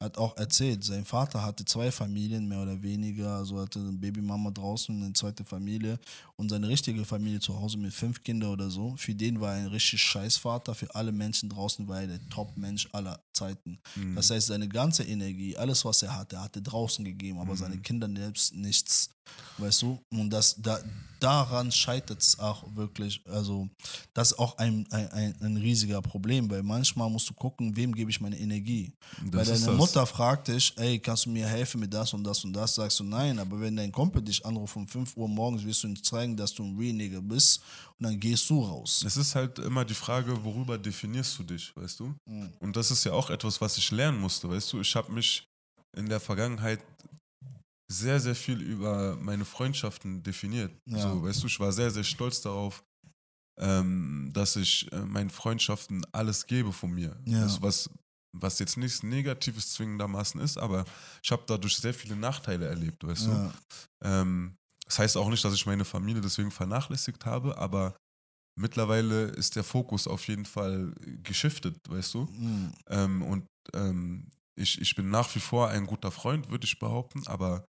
hat 0.00 0.16
auch 0.16 0.36
erzählt, 0.38 0.82
sein 0.82 1.04
Vater 1.04 1.44
hatte 1.44 1.64
zwei 1.66 1.90
Familien, 1.90 2.48
mehr 2.48 2.62
oder 2.62 2.82
weniger. 2.82 3.36
Also 3.36 3.60
hatte 3.60 3.78
eine 3.80 3.92
Babymama 3.92 4.50
draußen 4.50 4.96
und 4.96 5.04
eine 5.04 5.12
zweite 5.12 5.44
Familie. 5.44 5.98
Und 6.40 6.48
seine 6.48 6.68
richtige 6.68 7.04
Familie 7.04 7.38
zu 7.38 7.60
Hause 7.60 7.76
mit 7.76 7.92
fünf 7.92 8.24
Kindern 8.24 8.50
oder 8.50 8.70
so, 8.70 8.96
für 8.96 9.14
den 9.14 9.42
war 9.42 9.54
er 9.54 9.60
ein 9.60 9.66
richtig 9.66 10.00
Scheißvater. 10.00 10.74
Für 10.74 10.94
alle 10.94 11.12
Menschen 11.12 11.50
draußen 11.50 11.86
war 11.86 12.00
er 12.00 12.06
der 12.06 12.28
Top-Mensch 12.30 12.88
aller 12.92 13.20
Zeiten. 13.34 13.78
Mhm. 13.94 14.14
Das 14.14 14.30
heißt, 14.30 14.46
seine 14.46 14.66
ganze 14.66 15.02
Energie, 15.04 15.54
alles, 15.58 15.84
was 15.84 16.02
er 16.02 16.16
hatte, 16.16 16.40
hat 16.40 16.56
er 16.56 16.62
draußen 16.62 17.04
gegeben, 17.04 17.38
aber 17.38 17.52
Mhm. 17.52 17.58
seine 17.58 17.78
Kinder 17.78 18.08
selbst 18.16 18.54
nichts. 18.54 19.10
Weißt 19.58 19.82
du? 19.82 20.00
Und 20.10 20.30
das, 20.30 20.56
da, 20.58 20.80
daran 21.20 21.70
scheitert 21.70 22.20
es 22.20 22.38
auch 22.38 22.64
wirklich. 22.74 23.22
Also, 23.26 23.68
das 24.14 24.32
ist 24.32 24.38
auch 24.38 24.56
ein, 24.58 24.86
ein, 24.90 25.34
ein, 25.40 25.56
riesiger 25.56 26.00
Problem, 26.02 26.50
weil 26.50 26.62
manchmal 26.62 27.10
musst 27.10 27.28
du 27.28 27.34
gucken, 27.34 27.76
wem 27.76 27.94
gebe 27.94 28.10
ich 28.10 28.20
meine 28.20 28.38
Energie. 28.38 28.92
Das 29.30 29.48
weil 29.48 29.58
deine. 29.60 29.76
Mutter 29.76 30.06
fragt 30.06 30.48
dich, 30.48 30.72
ey, 30.76 30.98
kannst 30.98 31.26
du 31.26 31.30
mir 31.30 31.46
helfen 31.46 31.80
mit 31.80 31.92
das 31.92 32.12
und 32.14 32.24
das 32.24 32.42
und 32.44 32.54
das? 32.54 32.74
Sagst 32.74 32.98
du 33.00 33.04
nein, 33.04 33.38
aber 33.38 33.60
wenn 33.60 33.76
dein 33.76 33.92
Kumpel 33.92 34.22
dich 34.22 34.44
anruft 34.44 34.76
um 34.76 34.88
5 34.88 35.16
Uhr 35.16 35.28
morgens, 35.28 35.64
wirst 35.64 35.84
du 35.84 35.88
ihm 35.88 36.02
zeigen, 36.02 36.29
dass 36.36 36.54
du 36.54 36.64
ein 36.64 36.76
Real 36.78 36.94
Nigga 36.94 37.20
bist 37.20 37.62
und 37.98 38.06
dann 38.06 38.18
gehst 38.18 38.48
du 38.50 38.62
raus. 38.62 39.02
Es 39.06 39.16
ist 39.16 39.34
halt 39.34 39.58
immer 39.58 39.84
die 39.84 39.94
Frage, 39.94 40.44
worüber 40.44 40.78
definierst 40.78 41.38
du 41.38 41.42
dich, 41.44 41.74
weißt 41.76 42.00
du? 42.00 42.14
Mhm. 42.26 42.52
Und 42.60 42.76
das 42.76 42.90
ist 42.90 43.04
ja 43.04 43.12
auch 43.12 43.30
etwas, 43.30 43.60
was 43.60 43.76
ich 43.78 43.90
lernen 43.90 44.20
musste, 44.20 44.48
weißt 44.48 44.72
du? 44.72 44.80
Ich 44.80 44.94
habe 44.96 45.12
mich 45.12 45.46
in 45.96 46.08
der 46.08 46.20
Vergangenheit 46.20 46.80
sehr, 47.90 48.20
sehr 48.20 48.36
viel 48.36 48.60
über 48.60 49.16
meine 49.16 49.44
Freundschaften 49.44 50.22
definiert. 50.22 50.72
Ja. 50.86 51.00
So, 51.00 51.22
weißt 51.22 51.42
du, 51.42 51.46
ich 51.48 51.58
war 51.58 51.72
sehr, 51.72 51.90
sehr 51.90 52.04
stolz 52.04 52.40
darauf, 52.40 52.84
ähm, 53.58 54.30
dass 54.32 54.56
ich 54.56 54.90
äh, 54.92 55.00
meinen 55.00 55.30
Freundschaften 55.30 56.06
alles 56.12 56.46
gebe 56.46 56.72
von 56.72 56.92
mir. 56.92 57.18
Ja. 57.26 57.42
Das, 57.42 57.60
was, 57.60 57.90
was 58.32 58.58
jetzt 58.60 58.76
nichts 58.76 59.02
Negatives 59.02 59.72
zwingendermaßen 59.72 60.40
ist, 60.40 60.56
aber 60.56 60.84
ich 61.22 61.32
habe 61.32 61.42
dadurch 61.46 61.76
sehr 61.76 61.92
viele 61.92 62.14
Nachteile 62.14 62.66
erlebt, 62.66 63.04
weißt 63.04 63.26
du? 63.26 63.30
Ja. 63.30 63.54
Ähm, 64.02 64.56
das 64.90 64.98
heißt 64.98 65.16
auch 65.16 65.28
nicht, 65.28 65.44
dass 65.44 65.54
ich 65.54 65.66
meine 65.66 65.84
Familie 65.84 66.20
deswegen 66.20 66.50
vernachlässigt 66.50 67.24
habe, 67.24 67.56
aber 67.56 67.96
mittlerweile 68.58 69.26
ist 69.26 69.54
der 69.54 69.62
Fokus 69.62 70.08
auf 70.08 70.26
jeden 70.26 70.44
Fall 70.44 70.92
geschiftet, 71.22 71.76
weißt 71.88 72.14
du? 72.14 72.24
Mhm. 72.24 72.72
Ähm, 72.88 73.22
und 73.22 73.46
ähm, 73.72 74.28
ich, 74.58 74.80
ich 74.80 74.96
bin 74.96 75.08
nach 75.08 75.32
wie 75.36 75.40
vor 75.40 75.68
ein 75.68 75.86
guter 75.86 76.10
Freund, 76.10 76.48
würde 76.50 76.64
ich 76.64 76.80
behaupten, 76.80 77.24
aber, 77.28 77.64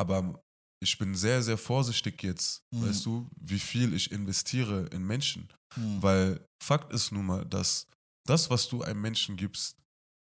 aber 0.00 0.40
ich 0.82 0.96
bin 0.96 1.14
sehr, 1.14 1.42
sehr 1.42 1.58
vorsichtig 1.58 2.22
jetzt, 2.22 2.62
Mhm. 2.72 2.82
weißt 2.82 3.04
du, 3.04 3.28
wie 3.38 3.58
viel 3.58 3.92
ich 3.92 4.10
investiere 4.10 4.86
in 4.86 5.06
Menschen. 5.06 5.52
Mhm. 5.76 6.02
Weil 6.02 6.46
Fakt 6.62 6.94
ist 6.94 7.12
nun 7.12 7.26
mal, 7.26 7.44
dass 7.44 7.88
das, 8.26 8.48
was 8.48 8.68
du 8.68 8.80
einem 8.82 9.02
Menschen 9.02 9.36
gibst 9.36 9.76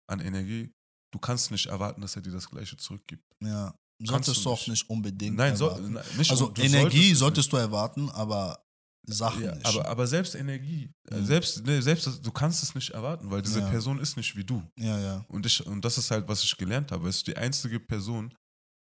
an 0.10 0.22
Energie, 0.22 0.72
du 1.14 1.20
kannst 1.20 1.52
nicht 1.52 1.66
erwarten, 1.66 2.00
dass 2.00 2.16
er 2.16 2.22
dir 2.22 2.32
das 2.32 2.50
Gleiche 2.50 2.78
zurückgibt. 2.78 3.26
Ja. 3.44 3.76
Solltest 4.10 4.38
du 4.38 4.44
du 4.44 4.50
auch 4.52 4.58
nicht. 4.60 4.68
nicht 4.70 4.90
unbedingt. 4.90 5.38
Nein, 5.38 5.56
so, 5.56 5.78
nein, 5.78 6.04
nicht 6.18 6.32
also 6.32 6.54
Energie 6.58 7.12
es 7.12 7.20
solltest 7.20 7.52
du 7.52 7.58
erwarten, 7.58 8.10
aber 8.10 8.64
Sachen 9.08 9.44
Ja, 9.44 9.56
nicht. 9.56 9.66
aber, 9.66 9.88
aber 9.88 10.06
selbst 10.08 10.36
Energie, 10.36 10.92
äh, 11.10 11.16
Mhm. 11.20 11.26
selbst, 11.26 11.66
ne, 11.66 11.82
selbst 11.82 12.08
du 12.24 12.32
kannst 12.32 12.62
es 12.64 12.76
nicht 12.76 12.92
erwarten, 12.92 13.30
weil 13.32 13.42
diese 13.42 13.60
Ja. 13.62 13.70
Person 13.70 14.00
ist 14.00 14.16
nicht 14.16 14.36
wie 14.36 14.44
du. 14.44 14.62
ja, 14.78 15.00
ja. 15.00 15.26
Und, 15.28 15.46
ich, 15.46 15.66
und 15.66 15.84
das 15.84 15.98
ist 15.98 16.12
halt, 16.12 16.28
was 16.28 16.44
ich 16.44 16.56
gelernt 16.56 16.92
habe. 16.92 17.10
Es 17.10 17.18
ist 17.18 17.28
die 17.28 17.36
einzige 17.36 17.80
Person, 17.80 18.34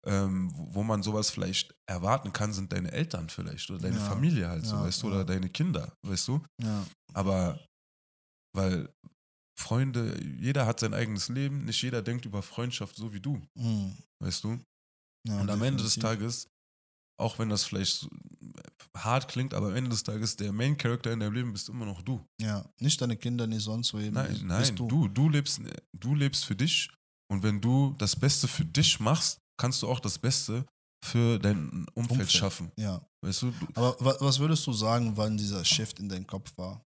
ähm, 0.04 0.50
wo 0.52 0.82
man 0.82 1.02
sowas 1.04 1.30
vielleicht 1.30 1.72
erwarten 1.86 2.32
kann, 2.32 2.52
sind 2.52 2.72
deine 2.72 2.90
Eltern 2.90 3.28
vielleicht 3.28 3.70
oder 3.70 3.78
deine 3.78 3.98
Ja. 3.98 4.04
Familie 4.04 4.48
halt 4.48 4.66
so, 4.66 4.76
weißt 4.80 5.02
du, 5.02 5.06
oder 5.06 5.24
deine 5.24 5.48
Kinder, 5.48 5.96
weißt 6.02 6.26
du. 6.28 6.42
ja. 6.60 6.84
Aber 7.14 7.60
weil 8.54 8.92
Freunde, 9.56 10.18
jeder 10.40 10.66
hat 10.66 10.80
sein 10.80 10.94
eigenes 10.94 11.28
Leben, 11.28 11.64
nicht 11.64 11.80
jeder 11.82 12.02
denkt 12.02 12.24
über 12.24 12.42
Freundschaft 12.42 12.96
so 12.96 13.12
wie 13.14 13.20
du, 13.20 13.40
Mhm. 13.54 13.96
weißt 14.18 14.42
du? 14.44 14.58
Ja, 15.28 15.40
Und 15.40 15.50
am 15.50 15.62
Ende 15.62 15.82
des 15.82 15.94
definitiv. 15.94 16.20
Tages, 16.20 16.48
auch 17.20 17.38
wenn 17.38 17.48
das 17.48 17.64
vielleicht 17.64 17.94
so 18.00 18.08
hart 18.96 19.28
klingt, 19.28 19.54
aber 19.54 19.68
am 19.68 19.76
Ende 19.76 19.90
des 19.90 20.02
Tages, 20.02 20.36
der 20.36 20.52
Main 20.52 20.76
Character 20.76 21.12
in 21.12 21.20
deinem 21.20 21.32
Leben 21.34 21.52
bist 21.52 21.68
immer 21.68 21.86
noch 21.86 22.02
du. 22.02 22.24
Ja, 22.40 22.64
nicht 22.80 23.00
deine 23.00 23.16
Kinder, 23.16 23.46
nicht 23.46 23.62
sonst 23.62 23.94
wo 23.94 23.98
eben. 23.98 24.14
Nein, 24.14 24.28
bist 24.28 24.42
nein, 24.44 24.76
du. 24.76 25.08
du, 25.08 25.28
lebst, 25.28 25.60
du 25.92 26.14
lebst 26.14 26.44
für 26.44 26.56
dich 26.56 26.90
und 27.30 27.42
wenn 27.42 27.60
du 27.60 27.94
das 27.98 28.16
Beste 28.16 28.48
für 28.48 28.64
dich 28.64 28.98
machst, 29.00 29.38
kannst 29.58 29.82
du 29.82 29.88
auch 29.88 30.00
das 30.00 30.18
Beste 30.18 30.66
für 31.04 31.38
dein 31.38 31.86
Umfeld, 31.94 32.10
Umfeld. 32.10 32.32
schaffen. 32.32 32.72
Ja. 32.76 33.00
Weißt 33.24 33.42
du, 33.42 33.50
du 33.52 33.66
Aber 33.74 33.96
wa 34.00 34.16
was 34.20 34.38
würdest 34.40 34.66
du 34.66 34.72
sagen, 34.72 35.16
wann 35.16 35.36
dieser 35.36 35.64
Shift 35.64 36.00
in 36.00 36.08
deinem 36.08 36.26
Kopf 36.26 36.52
war? 36.58 36.82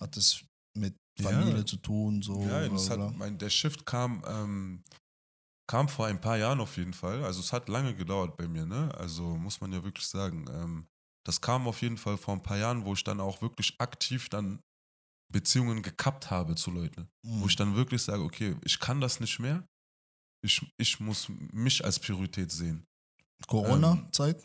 Hat 0.00 0.16
es 0.16 0.44
mit 0.76 0.94
Ja. 1.18 1.30
Familie 1.30 1.64
zu 1.64 1.76
tun? 1.76 2.22
So, 2.22 2.40
Ja, 2.42 2.66
oder? 2.70 2.88
hat, 3.08 3.16
mein, 3.16 3.36
der 3.38 3.50
Shift 3.50 3.84
kam, 3.84 4.22
ähm, 4.26 4.82
kam 5.68 5.88
vor 5.88 6.06
ein 6.06 6.20
paar 6.20 6.36
Jahren 6.36 6.60
auf 6.60 6.76
jeden 6.76 6.94
Fall. 6.94 7.22
Also 7.24 7.40
es 7.40 7.52
hat 7.52 7.68
lange 7.68 7.94
gedauert 7.94 8.36
bei 8.36 8.48
mir, 8.48 8.66
ne? 8.66 8.92
Also 8.96 9.36
muss 9.36 9.60
man 9.60 9.72
ja 9.72 9.84
wirklich 9.84 10.06
sagen. 10.06 10.46
Ähm, 10.50 10.86
das 11.24 11.40
kam 11.40 11.68
auf 11.68 11.82
jeden 11.82 11.98
Fall 11.98 12.16
vor 12.16 12.34
ein 12.34 12.42
paar 12.42 12.56
Jahren, 12.56 12.84
wo 12.84 12.94
ich 12.94 13.04
dann 13.04 13.20
auch 13.20 13.42
wirklich 13.42 13.78
aktiv 13.78 14.28
dann 14.30 14.60
Beziehungen 15.30 15.82
gekappt 15.82 16.30
habe 16.30 16.54
zu 16.54 16.70
Leuten. 16.70 17.10
Mhm. 17.22 17.42
Wo 17.42 17.46
ich 17.46 17.56
dann 17.56 17.76
wirklich 17.76 18.02
sage, 18.02 18.22
okay, 18.22 18.56
ich 18.64 18.80
kann 18.80 19.00
das 19.00 19.20
nicht 19.20 19.38
mehr. 19.38 19.66
Ich, 20.42 20.64
ich 20.78 21.00
muss 21.00 21.28
mich 21.52 21.84
als 21.84 21.98
Priorität 21.98 22.50
sehen. 22.50 22.86
Corona-Zeit? 23.46 24.42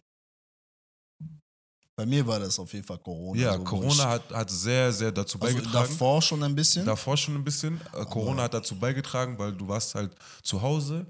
Bei 1.95 2.05
mir 2.07 2.25
war 2.25 2.39
das 2.39 2.57
auf 2.57 2.73
jeden 2.73 2.85
Fall 2.85 2.97
Corona. 2.97 3.39
ja, 3.39 3.53
so, 3.55 3.63
Corona 3.63 4.09
hat, 4.09 4.31
hat 4.31 4.49
sehr, 4.49 4.91
sehr 4.91 5.11
dazu 5.11 5.39
also 5.39 5.55
beigetragen. 5.55 5.89
davor 5.89 6.21
schon 6.21 6.41
ein 6.43 6.55
bisschen. 6.55 6.85
Davor 6.85 7.15
schon 7.17 7.35
ein 7.35 7.43
bisschen. 7.43 7.79
Äh, 7.93 8.03
Corona 8.05 8.33
Aber- 8.33 8.43
hat 8.43 8.53
dazu 8.55 8.75
beigetragen, 8.75 9.37
weil 9.37 9.51
du 9.53 9.67
warst 9.67 9.93
halt 9.93 10.15
zu 10.41 10.59
Hause, 10.61 11.05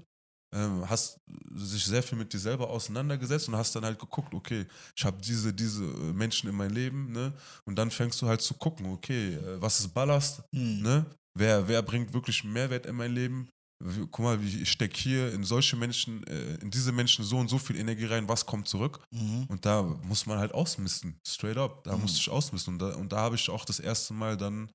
ähm, 0.54 0.88
hast 0.88 1.18
sich 1.54 1.84
sehr 1.84 2.02
viel 2.02 2.18
mit 2.18 2.32
dir 2.32 2.38
selber 2.38 2.68
auseinandergesetzt 2.68 3.48
und 3.48 3.56
hast 3.56 3.74
dann 3.74 3.84
halt 3.84 3.98
geguckt, 3.98 4.34
okay, 4.34 4.66
ich 4.94 5.04
habe 5.04 5.16
diese, 5.22 5.52
diese 5.54 5.84
äh, 5.84 6.12
Menschen 6.12 6.50
in 6.50 6.54
meinem 6.54 6.74
Leben, 6.74 7.12
ne? 7.12 7.32
Und 7.64 7.76
dann 7.76 7.90
fängst 7.90 8.20
du 8.20 8.28
halt 8.28 8.42
zu 8.42 8.52
gucken, 8.54 8.86
okay, 8.92 9.34
äh, 9.36 9.60
was 9.62 9.80
ist 9.80 9.88
Ballast, 9.94 10.42
Hm. 10.52 10.82
ne? 10.82 11.06
Wer, 11.36 11.66
wer 11.66 11.82
bringt 11.82 12.12
wirklich 12.12 12.44
Mehrwert 12.44 12.86
in 12.86 12.94
mein 12.94 13.12
Leben? 13.12 13.48
Guck 13.82 14.20
mal, 14.20 14.40
wie 14.42 14.62
ich 14.62 14.70
stecke 14.70 14.96
hier 14.98 15.32
in 15.32 15.44
solche 15.44 15.76
Menschen, 15.76 16.24
äh, 16.26 16.54
in 16.56 16.70
diese 16.70 16.92
Menschen 16.92 17.24
so 17.24 17.36
und 17.38 17.48
so 17.48 17.58
viel 17.58 17.76
Energie 17.76 18.06
rein, 18.06 18.28
was 18.28 18.46
kommt 18.46 18.68
zurück? 18.68 19.00
Mhm. 19.10 19.44
Und 19.48 19.66
da 19.66 19.82
muss 19.82 20.26
man 20.26 20.38
halt 20.38 20.52
ausmisten, 20.52 21.18
straight 21.26 21.58
up. 21.58 21.84
Da 21.84 21.94
Mhm. 21.96 22.02
musste 22.02 22.20
ich 22.20 22.30
ausmisten. 22.30 22.74
Und 22.74 22.78
da, 22.80 22.94
und 22.94 23.12
da 23.12 23.18
habe 23.18 23.36
ich 23.36 23.50
auch 23.50 23.64
das 23.64 23.80
erste 23.80 24.14
Mal 24.14 24.36
dann 24.36 24.70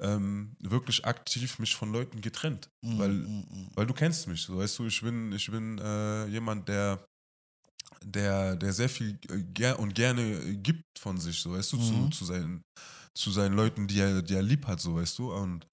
ähm, 0.00 0.54
wirklich 0.60 1.04
aktiv 1.04 1.58
mich 1.58 1.74
von 1.74 1.92
Leuten 1.92 2.20
getrennt. 2.20 2.68
Mhm. 2.82 2.98
Weil, 2.98 3.10
Mhm. 3.12 3.68
weil 3.74 3.86
du 3.86 3.94
kennst 3.94 4.28
mich, 4.28 4.42
so 4.42 4.58
weißt 4.58 4.78
du, 4.78 4.86
ich 4.86 5.00
bin, 5.00 5.32
ich 5.32 5.50
bin 5.50 5.78
äh, 5.78 6.26
jemand, 6.26 6.68
der, 6.68 7.04
der, 8.04 8.56
der 8.56 8.72
sehr 8.72 8.88
viel 8.88 9.18
äh, 9.30 9.42
ger 9.52 9.78
und 9.78 9.94
gerne 9.94 10.22
äh, 10.22 10.56
gibt 10.56 10.84
von 10.98 11.18
sich, 11.18 11.40
so 11.40 11.52
weißt 11.52 11.72
du, 11.72 11.76
Mhm. 11.76 12.12
zu, 12.12 12.18
zu, 12.18 12.24
seinen, 12.26 12.62
zu 13.16 13.30
seinen 13.30 13.54
Leuten, 13.54 13.86
die 13.88 13.98
er, 14.00 14.22
die 14.22 14.34
er 14.34 14.42
lieb 14.42 14.66
hat, 14.66 14.80
so 14.80 14.94
weißt 14.96 15.18
du. 15.18 15.32
Und 15.32 15.66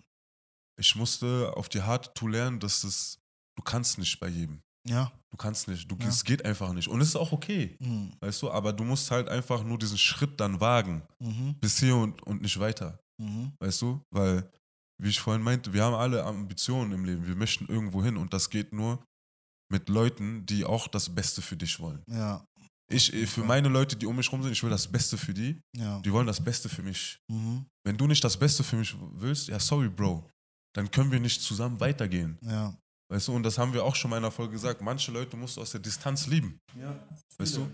ich 0.80 0.96
musste 0.96 1.54
auf 1.56 1.70
die 1.70 1.82
harte 1.82 2.14
Tour 2.14 2.32
lernen, 2.32 2.60
dass 2.60 2.84
es, 2.84 3.20
du 3.58 3.64
kannst 3.64 3.98
nicht 3.98 4.20
bei 4.20 4.28
jedem. 4.28 4.62
Ja. 4.88 5.12
Du 5.30 5.38
kannst 5.38 5.68
nicht. 5.68 5.90
Du, 5.90 5.96
Ja. 5.96 6.08
Es 6.08 6.24
geht 6.24 6.44
einfach 6.44 6.74
nicht. 6.74 6.88
Und 6.88 7.00
es 7.02 7.10
ist 7.10 7.16
auch 7.16 7.32
okay. 7.32 7.78
Mhm. 7.80 8.14
Weißt 8.20 8.42
du, 8.42 8.52
aber 8.52 8.74
du 8.74 8.84
musst 8.84 9.12
halt 9.12 9.30
einfach 9.30 9.64
nur 9.64 9.78
diesen 9.78 9.98
Schritt 9.98 10.40
dann 10.40 10.60
wagen. 10.60 11.04
Mhm. 11.20 11.56
Bis 11.60 11.80
hier 11.80 11.96
und, 11.96 12.22
und 12.24 12.42
nicht 12.42 12.60
weiter. 12.60 13.00
Mhm. 13.18 13.54
Weißt 13.60 13.82
du? 13.82 14.02
Weil, 14.10 14.50
wie 15.02 15.10
ich 15.10 15.20
vorhin 15.20 15.44
meinte, 15.44 15.72
wir 15.72 15.84
haben 15.84 15.96
alle 15.96 16.24
Ambitionen 16.24 16.92
im 16.92 17.06
Leben. 17.06 17.28
Wir 17.28 17.36
möchten 17.36 17.68
irgendwo 17.68 18.04
hin 18.04 18.18
und 18.18 18.34
das 18.34 18.50
geht 18.50 18.74
nur 18.74 19.04
mit 19.72 19.88
Leuten, 19.88 20.46
die 20.46 20.66
auch 20.66 20.88
das 20.88 21.14
Beste 21.14 21.42
für 21.42 21.56
dich 21.56 21.80
wollen. 21.80 22.04
Ja. 22.08 22.44
Ich, 22.92 23.10
für 23.30 23.44
meine 23.46 23.70
Leute, 23.70 23.96
die 23.96 24.06
um 24.06 24.18
mich 24.18 24.30
rum 24.34 24.44
sind, 24.44 24.52
ich 24.52 24.62
will 24.64 24.70
das 24.70 24.86
Beste 24.86 25.18
für 25.18 25.34
die. 25.34 25.62
Ja. 25.78 26.02
Die 26.02 26.12
wollen 26.12 26.28
das 26.28 26.44
Beste 26.44 26.68
für 26.68 26.84
mich. 26.84 27.20
Mhm. 27.30 27.66
Wenn 27.86 27.96
du 27.98 28.06
nicht 28.06 28.22
das 28.22 28.36
Beste 28.38 28.66
für 28.66 28.76
mich 28.76 28.94
willst, 29.14 29.48
ja, 29.48 29.60
sorry, 29.60 29.88
Bro. 29.88 30.30
Dann 30.76 30.90
können 30.92 31.12
wir 31.12 31.20
nicht 31.20 31.42
zusammen 31.42 31.80
weitergehen. 31.80 32.38
Ja. 32.44 32.76
Weißt 33.12 33.28
du, 33.28 33.34
und 33.36 33.44
das 33.44 33.58
haben 33.58 33.74
wir 33.74 33.84
auch 33.84 33.96
schon 33.96 34.10
mal 34.10 34.18
in 34.18 34.24
einer 34.24 34.32
Folge 34.32 34.54
gesagt. 34.54 34.82
Manche 34.82 35.12
Leute 35.12 35.36
musst 35.36 35.58
du 35.58 35.62
aus 35.62 35.72
der 35.72 35.82
Distanz 35.82 36.28
lieben. 36.28 36.58
ja. 36.80 36.96
Weißt 37.38 37.58
du? 37.58 37.70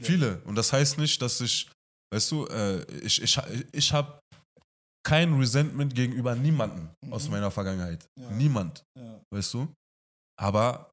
Viele. 0.00 0.40
Und 0.44 0.54
das 0.54 0.72
heißt 0.72 0.98
nicht, 0.98 1.20
dass 1.20 1.40
ich, 1.40 1.70
weißt 2.12 2.30
du, 2.32 2.46
äh, 2.46 2.82
ich, 3.02 3.22
ich, 3.22 3.38
ich 3.72 3.92
habe 3.92 4.18
kein 5.06 5.34
Resentment 5.34 5.94
gegenüber 5.94 6.34
niemanden 6.34 6.88
aus 7.10 7.24
Mhm. 7.24 7.30
meiner 7.32 7.50
Vergangenheit. 7.50 8.06
Ja. 8.18 8.30
Niemand, 8.30 8.82
Ja. 8.98 9.20
weißt 9.30 9.54
du? 9.54 9.68
Aber 10.40 10.90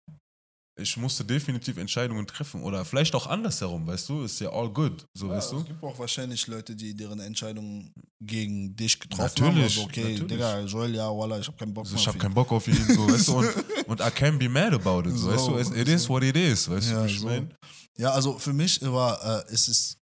ich 0.79 0.97
musste 0.97 1.23
definitiv 1.25 1.77
Entscheidungen 1.77 2.25
treffen. 2.25 2.63
Oder 2.63 2.83
vielleicht 2.85 3.13
auch 3.15 3.27
andersherum, 3.27 3.85
weißt 3.87 4.09
du? 4.09 4.23
Ist 4.23 4.39
ja 4.39 4.49
all 4.51 4.69
good, 4.69 5.05
so 5.13 5.27
Ja, 5.27 5.35
weißt 5.35 5.53
Es 5.53 5.59
du? 5.59 5.63
gibt 5.65 5.83
auch 5.83 5.97
wahrscheinlich 5.99 6.45
Leute, 6.47 6.75
die 6.75 6.95
deren 6.95 7.19
Entscheidungen 7.19 7.91
gegen 8.21 8.75
dich 8.75 8.99
getroffen 8.99 9.43
Natürlich, 9.43 9.77
haben. 9.77 9.83
Also, 9.83 9.83
okay, 9.83 10.11
natürlich. 10.13 10.31
Digga, 10.31 10.59
Joel, 10.61 10.95
ja, 10.95 11.09
Wallah, 11.09 11.39
ich 11.39 11.47
hab 11.47 11.57
keinen 11.57 11.73
Bock 11.73 11.85
Also 11.85 11.95
mehr 11.97 12.07
ich 12.07 12.15
ihn. 12.15 12.19
keinen 12.21 12.33
Bock 12.33 12.51
auf 12.51 12.67
ihn, 12.67 12.85
so, 12.95 13.07
weißt 13.07 13.27
du? 13.27 13.37
Und, 13.37 13.47
und 13.87 13.99
I 14.01 14.03
can't 14.05 14.37
be 14.37 14.49
mad 14.49 14.73
about 14.73 15.07
it, 15.09 15.15
so, 15.15 15.29
So, 15.37 15.53
weißt 15.55 15.69
du? 15.69 15.73
Es- 15.75 15.81
It 15.81 15.87
is 15.87 16.09
what 16.09 16.23
it 16.23 16.35
is, 16.35 16.69
weißt 16.69 16.87
du, 16.89 16.93
Ja, 16.93 17.05
wie 17.05 17.11
ich 17.11 17.19
so. 17.19 17.25
mein? 17.27 17.53
Ja, 17.97 18.11
also 18.11 18.37
für 18.39 18.53
mich 18.53 18.81
war 18.81 19.45
äh, 19.49 19.53
ist 19.53 19.67
es 19.67 19.97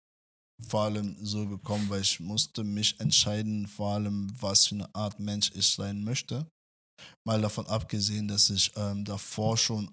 vor 0.68 0.82
allem 0.84 1.16
so 1.24 1.46
gekommen, 1.46 1.88
weil 1.88 2.00
ich 2.02 2.18
musste 2.18 2.64
mich 2.64 2.98
entscheiden, 3.00 3.66
vor 3.68 3.94
allem, 3.94 4.32
was 4.40 4.66
für 4.66 4.74
eine 4.74 4.94
Art 4.94 5.20
Mensch 5.20 5.50
ich 5.54 5.66
sein 5.68 6.02
möchte. 6.02 6.46
Mal 7.24 7.40
davon 7.40 7.66
abgesehen, 7.66 8.26
dass 8.26 8.50
ich 8.50 8.72
ähm, 8.74 9.04
davor 9.04 9.56
schon 9.56 9.88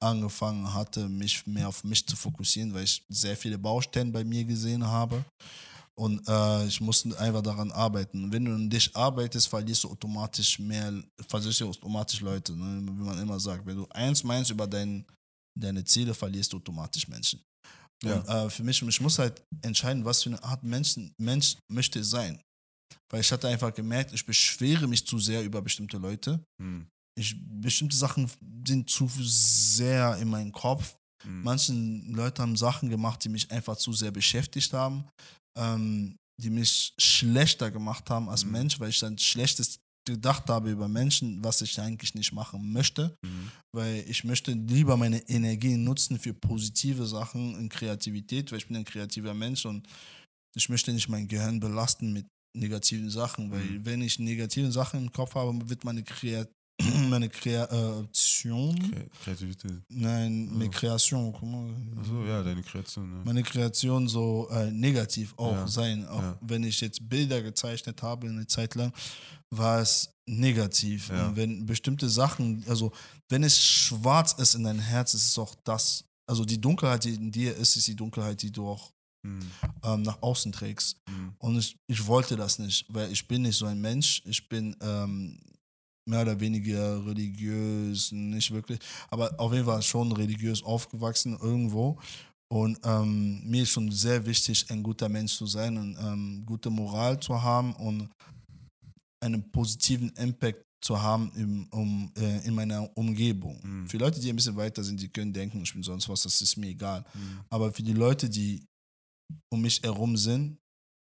angefangen 0.00 0.72
hatte, 0.72 1.08
mich 1.08 1.46
mehr 1.46 1.68
auf 1.68 1.84
mich 1.84 2.06
zu 2.06 2.16
fokussieren, 2.16 2.74
weil 2.74 2.84
ich 2.84 3.04
sehr 3.08 3.36
viele 3.36 3.58
Baustellen 3.58 4.12
bei 4.12 4.24
mir 4.24 4.44
gesehen 4.44 4.86
habe. 4.86 5.24
Und 5.98 6.28
äh, 6.28 6.66
ich 6.66 6.80
musste 6.80 7.18
einfach 7.18 7.42
daran 7.42 7.72
arbeiten. 7.72 8.30
Wenn 8.30 8.44
du 8.44 8.54
an 8.54 8.68
dich 8.68 8.94
arbeitest, 8.94 9.48
verlierst 9.48 9.84
du 9.84 9.90
automatisch 9.90 10.58
mehr, 10.58 10.92
verlierst 11.26 11.60
du 11.60 11.68
automatisch 11.68 12.20
Leute, 12.20 12.54
ne? 12.54 12.82
wie 12.82 13.04
man 13.04 13.18
immer 13.18 13.40
sagt. 13.40 13.64
Wenn 13.64 13.76
du 13.76 13.86
eins 13.88 14.22
meinst 14.22 14.50
über 14.50 14.66
dein, 14.66 15.06
deine 15.58 15.82
Ziele, 15.84 16.12
verlierst 16.12 16.52
du 16.52 16.58
automatisch 16.58 17.08
Menschen. 17.08 17.42
Ja. 18.02 18.16
Und 18.16 18.28
äh, 18.28 18.50
für 18.50 18.62
mich, 18.62 18.82
ich 18.82 19.00
muss 19.00 19.18
halt 19.18 19.42
entscheiden, 19.62 20.04
was 20.04 20.22
für 20.22 20.28
eine 20.28 20.42
Art 20.44 20.62
Menschen, 20.62 21.14
Mensch 21.18 21.56
möchte 21.70 22.00
ich 22.00 22.06
sein. 22.06 22.42
Weil 23.10 23.20
ich 23.20 23.32
hatte 23.32 23.48
einfach 23.48 23.72
gemerkt, 23.72 24.12
ich 24.12 24.26
beschwere 24.26 24.86
mich 24.86 25.06
zu 25.06 25.18
sehr 25.18 25.42
über 25.44 25.62
bestimmte 25.62 25.96
Leute. 25.96 26.44
Hm, 26.60 26.86
Ich, 27.18 27.34
bestimmte 27.60 27.96
Sachen 27.96 28.30
sind 28.66 28.90
zu 28.90 29.08
sehr 29.20 30.16
in 30.18 30.28
meinem 30.28 30.52
Kopf. 30.52 30.96
hm. 31.24 31.42
Manche 31.42 31.72
Leute 31.72 32.42
haben 32.42 32.56
Sachen 32.56 32.88
gemacht, 32.90 33.24
die 33.24 33.28
mich 33.30 33.50
einfach 33.50 33.76
zu 33.76 33.92
sehr 33.92 34.10
beschäftigt 34.10 34.72
haben, 34.72 35.04
ähm, 35.58 36.16
die 36.42 36.50
mich 36.50 36.92
schlechter 36.98 37.70
gemacht 37.70 38.10
haben 38.10 38.28
als 38.28 38.44
Mhm. 38.44 38.52
Mensch, 38.52 38.80
weil 38.80 38.90
ich 38.90 38.98
dann 39.00 39.16
Schlechtes 39.18 39.78
gedacht 40.06 40.48
habe 40.48 40.70
über 40.70 40.86
Menschen, 40.88 41.42
was 41.42 41.62
ich 41.62 41.80
eigentlich 41.80 42.14
nicht 42.14 42.32
machen 42.32 42.72
möchte, 42.72 43.16
Mhm. 43.24 43.50
weil 43.74 44.04
ich 44.08 44.22
möchte 44.22 44.52
lieber 44.52 44.96
meine 44.96 45.26
Energie 45.28 45.76
nutzen 45.76 46.18
für 46.18 46.34
positive 46.34 47.06
Sachen 47.06 47.58
in 47.58 47.68
Kreativität, 47.68 48.52
weil 48.52 48.58
ich 48.58 48.68
bin 48.68 48.76
ein 48.76 48.84
kreativer 48.84 49.34
Mensch 49.34 49.64
und 49.66 49.88
ich 50.54 50.68
möchte 50.68 50.92
nicht 50.92 51.08
mein 51.08 51.26
Gehirn 51.28 51.58
belasten 51.60 52.12
mit 52.12 52.26
negativen 52.56 53.10
Sachen, 53.10 53.50
weil 53.50 53.64
Mhm. 53.64 53.84
wenn 53.84 54.02
ich 54.02 54.18
negative 54.18 54.70
Sachen 54.70 55.00
im 55.04 55.12
Kopf 55.12 55.34
habe, 55.34 55.68
wird 55.68 55.84
meine, 55.84 56.02
Krea 56.04 56.46
meine 57.08 57.28
Kreation, 57.28 58.76
Kre- 58.78 59.08
Kreativität. 59.24 59.72
nein, 59.88 60.48
meine 60.52 60.68
Kreation, 60.70 61.32
guck 61.32 61.42
mal, 61.48 61.70
Achso, 61.98 62.24
ja, 62.26 62.42
deine 62.42 62.62
Kreation. 62.62 63.12
Ja. 63.12 63.22
meine 63.24 63.42
Kreation 63.42 64.08
so 64.08 64.48
äh, 64.50 64.70
negativ 64.70 65.32
auch 65.38 65.52
Ja. 65.52 65.66
sein. 65.68 66.06
Auch 66.06 66.20
Ja. 66.22 66.38
wenn 66.42 66.64
ich 66.64 66.80
jetzt 66.80 67.08
Bilder 67.08 67.40
gezeichnet 67.42 68.02
habe 68.02 68.28
eine 68.28 68.46
Zeit 68.46 68.74
lang, 68.74 68.92
war 69.50 69.80
es 69.80 70.10
negativ. 70.28 71.10
Und 71.10 71.36
wenn 71.36 71.64
bestimmte 71.66 72.08
Sachen, 72.08 72.64
also 72.68 72.92
wenn 73.28 73.44
es 73.44 73.58
schwarz 73.62 74.32
ist 74.34 74.54
in 74.54 74.64
dein 74.64 74.78
Herz, 74.80 75.14
ist 75.14 75.28
es 75.28 75.38
auch 75.38 75.54
das. 75.64 76.04
Also 76.26 76.44
die 76.44 76.60
Dunkelheit, 76.60 77.04
die 77.04 77.14
in 77.14 77.30
dir 77.30 77.56
ist, 77.56 77.76
ist 77.76 77.86
die 77.86 77.94
Dunkelheit, 77.96 78.42
die 78.42 78.50
du 78.50 78.68
auch 78.68 78.92
Hm, 79.24 79.38
ähm, 79.82 80.02
nach 80.02 80.20
außen 80.22 80.52
trägst. 80.52 80.96
hm. 81.08 81.32
Und 81.38 81.56
ich, 81.58 81.76
ich 81.86 82.06
wollte 82.06 82.36
das 82.36 82.58
nicht, 82.58 82.84
weil 82.88 83.10
ich 83.10 83.26
bin 83.26 83.42
nicht 83.42 83.56
so 83.56 83.66
ein 83.66 83.80
Mensch. 83.80 84.22
Ich 84.24 84.48
bin 84.48 84.76
ähm, 84.80 85.38
mehr 86.08 86.22
oder 86.22 86.38
weniger 86.38 87.04
religiös, 87.04 88.12
nicht 88.12 88.50
wirklich, 88.52 88.78
aber 89.10 89.38
auf 89.38 89.52
jeden 89.52 89.66
Fall 89.66 89.82
schon 89.82 90.12
religiös 90.12 90.62
aufgewachsen 90.62 91.36
irgendwo. 91.40 91.98
Und 92.48 92.78
ähm, 92.84 93.42
mir 93.44 93.64
ist 93.64 93.70
schon 93.70 93.90
sehr 93.90 94.24
wichtig, 94.24 94.66
ein 94.70 94.82
guter 94.82 95.08
Mensch 95.08 95.34
zu 95.36 95.46
sein 95.46 95.76
und 95.76 95.96
ähm, 95.98 96.44
gute 96.46 96.70
Moral 96.70 97.18
zu 97.18 97.42
haben 97.42 97.74
und 97.74 98.08
einen 99.20 99.50
positiven 99.50 100.10
Impact 100.10 100.62
zu 100.80 101.02
haben 101.02 101.32
im, 101.34 101.66
um, 101.70 102.12
äh, 102.16 102.46
in 102.46 102.54
meiner 102.54 102.88
Umgebung. 102.96 103.58
Mhm. 103.62 103.88
Für 103.88 103.96
Leute, 103.96 104.20
die 104.20 104.30
ein 104.30 104.36
bisschen 104.36 104.56
weiter 104.56 104.84
sind, 104.84 105.00
die 105.00 105.08
können 105.08 105.32
denken, 105.32 105.62
ich 105.62 105.72
bin 105.72 105.82
sonst 105.82 106.08
was, 106.08 106.22
das 106.22 106.40
ist 106.40 106.56
mir 106.56 106.68
egal. 106.68 107.04
Hm. 107.12 107.40
Aber 107.50 107.72
für 107.72 107.82
die 107.82 107.94
Leute, 107.94 108.28
die 108.28 108.64
um 109.52 109.62
mich 109.62 109.82
herum 109.82 110.16
sind, 110.16 110.58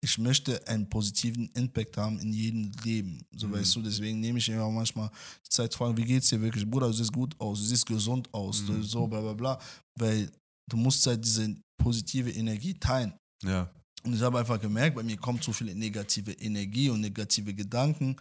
ich 0.06 0.20
möchte 0.20 0.66
einen 0.68 0.88
positiven 0.88 1.50
Impact 1.56 1.98
haben 1.98 2.20
in 2.20 2.32
jedem 2.32 2.72
Leben. 2.84 3.26
So 3.36 3.48
Mhm. 3.48 3.54
weißt 3.54 3.76
du, 3.76 3.82
deswegen 3.82 4.20
nehme 4.20 4.38
ich 4.38 4.48
immer 4.50 4.70
manchmal 4.70 5.10
die 5.46 5.50
Zeit 5.50 5.72
zu 5.72 5.80
fragen, 5.80 5.98
wie 5.98 6.06
geht's 6.06 6.28
dir 6.30 6.40
wirklich? 6.40 6.66
Bruder, 6.70 6.88
du 6.88 6.94
siehst 6.94 7.12
gut 7.12 7.34
aus, 7.40 7.58
du 7.60 7.66
siehst 7.66 7.86
gesund 7.88 8.32
aus, 8.32 8.62
Mhm. 8.62 8.84
so 8.84 9.08
bla 9.08 9.20
bla 9.22 9.34
bla. 9.34 9.60
Weil 10.00 10.32
du 10.70 10.78
musst 10.78 11.06
halt 11.08 11.26
diese 11.26 11.56
positive 11.84 12.30
Energie 12.32 12.76
teilen. 12.76 13.14
Ja. 13.44 13.70
Und 14.04 14.14
ich 14.14 14.22
habe 14.22 14.38
einfach 14.40 14.62
gemerkt, 14.62 14.96
bei 14.96 15.02
mir 15.04 15.18
kommt 15.18 15.44
zu 15.44 15.52
viel 15.52 15.74
negative 15.74 16.34
Energie 16.34 16.90
und 16.92 17.02
negative 17.02 17.52
Gedanken 17.56 18.16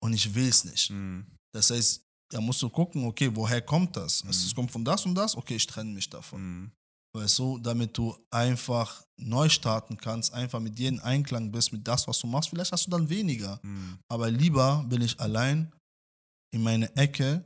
und 0.00 0.12
ich 0.12 0.32
will 0.32 0.48
es 0.48 0.64
nicht. 0.64 0.90
Mhm. 0.90 1.26
Das 1.52 1.70
heißt, 1.70 2.00
da 2.30 2.40
musst 2.40 2.62
du 2.62 2.68
gucken, 2.68 3.04
okay, 3.04 3.28
woher 3.34 3.60
kommt 3.60 3.96
das? 3.96 4.22
Mhm. 4.22 4.30
Es 4.30 4.54
kommt 4.54 4.70
von 4.70 4.84
das 4.84 5.04
und 5.04 5.16
das, 5.16 5.36
okay, 5.36 5.56
ich 5.56 5.66
trenne 5.66 5.90
mich 5.92 6.08
davon. 6.08 6.70
Weißt 7.16 7.38
du, 7.38 7.58
damit 7.58 7.96
du 7.96 8.16
einfach 8.30 9.04
neu 9.20 9.48
starten 9.48 9.96
kannst, 9.96 10.32
einfach 10.32 10.58
mit 10.58 10.76
dir 10.78 10.88
in 10.88 10.98
Einklang 11.00 11.52
bist, 11.52 11.72
mit 11.72 11.86
das, 11.86 12.08
was 12.08 12.18
du 12.18 12.26
machst. 12.26 12.48
Vielleicht 12.50 12.72
hast 12.72 12.86
du 12.86 12.90
dann 12.90 13.08
weniger. 13.08 13.60
Mhm. 13.62 13.98
Aber 14.10 14.30
lieber 14.30 14.84
bin 14.88 15.00
ich 15.00 15.18
allein 15.20 15.72
in 16.52 16.62
meine 16.62 16.94
Ecke 16.96 17.44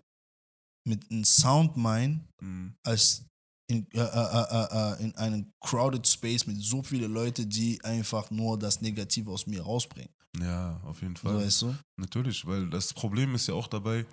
mit 0.86 1.10
einem 1.10 1.24
Soundmind, 1.24 2.24
Mhm. 2.40 2.74
als 2.86 3.24
in, 3.70 3.86
äh, 3.92 3.98
äh, 3.98 4.02
äh, 4.02 4.94
äh, 5.00 5.02
in 5.04 5.14
einem 5.16 5.50
crowded 5.62 6.06
space 6.06 6.46
mit 6.46 6.56
so 6.62 6.82
vielen 6.82 7.12
Leuten, 7.12 7.50
die 7.50 7.82
einfach 7.84 8.30
nur 8.30 8.58
das 8.58 8.80
Negative 8.80 9.30
aus 9.30 9.46
mir 9.46 9.60
rausbringen. 9.62 10.08
Ja, 10.40 10.80
auf 10.84 11.02
jeden 11.02 11.16
So, 11.16 11.28
Fall. 11.28 11.36
weißt 11.44 11.62
du? 11.62 11.76
Natürlich, 12.00 12.46
weil 12.46 12.70
das 12.70 12.94
Problem 12.94 13.34
ist 13.34 13.46
ja 13.48 13.54
auch 13.54 13.66
dabei, 13.66 14.06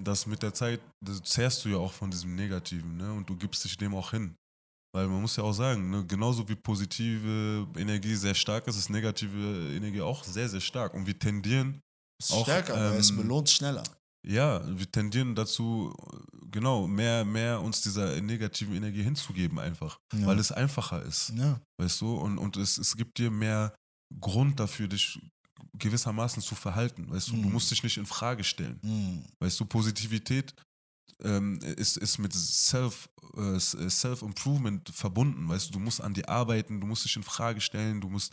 dass 0.00 0.26
mit 0.26 0.42
der 0.42 0.52
Zeit 0.54 0.80
das 1.00 1.22
zehrst 1.22 1.64
du 1.64 1.68
ja 1.68 1.76
auch 1.76 1.92
von 1.92 2.10
diesem 2.10 2.34
Negativen, 2.34 2.96
ne? 2.96 3.12
Und 3.12 3.28
du 3.30 3.36
gibst 3.36 3.64
dich 3.64 3.76
dem 3.76 3.94
auch 3.94 4.10
hin. 4.10 4.34
Weil 4.96 5.08
man 5.08 5.20
muss 5.20 5.36
ja 5.36 5.42
auch 5.44 5.52
sagen, 5.52 5.90
ne, 5.90 6.06
genauso 6.06 6.48
wie 6.48 6.54
positive 6.54 7.66
Energie 7.76 8.14
sehr 8.14 8.34
stark 8.34 8.66
ist, 8.66 8.76
ist 8.78 8.88
negative 8.88 9.74
Energie 9.76 10.00
auch 10.00 10.24
sehr, 10.24 10.48
sehr 10.48 10.62
stark. 10.62 10.94
Und 10.94 11.06
wir 11.06 11.18
tendieren, 11.18 11.80
Es 12.18 12.30
ist 12.30 12.32
Auch, 12.34 12.44
stärker, 12.44 12.74
aber 12.74 12.96
es 12.96 13.10
ähm, 13.10 13.18
belohnt 13.18 13.50
schneller. 13.50 13.82
ja, 14.26 14.62
wir 14.66 14.90
tendieren 14.90 15.34
dazu, 15.34 15.94
genau, 16.50 16.86
mehr, 16.86 17.26
mehr 17.26 17.60
uns 17.60 17.82
dieser 17.82 18.18
negativen 18.22 18.74
Energie 18.74 19.02
hinzugeben 19.02 19.58
einfach. 19.58 19.98
Ja. 20.14 20.26
Weil 20.28 20.38
es 20.38 20.50
einfacher 20.50 21.02
ist. 21.02 21.30
Ja. 21.36 21.60
Weißt 21.78 22.00
du, 22.00 22.14
und, 22.16 22.38
und 22.38 22.56
es, 22.56 22.78
es 22.78 22.96
gibt 22.96 23.18
dir 23.18 23.30
mehr 23.30 23.74
Grund 24.18 24.58
dafür, 24.58 24.88
dich 24.88 25.18
gewissermaßen 25.78 26.42
zu 26.42 26.54
verhalten. 26.54 27.10
Weißt 27.10 27.28
du, 27.28 27.32
du 27.32 27.38
Mhm. 27.48 27.52
musst 27.52 27.70
dich 27.70 27.82
nicht 27.82 27.98
in 27.98 28.06
Frage 28.06 28.44
stellen. 28.44 28.78
Mm. 28.82 29.24
Weißt 29.44 29.60
du, 29.60 29.66
Positivität 29.66 30.54
ähm, 31.22 31.58
ist, 31.60 31.96
ist 31.96 32.18
mit 32.18 32.32
Self, 32.34 33.08
äh, 33.36 33.58
Self-Improvement 33.58 34.88
verbunden. 34.90 35.48
Weißt 35.48 35.68
du, 35.68 35.72
du 35.74 35.78
musst 35.78 36.00
an 36.00 36.14
dir 36.14 36.28
arbeiten, 36.28 36.80
du 36.80 36.86
musst 36.86 37.04
dich 37.04 37.16
in 37.16 37.22
Frage 37.22 37.60
stellen, 37.60 38.00
du 38.00 38.08
musst. 38.08 38.32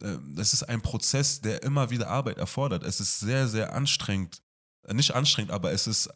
Äh, 0.00 0.16
das 0.34 0.52
ist 0.52 0.62
ein 0.64 0.82
Prozess, 0.82 1.40
der 1.40 1.62
immer 1.62 1.90
wieder 1.90 2.08
Arbeit 2.08 2.38
erfordert. 2.38 2.82
Es 2.82 3.00
ist 3.00 3.20
sehr, 3.20 3.46
sehr 3.48 3.74
anstrengend. 3.74 4.42
Äh, 4.86 4.94
nicht 4.94 5.14
anstrengend, 5.14 5.52
aber 5.52 5.72
es 5.72 5.86
ist 5.86 6.06
äh, 6.06 6.12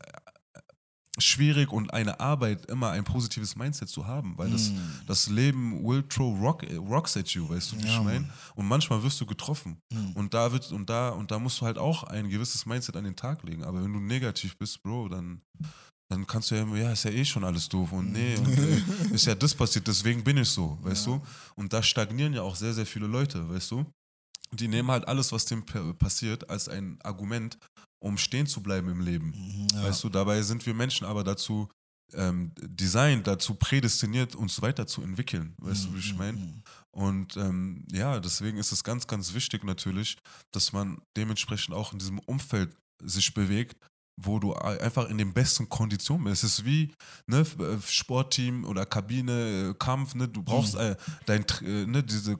schwierig 1.20 1.72
und 1.72 1.92
eine 1.92 2.20
Arbeit, 2.20 2.66
immer 2.66 2.90
ein 2.90 3.04
positives 3.04 3.56
Mindset 3.56 3.88
zu 3.88 4.06
haben, 4.06 4.38
weil 4.38 4.50
das, 4.50 4.70
Mm. 4.70 4.76
das 5.06 5.28
Leben 5.28 5.84
will 5.84 6.02
throw 6.04 6.38
rock, 6.40 6.64
rocks 6.88 7.16
at 7.16 7.28
you, 7.30 7.48
weißt 7.48 7.72
du, 7.72 7.78
wie 7.78 7.86
Ja, 7.86 7.98
ich 7.98 8.04
meine? 8.04 8.30
Und 8.54 8.68
manchmal 8.68 9.02
wirst 9.02 9.20
du 9.20 9.26
getroffen. 9.26 9.80
Mm. 9.90 10.12
Und 10.12 10.32
da 10.34 10.52
wird, 10.52 10.70
und 10.70 10.88
da, 10.88 11.10
und 11.10 11.30
da 11.30 11.38
musst 11.38 11.60
du 11.60 11.66
halt 11.66 11.76
auch 11.78 12.04
ein 12.04 12.28
gewisses 12.28 12.66
Mindset 12.66 12.96
an 12.96 13.04
den 13.04 13.16
Tag 13.16 13.42
legen. 13.42 13.64
Aber 13.64 13.82
wenn 13.82 13.92
du 13.92 14.00
negativ 14.00 14.56
bist, 14.58 14.80
Bro, 14.82 15.08
dann, 15.08 15.42
dann 16.10 16.26
kannst 16.26 16.50
du 16.50 16.54
ja 16.54 16.62
immer, 16.62 16.76
ja, 16.76 16.92
ist 16.92 17.04
ja 17.04 17.10
eh 17.10 17.24
schon 17.24 17.44
alles 17.44 17.68
doof 17.68 17.92
und 17.92 18.12
nee, 18.12 18.36
und, 18.44 18.58
äh, 18.58 18.80
ist 19.12 19.26
ja 19.26 19.34
das 19.34 19.54
passiert, 19.54 19.86
deswegen 19.86 20.24
bin 20.24 20.36
ich 20.38 20.48
so, 20.48 20.78
weißt 20.82 21.06
Ja. 21.06 21.12
du? 21.16 21.26
Und 21.56 21.72
da 21.72 21.82
stagnieren 21.82 22.32
ja 22.34 22.42
auch 22.42 22.56
sehr, 22.56 22.72
sehr 22.74 22.86
viele 22.86 23.06
Leute, 23.06 23.48
weißt 23.48 23.70
du? 23.70 23.84
Die 24.52 24.68
nehmen 24.68 24.90
halt 24.90 25.06
alles, 25.06 25.30
was 25.32 25.44
dem 25.44 25.64
pa- 25.66 25.92
passiert, 25.92 26.48
als 26.48 26.68
ein 26.68 26.98
Argument, 27.02 27.58
um 28.02 28.16
stehen 28.16 28.46
zu 28.46 28.62
bleiben 28.62 28.88
im 28.88 29.00
Leben. 29.00 29.34
Mhm, 29.36 29.68
ja. 29.74 29.82
Weißt 29.84 30.02
du, 30.04 30.08
dabei 30.08 30.40
sind 30.42 30.64
wir 30.64 30.72
Menschen 30.72 31.06
aber 31.06 31.22
dazu 31.22 31.68
ähm, 32.14 32.52
designt, 32.56 33.26
dazu 33.26 33.54
prädestiniert, 33.54 34.34
uns 34.34 34.62
weiterzuentwickeln. 34.62 35.54
Weißt 35.58 35.84
du, 35.84 35.94
wie 35.94 35.98
ich 35.98 36.14
Mm, 36.14 36.18
meine? 36.18 36.38
mm, 36.38 36.62
Und 36.92 37.36
ähm, 37.36 37.84
ja, 37.92 38.18
deswegen 38.18 38.56
ist 38.56 38.72
es 38.72 38.82
ganz, 38.82 39.06
ganz 39.06 39.34
wichtig 39.34 39.62
natürlich, 39.64 40.16
dass 40.50 40.72
man 40.72 41.02
dementsprechend 41.18 41.74
auch 41.74 41.92
in 41.92 41.98
diesem 41.98 42.18
Umfeld 42.20 42.74
sich 43.02 43.34
bewegt, 43.34 43.76
wo 44.20 44.40
du 44.40 44.52
einfach 44.54 45.08
in 45.08 45.16
den 45.18 45.32
besten 45.32 45.68
Konditionen 45.68 46.24
bist. 46.24 46.42
Es 46.42 46.58
ist 46.58 46.64
wie 46.64 46.92
ne, 47.28 47.38
äh, 47.38 47.78
Sportteam 47.86 48.64
oder 48.64 48.84
Kabine, 48.84 49.70
äh, 49.70 49.74
Kampf, 49.78 50.14
ne, 50.16 50.26
du 50.26 50.42
brauchst 50.42 50.74
Mhm. 50.74 50.80
äh, 50.80 50.96
dein, 51.26 51.44
äh, 51.62 51.86
ne, 51.86 52.02
diese, 52.02 52.36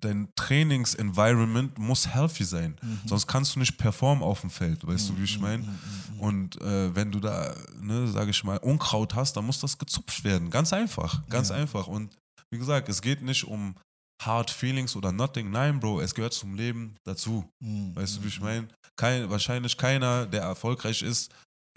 dein 0.00 0.28
Trainings-Environment 0.36 1.78
muss 1.78 2.06
healthy 2.08 2.44
sein. 2.44 2.76
Mhm. 2.82 3.00
Sonst 3.06 3.26
kannst 3.26 3.54
du 3.54 3.58
nicht 3.58 3.76
performen 3.78 4.22
auf 4.22 4.40
dem 4.42 4.50
Feld, 4.50 4.86
weißt 4.86 5.08
du, 5.10 5.18
wie 5.18 5.24
ich 5.24 5.36
Mhm, 5.36 5.42
meine? 5.42 5.62
mhm, 5.64 5.68
mhm, 5.68 6.14
mhm. 6.14 6.20
Und 6.20 6.60
äh, 6.60 6.94
wenn 6.94 7.10
du 7.12 7.20
da, 7.20 7.54
ne, 7.80 8.08
sage 8.08 8.30
ich 8.30 8.44
mal, 8.44 8.58
Unkraut 8.58 9.14
hast, 9.14 9.36
dann 9.36 9.44
muss 9.46 9.60
das 9.60 9.76
gezupft 9.78 10.24
werden. 10.24 10.50
Ganz 10.50 10.72
einfach, 10.72 11.26
ganz 11.28 11.50
Ja. 11.50 11.56
einfach. 11.56 11.86
Und 11.88 12.16
wie 12.50 12.58
gesagt, 12.58 12.88
es 12.88 13.02
geht 13.02 13.22
nicht 13.22 13.44
um 13.44 13.74
Hard 14.20 14.50
Feelings 14.50 14.96
oder 14.96 15.12
Nothing. 15.12 15.50
Nein, 15.50 15.78
Bro, 15.80 16.00
es 16.00 16.14
gehört 16.14 16.32
zum 16.34 16.54
Leben 16.54 16.96
dazu. 17.04 17.44
Mhm, 17.60 17.94
Weißt 17.94 18.16
du, 18.16 18.24
wie 18.24 18.28
ich 18.28 18.40
meine? 18.40 18.68
Kein, 18.96 19.30
wahrscheinlich 19.30 19.76
keiner, 19.76 20.26
der 20.26 20.42
erfolgreich 20.42 21.02
ist, 21.02 21.30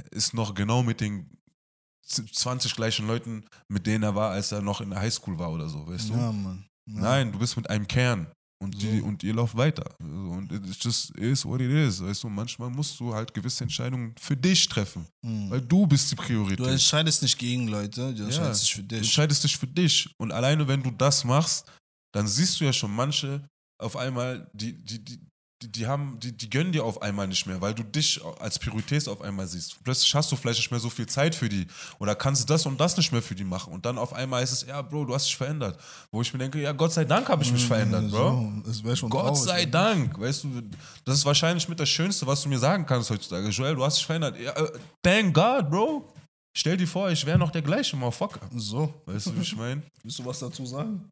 ist 0.09 0.33
noch 0.33 0.55
genau 0.55 0.81
mit 0.81 1.01
den 1.01 1.29
z- 2.05 2.33
20 2.33 2.75
gleichen 2.75 3.05
Leuten, 3.07 3.45
mit 3.67 3.85
denen 3.85 4.03
er 4.03 4.15
war, 4.15 4.31
als 4.31 4.51
er 4.51 4.61
noch 4.61 4.81
in 4.81 4.89
der 4.89 4.99
Highschool 4.99 5.37
war 5.37 5.51
oder 5.51 5.69
so, 5.69 5.85
weißt 5.87 6.09
du? 6.09 6.13
Ja, 6.13 6.31
Mann. 6.31 6.65
Ja. 6.89 6.99
Nein, 7.01 7.31
du 7.31 7.37
bist 7.37 7.55
mit 7.57 7.69
einem 7.69 7.87
Kern. 7.87 8.27
Und, 8.63 8.79
die, 8.79 8.99
So. 8.99 9.05
und 9.05 9.23
ihr 9.23 9.33
lauft 9.33 9.57
weiter. 9.57 9.95
Und 9.99 10.51
it 10.51 10.83
just 10.83 11.09
is 11.17 11.43
what 11.45 11.61
it 11.61 11.71
is. 11.71 11.99
Weißt 12.03 12.23
du, 12.23 12.29
manchmal 12.29 12.69
musst 12.69 12.99
du 12.99 13.11
halt 13.11 13.33
gewisse 13.33 13.63
Entscheidungen 13.63 14.13
für 14.19 14.37
dich 14.37 14.67
treffen. 14.69 15.07
Mhm. 15.25 15.49
Weil 15.49 15.61
du 15.61 15.87
bist 15.87 16.11
die 16.11 16.15
Priorität. 16.15 16.59
Du 16.59 16.65
entscheidest 16.65 17.23
nicht 17.23 17.37
gegen 17.39 17.67
Leute, 17.69 18.13
du 18.13 18.23
entscheidest 18.23 18.61
dich 18.63 18.73
für 18.75 18.81
Du 18.83 18.87
dich. 18.89 18.99
entscheidest 18.99 19.43
dich 19.43 19.57
für 19.57 19.65
dich. 19.65 20.11
Und 20.19 20.31
alleine, 20.31 20.67
wenn 20.67 20.83
du 20.83 20.91
das 20.91 21.23
machst, 21.23 21.65
dann 22.11 22.27
siehst 22.27 22.59
du 22.59 22.65
ja 22.65 22.73
schon 22.73 22.93
manche 22.93 23.47
auf 23.79 23.95
einmal, 23.97 24.49
die, 24.53 24.73
die, 24.73 25.03
die, 25.03 25.19
die, 25.63 25.87
haben, 25.87 26.19
die, 26.19 26.35
die 26.35 26.49
gönnen 26.49 26.71
dir 26.71 26.83
auf 26.83 27.01
einmal 27.01 27.27
nicht 27.27 27.45
mehr, 27.45 27.61
weil 27.61 27.73
du 27.73 27.83
dich 27.83 28.19
als 28.39 28.59
Priorität 28.59 29.07
auf 29.07 29.21
einmal 29.21 29.47
siehst. 29.47 29.83
Plötzlich 29.83 30.13
hast 30.15 30.31
du 30.31 30.35
vielleicht 30.35 30.59
nicht 30.59 30.71
mehr 30.71 30.79
so 30.79 30.89
viel 30.89 31.07
Zeit 31.07 31.35
für 31.35 31.49
die 31.49 31.67
oder 31.99 32.15
kannst 32.15 32.49
das 32.49 32.65
und 32.65 32.79
das 32.79 32.97
nicht 32.97 33.11
mehr 33.11 33.21
für 33.21 33.35
die 33.35 33.43
machen. 33.43 33.73
Und 33.73 33.85
dann 33.85 33.97
auf 33.97 34.13
einmal 34.13 34.43
ist 34.43 34.51
es, 34.51 34.65
ja, 34.65 34.81
Bro, 34.81 35.05
du 35.05 35.13
hast 35.13 35.27
dich 35.27 35.35
verändert. 35.35 35.79
Wo 36.11 36.21
ich 36.21 36.33
mir 36.33 36.39
denke, 36.39 36.61
ja, 36.61 36.71
Gott 36.71 36.93
sei 36.93 37.05
Dank 37.05 37.29
habe 37.29 37.43
ich 37.43 37.51
mich 37.51 37.65
verändert, 37.65 38.09
Bro. 38.09 38.29
So, 38.29 38.51
das 38.65 38.83
wäre 38.83 38.95
schon 38.95 39.09
Gott 39.09 39.37
sei? 39.37 39.65
Dank, 39.65 40.19
weißt 40.19 40.43
du, 40.43 40.61
das 41.05 41.19
ist 41.19 41.25
wahrscheinlich 41.25 41.67
mit 41.69 41.79
das 41.79 41.89
Schönste, 41.89 42.25
was 42.27 42.41
du 42.41 42.49
mir 42.49 42.59
sagen 42.59 42.85
kannst 42.85 43.09
heutzutage. 43.09 43.49
Joel, 43.49 43.75
du 43.75 43.83
hast 43.83 43.97
dich 43.97 44.05
verändert. 44.05 44.39
Ja, 44.39 44.51
äh, 44.53 44.71
thank 45.03 45.33
God, 45.33 45.69
Bro. 45.69 46.13
Stell 46.57 46.75
dir 46.75 46.87
vor, 46.87 47.09
ich 47.09 47.25
wäre 47.25 47.37
noch 47.37 47.51
der 47.51 47.61
gleiche 47.61 47.95
Motherfucker. 47.95 48.41
So, 48.55 48.93
Weißt 49.05 49.27
du, 49.27 49.35
wie 49.37 49.41
ich 49.41 49.55
meine? 49.55 49.83
willst 50.03 50.19
du 50.19 50.25
was 50.25 50.39
dazu 50.39 50.65
sagen? 50.65 51.09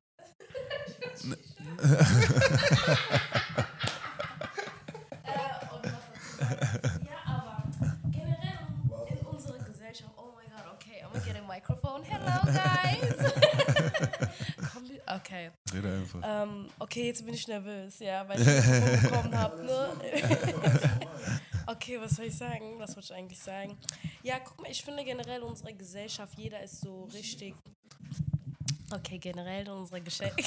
Okay. 15.15 15.49
Rede 15.73 15.91
einfach. 15.91 16.21
Ähm, 16.23 16.67
okay, 16.77 17.07
jetzt 17.07 17.25
bin 17.25 17.33
ich 17.33 17.47
nervös, 17.47 17.99
ja, 17.99 18.27
weil 18.27 18.41
ich 18.41 18.47
ein 18.47 18.55
Mikrofon 18.55 19.01
bekommen 19.01 19.37
habe, 19.37 19.63
ne? 19.63 19.89
okay, 21.67 21.99
was 21.99 22.11
soll 22.11 22.25
ich 22.25 22.37
sagen? 22.37 22.77
Was 22.77 22.95
wollte 22.95 23.13
ich 23.13 23.13
eigentlich 23.13 23.39
sagen? 23.39 23.77
Ja, 24.21 24.39
guck 24.39 24.61
mal, 24.61 24.69
ich 24.69 24.83
finde 24.83 25.03
generell 25.03 25.41
unsere 25.41 25.73
Gesellschaft, 25.73 26.33
jeder 26.37 26.61
ist 26.61 26.81
so 26.81 27.05
richtig. 27.05 27.55
Okay, 28.93 29.17
generell 29.19 29.65
in 29.65 29.71
unserer 29.71 29.99
Gesche 29.99 30.31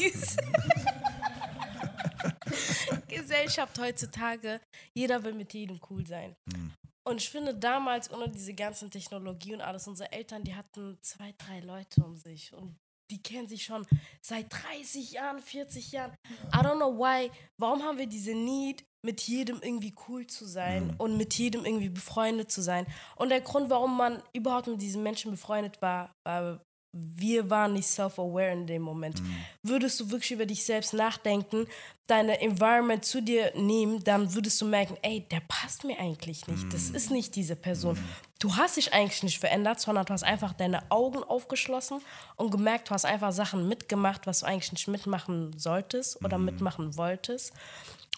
Gesellschaft 3.09 3.79
heutzutage, 3.79 4.61
jeder 4.95 5.23
will 5.23 5.35
mit 5.35 5.53
jedem 5.55 5.81
cool 5.91 6.07
sein. 6.07 6.35
Hm. 6.53 6.73
Und 7.05 7.21
ich 7.21 7.29
finde 7.31 7.55
damals, 7.55 8.11
ohne 8.13 8.29
diese 8.29 8.55
ganzen 8.55 8.91
Technologie 8.91 9.55
und 9.55 9.61
alles, 9.61 9.89
unsere 9.89 10.13
Eltern, 10.13 10.45
die 10.45 10.55
hatten 10.55 10.97
zwei, 11.01 11.35
drei 11.37 11.61
Leute 11.61 12.05
um 12.05 12.17
sich. 12.17 12.53
Und 12.53 12.77
die 13.11 13.21
kennen 13.21 13.49
sich 13.49 13.65
schon 13.65 13.85
seit 14.23 14.47
30 14.53 15.13
Jahren, 15.13 15.41
40 15.41 15.93
Jahren. 15.93 16.13
I 16.55 16.59
don't 16.59 16.77
know 16.77 16.97
why. 16.97 17.31
Warum 17.61 17.83
haben 17.83 17.99
wir 17.99 18.07
diese 18.07 18.35
Need, 18.35 18.85
mit 19.05 19.21
jedem 19.23 19.61
irgendwie 19.61 19.93
cool 20.09 20.27
zu 20.29 20.47
sein 20.47 20.87
Mhm. 20.89 20.95
und 20.99 21.17
mit 21.17 21.35
jedem 21.35 21.65
irgendwie 21.65 21.89
befreundet 21.89 22.53
zu 22.53 22.63
sein? 22.63 22.87
Und 23.17 23.31
der 23.31 23.41
Grund, 23.41 23.69
warum 23.69 23.97
man 23.97 24.23
überhaupt 24.33 24.69
mit 24.69 24.81
diesen 24.81 25.03
Menschen 25.03 25.33
befreundet 25.33 25.83
war, 25.83 26.13
war 26.25 26.63
wir 26.93 27.49
waren 27.49 27.73
nicht 27.73 27.87
self-aware 27.89 28.53
in 28.53 28.67
dem 28.67 28.83
Moment. 28.83 29.23
Mhm. 29.23 29.37
Würdest 29.63 29.99
du 29.99 30.11
wirklich 30.11 30.33
über 30.33 30.45
dich 30.45 30.65
selbst 30.65 30.93
nachdenken, 30.93 31.67
deine 32.07 32.41
Environment 32.43 33.03
zu 33.05 33.23
dir 33.23 33.51
nehmen, 33.57 34.05
dann 34.05 34.35
würdest 34.35 34.61
du 34.61 34.67
merken, 34.67 34.99
ey, 35.01 35.21
der 35.31 35.41
passt 35.49 35.85
mir 35.85 35.99
eigentlich 35.99 36.47
nicht. 36.49 36.71
Das 36.73 36.91
Mhm. 36.91 36.95
ist 36.95 37.11
nicht 37.11 37.35
diese 37.35 37.57
Person. 37.57 37.97
Du 38.41 38.57
hast 38.57 38.77
dich 38.77 38.93
eigentlich 38.93 39.23
nicht 39.23 39.39
verändert, 39.39 39.81
sondern 39.81 40.05
du 40.05 40.13
hast 40.13 40.23
einfach 40.25 40.53
deine 40.53 40.83
Augen 40.91 41.23
aufgeschlossen 41.25 42.01
und 42.37 42.51
gemerkt, 42.51 42.91
du 42.91 42.95
hast 42.95 43.07
einfach 43.07 43.33
Sachen 43.33 43.69
mitgemacht, 43.69 44.27
was 44.27 44.41
du 44.41 44.47
eigentlich 44.47 44.73
nicht 44.73 44.89
mitmachen 44.89 45.59
solltest 45.59 46.23
oder 46.23 46.37
Mhm. 46.37 46.45
mitmachen 46.45 46.97
wolltest. 46.99 47.53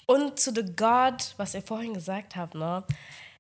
Und 0.07 0.41
zu 0.41 0.53
The 0.53 0.65
God, 0.75 1.35
was 1.37 1.55
ihr 1.55 1.63
vorhin 1.63 1.95
gesagt 1.95 2.35
habt, 2.37 2.55
ne? 2.55 2.83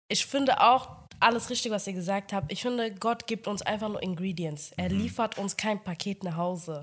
Ich 0.06 0.26
finde 0.26 0.60
auch 0.60 1.03
alles 1.20 1.50
richtig, 1.50 1.72
was 1.72 1.86
ihr 1.86 1.92
gesagt 1.92 2.32
habt. 2.32 2.52
Ich 2.52 2.62
finde, 2.62 2.92
Gott 2.94 3.26
gibt 3.26 3.46
uns 3.48 3.62
einfach 3.62 3.88
nur 3.88 4.02
Ingredients. 4.02 4.72
Er 4.76 4.88
liefert 4.88 5.38
uns 5.38 5.56
kein 5.56 5.82
Paket 5.82 6.24
nach 6.24 6.36
Hause. 6.36 6.82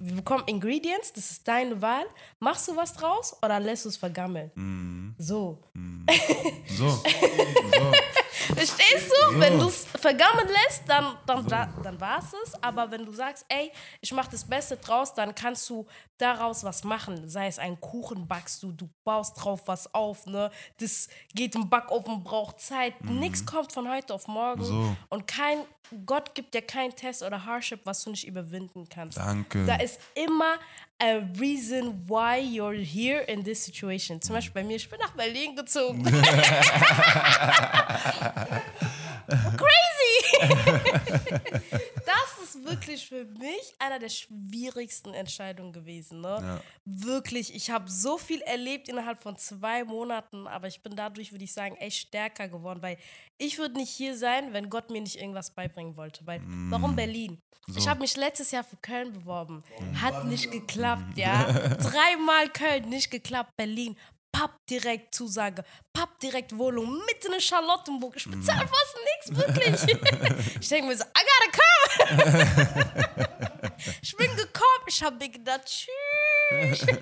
Wir 0.00 0.16
bekommen 0.16 0.44
Ingredients, 0.46 1.12
das 1.12 1.30
ist 1.30 1.48
deine 1.48 1.80
Wahl. 1.82 2.04
Machst 2.38 2.68
du 2.68 2.76
was 2.76 2.92
draus 2.94 3.36
oder 3.42 3.60
lässt 3.60 3.84
du 3.84 3.88
es 3.88 3.96
vergammeln? 3.96 5.14
So. 5.18 5.58
So. 6.68 6.88
so. 6.88 7.02
Verstehst 8.54 9.10
du? 9.10 9.40
Wenn 9.40 9.58
du 9.58 9.66
es 9.66 9.84
vergammeln 9.84 10.48
lässt, 10.48 10.82
dann, 10.88 11.16
dann, 11.26 11.46
dann, 11.46 11.72
dann 11.82 12.00
war 12.00 12.18
es 12.18 12.32
es. 12.44 12.62
Aber 12.62 12.90
wenn 12.90 13.04
du 13.04 13.12
sagst, 13.12 13.44
ey, 13.48 13.70
ich 14.00 14.12
mache 14.12 14.30
das 14.30 14.44
Beste 14.44 14.76
draus, 14.76 15.14
dann 15.14 15.34
kannst 15.34 15.68
du 15.70 15.86
daraus 16.22 16.62
was 16.62 16.84
machen. 16.84 17.28
Sei 17.28 17.48
es 17.48 17.58
ein 17.58 17.80
Kuchen 17.80 18.28
backst 18.28 18.62
du, 18.62 18.70
du 18.72 18.88
baust 19.04 19.42
drauf 19.42 19.62
was 19.66 19.92
auf, 19.92 20.24
ne? 20.26 20.50
Das 20.78 21.08
geht 21.34 21.54
im 21.54 21.68
Backofen, 21.68 22.22
braucht 22.22 22.60
Zeit. 22.60 23.04
Nichts 23.04 23.44
kommt 23.44 23.72
von 23.72 23.90
heute 23.90 24.14
auf 24.14 24.28
morgen. 24.28 24.64
So. 24.64 24.96
Und 25.08 25.26
kein, 25.26 25.58
Gott 26.06 26.34
gibt 26.34 26.54
dir 26.54 26.62
keinen 26.62 26.94
Test 26.94 27.22
oder 27.22 27.44
Hardship, 27.44 27.80
was 27.84 28.04
du 28.04 28.10
nicht 28.10 28.26
überwinden 28.26 28.88
kannst. 28.88 29.18
Danke. 29.18 29.66
Da 29.66 29.76
ist 29.76 29.98
immer 30.14 30.54
a 31.00 31.20
reason 31.38 32.08
why 32.08 32.38
you're 32.38 32.72
here 32.72 33.22
in 33.22 33.42
this 33.42 33.64
situation. 33.64 34.22
Zum 34.22 34.36
Beispiel 34.36 34.62
bei 34.62 34.66
mir, 34.66 34.76
ich 34.76 34.88
bin 34.88 35.00
nach 35.00 35.12
Berlin 35.12 35.56
gezogen. 35.56 36.04
Crazy! 39.26 39.91
das 42.06 42.44
ist 42.44 42.64
wirklich 42.64 43.06
für 43.06 43.24
mich 43.24 43.74
einer 43.78 43.98
der 43.98 44.08
schwierigsten 44.08 45.14
Entscheidungen 45.14 45.72
gewesen. 45.72 46.20
Ne? 46.20 46.38
Ja. 46.40 46.60
Wirklich, 46.84 47.54
ich 47.54 47.70
habe 47.70 47.90
so 47.90 48.18
viel 48.18 48.40
erlebt 48.42 48.88
innerhalb 48.88 49.22
von 49.22 49.36
zwei 49.36 49.84
Monaten, 49.84 50.46
aber 50.46 50.68
ich 50.68 50.82
bin 50.82 50.96
dadurch, 50.96 51.32
würde 51.32 51.44
ich 51.44 51.52
sagen, 51.52 51.76
echt 51.76 52.08
stärker 52.08 52.48
geworden, 52.48 52.82
weil 52.82 52.98
ich 53.38 53.58
würde 53.58 53.76
nicht 53.76 53.90
hier 53.90 54.16
sein, 54.16 54.52
wenn 54.52 54.70
Gott 54.70 54.90
mir 54.90 55.00
nicht 55.00 55.16
irgendwas 55.20 55.50
beibringen 55.50 55.96
wollte. 55.96 56.26
Weil, 56.26 56.40
warum 56.70 56.96
Berlin? 56.96 57.40
Ich 57.76 57.88
habe 57.88 58.00
mich 58.00 58.16
letztes 58.16 58.50
Jahr 58.50 58.64
für 58.64 58.76
Köln 58.76 59.12
beworben. 59.12 59.62
Hat 60.00 60.24
nicht 60.24 60.50
geklappt, 60.50 61.16
ja. 61.16 61.44
Dreimal 61.76 62.48
Köln, 62.52 62.88
nicht 62.88 63.10
geklappt. 63.10 63.56
Berlin, 63.56 63.96
papp 64.32 64.66
direkt 64.66 65.14
Zusage, 65.14 65.62
papp 65.92 66.18
direkt 66.20 66.56
Wohnung, 66.56 67.00
mitten 67.06 67.32
in 67.32 67.40
Charlottenburg. 67.40 68.16
Ich 68.16 68.28
bezahle 68.28 68.66
fast 68.66 68.96
nichts, 69.04 69.36
wirklich. 69.36 70.00
ich 70.60 70.68
denke 70.68 70.88
mir 70.88 70.96
so, 70.96 71.04
I 71.04 71.22
gotta 71.28 71.50
come. 71.58 73.28
ich 74.02 74.16
bin 74.16 74.34
gekommen, 74.36 74.84
ich 74.88 75.02
habe 75.02 75.16
mir 75.16 75.28
gedacht, 75.28 75.66
tschüss. 75.66 76.86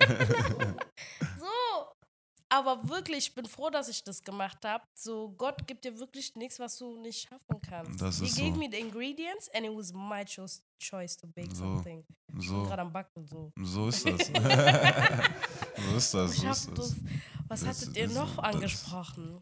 Aber 2.53 2.89
wirklich, 2.89 3.29
ich 3.29 3.35
bin 3.35 3.47
froh, 3.47 3.71
dass 3.71 3.89
ich 3.89 4.03
das 4.03 4.23
gemacht 4.25 4.65
habe. 4.65 4.83
So, 4.99 5.31
Gott 5.39 5.67
gibt 5.69 5.85
dir 5.85 5.97
wirklich 6.01 6.35
nichts, 6.35 6.59
was 6.59 6.77
du 6.79 6.97
nicht 7.01 7.29
schaffen 7.29 7.61
kannst. 7.63 8.01
Das 8.01 8.19
He 8.19 8.25
ist 8.27 8.37
gave 8.37 8.51
so. 8.55 8.57
me 8.59 8.69
the 8.71 8.79
ingredients 8.81 9.49
and 9.55 9.65
it 9.67 9.73
was 9.73 9.93
my 9.93 10.25
choice, 10.25 10.61
choice 10.81 11.17
to 11.17 11.29
bake 11.29 11.55
So. 11.55 11.63
something. 11.63 12.05
Ich 12.29 12.35
bin 12.35 12.41
So. 12.43 12.63
gerade 12.65 12.83
am 12.83 12.93
Backen, 12.93 13.25
so. 13.27 13.53
So 13.63 13.89
ist 13.89 14.05
das. 14.05 14.27
so 15.91 15.97
ist 15.97 16.15
das. 16.15 16.37
So 16.37 16.49
ist 16.51 16.67
das, 16.67 16.67
das. 16.75 16.97
was 17.49 17.61
Das- 17.61 17.69
hattet 17.83 17.97
ihr 17.97 18.07
das- 18.09 18.15
noch 18.17 18.37
das- 18.37 18.45
angesprochen? 18.55 19.41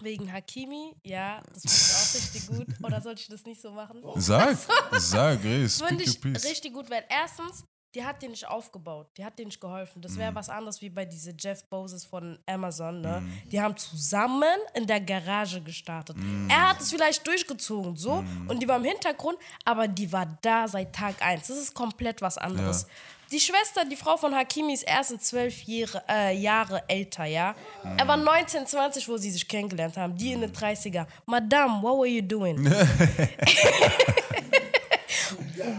Wegen 0.00 0.32
Hakimi? 0.32 0.94
Ja, 1.04 1.40
das 1.52 1.62
finde 1.62 1.76
ich 1.76 1.94
auch 1.94 2.14
richtig 2.14 2.46
gut. 2.78 2.84
Oder 2.86 3.00
sollte 3.00 3.20
ich 3.22 3.28
das 3.28 3.44
nicht 3.44 3.60
so 3.60 3.72
machen? 3.72 4.00
Sag, 4.16 4.56
sag, 4.92 5.42
Ray, 5.42 5.68
Finde 5.68 6.04
ich 6.04 6.24
richtig 6.24 6.72
gut, 6.72 6.88
weil 6.90 7.04
erstens, 7.08 7.64
die 7.94 8.04
hat 8.04 8.20
dir 8.22 8.28
nicht 8.28 8.46
aufgebaut, 8.46 9.08
die 9.16 9.24
hat 9.24 9.38
dir 9.38 9.46
nicht 9.46 9.60
geholfen. 9.60 10.02
Das 10.02 10.12
Mhm. 10.12 10.18
wäre 10.18 10.34
was 10.34 10.48
anderes 10.50 10.80
wie 10.82 10.90
bei 10.90 11.04
diese 11.06 11.34
Jeff 11.38 11.64
Bezos 11.64 12.04
von 12.04 12.38
Amazon. 12.46 13.00
Ne? 13.00 13.20
Mhm. 13.22 13.48
Die 13.50 13.60
haben 13.60 13.76
zusammen 13.76 14.44
in 14.74 14.86
der 14.86 15.00
Garage 15.00 15.60
gestartet. 15.62 16.16
Mhm. 16.16 16.48
Er 16.50 16.68
hat 16.70 16.80
es 16.80 16.90
vielleicht 16.90 17.26
durchgezogen, 17.26 17.96
so, 17.96 18.22
und 18.46 18.62
die 18.62 18.68
war 18.68 18.76
im 18.76 18.84
Hintergrund, 18.84 19.38
aber 19.64 19.88
die 19.88 20.12
war 20.12 20.38
da 20.42 20.68
seit 20.68 20.94
Tag 20.94 21.22
eins. 21.22 21.48
Das 21.48 21.56
ist 21.56 21.74
komplett 21.74 22.20
was 22.20 22.36
anderes. 22.38 22.82
Ja. 22.82 22.88
Die 23.30 23.40
Schwester, 23.40 23.84
die 23.84 23.96
Frau 23.96 24.16
von 24.16 24.34
Hakimi, 24.34 24.72
ist 24.72 24.84
erst 24.84 25.22
zwölf 25.26 25.62
Jahre, 25.64 26.02
äh, 26.08 26.34
Jahre 26.36 26.82
älter, 26.88 27.26
ja. 27.26 27.54
Er 27.84 28.04
Mhm. 28.04 28.08
war 28.08 28.16
19, 28.16 28.66
20, 28.66 29.06
wo 29.06 29.18
sie 29.18 29.30
sich 29.30 29.46
kennengelernt 29.46 29.98
haben. 29.98 30.16
Die 30.16 30.32
in 30.32 30.40
den 30.40 30.50
30er. 30.52 31.06
Madame, 31.26 31.82
what 31.82 31.98
were 31.98 32.06
you 32.06 32.22
doing? 32.22 32.56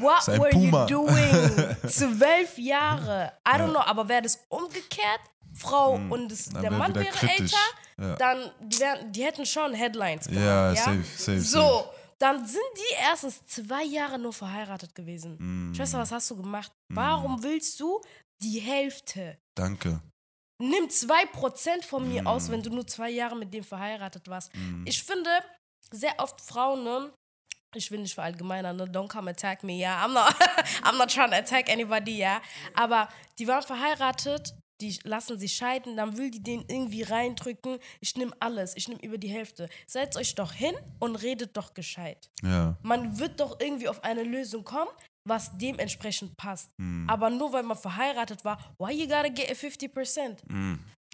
What 0.02 0.28
were 0.28 0.50
Puma. 0.50 0.88
you 0.88 1.06
doing? 1.08 1.76
Zwölf 1.88 2.58
Jahre. 2.58 3.34
I 3.48 3.52
don't 3.58 3.70
know, 3.72 3.80
aber 3.82 4.08
wäre 4.08 4.22
das 4.24 4.40
umgekehrt, 4.50 5.22
Frau 5.56 5.94
und 5.94 6.32
Hm. 6.32 6.54
Dann 6.54 6.62
der 6.62 6.72
wär 6.72 6.78
Mann 6.78 6.96
wäre 6.96 7.06
kritisch. 7.08 7.40
älter, 7.40 7.58
Ja. 8.00 8.16
dann 8.16 8.52
die, 8.62 8.80
wären, 8.80 9.12
die 9.12 9.24
hätten 9.24 9.46
schon 9.46 9.74
Headlines 9.74 10.26
gemacht. 10.28 10.44
Ja, 10.46 10.74
Ja, 10.74 10.76
safe, 10.76 11.04
safe, 11.04 11.42
So, 11.42 11.60
safe. 11.62 11.90
dann 12.20 12.46
sind 12.46 12.62
die 12.78 12.94
erstens 13.02 13.46
zwei 13.46 13.84
Jahre 13.84 14.18
nur 14.20 14.34
verheiratet 14.34 14.94
gewesen. 14.96 15.38
Mm. 15.72 15.74
Schwester, 15.76 16.00
was 16.00 16.12
hast 16.12 16.30
du 16.32 16.36
gemacht? 16.38 16.72
Warum 16.90 17.42
willst 17.44 17.80
du 17.80 18.00
die 18.42 18.60
Hälfte? 18.60 19.38
Danke. 19.56 20.02
Nimm 20.62 20.90
2% 20.90 21.86
von 21.86 22.08
mir 22.08 22.24
Mm. 22.24 22.28
aus, 22.28 22.50
wenn 22.52 22.62
du 22.62 22.70
nur 22.70 22.86
zwei 22.86 23.10
Jahre 23.10 23.36
mit 23.36 23.54
dem 23.54 23.64
verheiratet 23.64 24.28
warst. 24.28 24.52
Ich 24.86 25.02
finde, 25.04 25.30
sehr 25.92 26.14
oft 26.20 26.40
Frauen, 26.42 26.84
ne, 26.84 27.12
ich 27.76 27.92
will 27.92 28.00
nicht 28.00 28.16
verallgemeinern, 28.16 28.76
ne, 28.76 28.86
don't 28.86 29.08
come 29.08 29.32
attack 29.32 29.64
me, 29.64 29.74
ja, 29.74 30.06
I'm 30.06 30.14
not, 30.14 30.34
I'm 30.84 30.98
not 30.98 31.12
trying 31.12 31.32
to 31.32 31.38
attack 31.38 31.70
anybody, 31.70 32.18
ja, 32.18 32.42
aber 32.74 33.10
die 33.38 33.48
waren 33.48 33.64
verheiratet, 33.64 34.54
die 34.82 34.98
lassen 35.04 35.38
sich 35.38 35.54
scheiden, 35.54 35.98
dann 35.98 36.18
will 36.18 36.32
die 36.32 36.42
den 36.42 36.64
irgendwie 36.68 37.04
reindrücken, 37.04 37.80
ich 38.00 38.16
nehme 38.16 38.32
alles, 38.40 38.76
ich 38.78 38.88
nehme 38.88 39.02
über 39.02 39.18
die 39.18 39.28
Hälfte. 39.28 39.70
Setzt 39.86 40.18
euch 40.18 40.36
doch 40.36 40.54
hin 40.54 40.74
und 41.00 41.18
redet 41.18 41.58
doch 41.58 41.74
gescheit. 41.74 42.30
Ja. 42.42 42.78
Man 42.82 43.20
wird 43.20 43.40
doch 43.42 43.60
irgendwie 43.60 43.90
auf 43.90 44.04
eine 44.04 44.24
Lösung 44.24 44.64
kommen, 44.64 44.90
was 45.28 45.58
dementsprechend 45.58 46.38
passt. 46.38 46.72
Aber 47.08 47.30
nur 47.30 47.52
weil 47.52 47.64
man 47.64 47.78
verheiratet 47.78 48.46
war, 48.46 48.58
why 48.78 48.94
you 48.94 49.06
gotta 49.06 49.28
get 49.28 49.50
a 49.50 49.54
50%? 49.54 50.38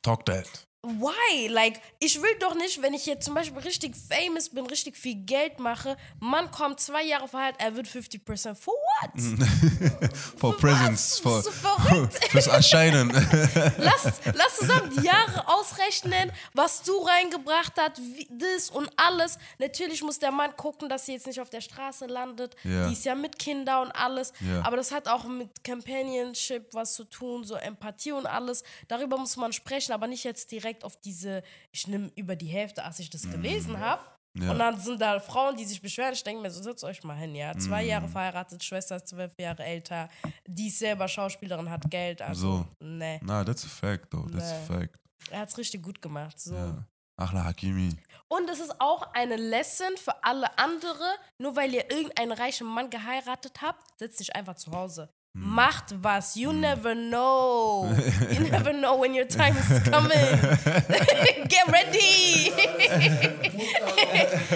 Talk 0.03 0.25
that. 0.27 0.67
Why? 0.85 1.47
Like, 1.47 1.81
ich 1.99 2.21
will 2.21 2.35
doch 2.39 2.55
nicht, 2.55 2.81
wenn 2.81 2.93
ich 2.93 3.05
jetzt 3.05 3.25
zum 3.25 3.33
Beispiel 3.33 3.59
richtig 3.61 3.95
famous 3.95 4.49
bin, 4.49 4.65
richtig 4.67 4.97
viel 4.97 5.15
Geld 5.15 5.59
mache, 5.59 5.97
Mann 6.19 6.51
kommt 6.51 6.79
zwei 6.79 7.03
Jahre 7.03 7.27
verheiratet, 7.27 7.61
er 7.61 7.75
wird 7.75 7.87
50%. 7.87 8.55
For 8.55 8.73
what? 8.73 9.11
For 10.37 10.55
presents. 10.57 11.19
For, 11.19 11.43
fürs 12.29 12.47
Erscheinen. 12.47 13.09
lass, 13.77 14.21
lass 14.33 14.57
zusammen 14.57 14.91
die 14.95 15.05
Jahre 15.05 15.47
ausrechnen, 15.47 16.31
was 16.53 16.83
du 16.83 16.97
reingebracht 16.99 17.73
hast, 17.77 18.01
das 18.29 18.69
und 18.69 18.89
alles. 18.97 19.37
Natürlich 19.57 20.03
muss 20.03 20.19
der 20.19 20.31
Mann 20.31 20.55
gucken, 20.55 20.89
dass 20.89 21.05
sie 21.05 21.13
jetzt 21.13 21.27
nicht 21.27 21.41
auf 21.41 21.49
der 21.49 21.61
Straße 21.61 22.05
landet. 22.05 22.55
Ja. 22.63 22.87
Die 22.87 22.93
ist 22.93 23.05
ja 23.05 23.15
mit 23.15 23.39
Kindern 23.39 23.87
und 23.87 23.91
alles. 23.91 24.33
Ja. 24.39 24.63
Aber 24.63 24.77
das 24.77 24.91
hat 24.91 25.07
auch 25.07 25.25
mit 25.25 25.63
Companionship 25.63 26.73
was 26.73 26.93
zu 26.93 27.05
tun, 27.05 27.43
so 27.43 27.55
Empathie 27.55 28.11
und 28.11 28.25
alles. 28.25 28.63
Darüber 28.87 29.17
muss 29.17 29.35
man 29.37 29.53
sprechen, 29.53 29.91
aber 29.91 30.07
nicht 30.07 30.23
jetzt 30.23 30.51
direkt 30.51 30.74
auf 30.83 30.97
diese, 31.01 31.41
ich 31.71 31.87
nehme 31.87 32.11
über 32.15 32.35
die 32.35 32.47
Hälfte, 32.47 32.83
als 32.83 32.99
ich 32.99 33.09
das 33.09 33.23
gelesen 33.29 33.79
habe. 33.79 34.01
Mhm. 34.03 34.43
Ja. 34.43 34.51
Und 34.51 34.59
dann 34.59 34.77
sind 34.79 35.01
da 35.01 35.19
Frauen, 35.21 35.55
die 35.55 35.63
sich 35.63 35.81
beschweren. 35.81 36.13
Ich 36.13 36.23
denke 36.23 36.41
mir, 36.41 36.51
so 36.51 36.61
setzt 36.61 36.83
euch 36.83 37.01
mal 37.03 37.15
hin, 37.15 37.35
ja. 37.35 37.57
Zwei 37.57 37.83
Mhm. 37.83 37.89
Jahre 37.89 38.07
verheiratet, 38.09 38.61
Schwester 38.63 38.97
ist 38.97 39.07
zwölf 39.07 39.31
Jahre 39.39 39.63
älter, 39.63 40.09
die 40.45 40.67
ist 40.67 40.79
selber 40.79 41.07
Schauspielerin, 41.07 41.69
hat 41.69 41.89
Geld. 41.89 42.21
Also, 42.21 42.57
So. 42.57 42.65
nee. 42.85 43.19
Nah, 43.23 43.43
that's 43.45 43.63
a 43.63 43.67
fact, 43.69 44.11
though. 44.11 44.27
That's 44.29 44.51
a 44.51 44.59
Nee. 44.59 44.65
fact. 44.81 44.95
Er 45.31 45.39
hat 45.39 45.49
es 45.49 45.57
richtig 45.57 45.81
gut 45.83 46.01
gemacht. 46.01 46.37
So. 46.39 46.53
Ja. 46.53 46.85
Achla 47.17 47.45
Hakimi. 47.45 47.95
Und 48.27 48.49
es 48.49 48.59
ist 48.59 48.75
auch 48.81 49.03
eine 49.13 49.37
Lesson 49.37 49.95
für 49.95 50.21
alle 50.21 50.57
andere. 50.59 51.05
Nur 51.41 51.55
weil 51.55 51.73
ihr 51.73 51.89
irgendeinen 51.89 52.33
reichen 52.33 52.67
Mann 52.67 52.89
geheiratet 52.89 53.61
habt, 53.61 53.81
setzt 53.97 54.19
dich 54.19 54.35
einfach 54.35 54.55
zu 54.55 54.69
Hause. 54.71 55.09
Hm. 55.35 55.53
Macht 55.53 56.01
was. 56.01 56.35
You 56.35 56.53
never 56.53 56.95
know. 56.95 57.93
You 58.31 58.49
never 58.49 58.71
know 58.73 58.97
when 58.99 59.13
your 59.13 59.27
time 59.27 59.55
is 59.57 59.83
coming. 59.83 60.11
Get 61.47 61.67
ready. 61.67 62.51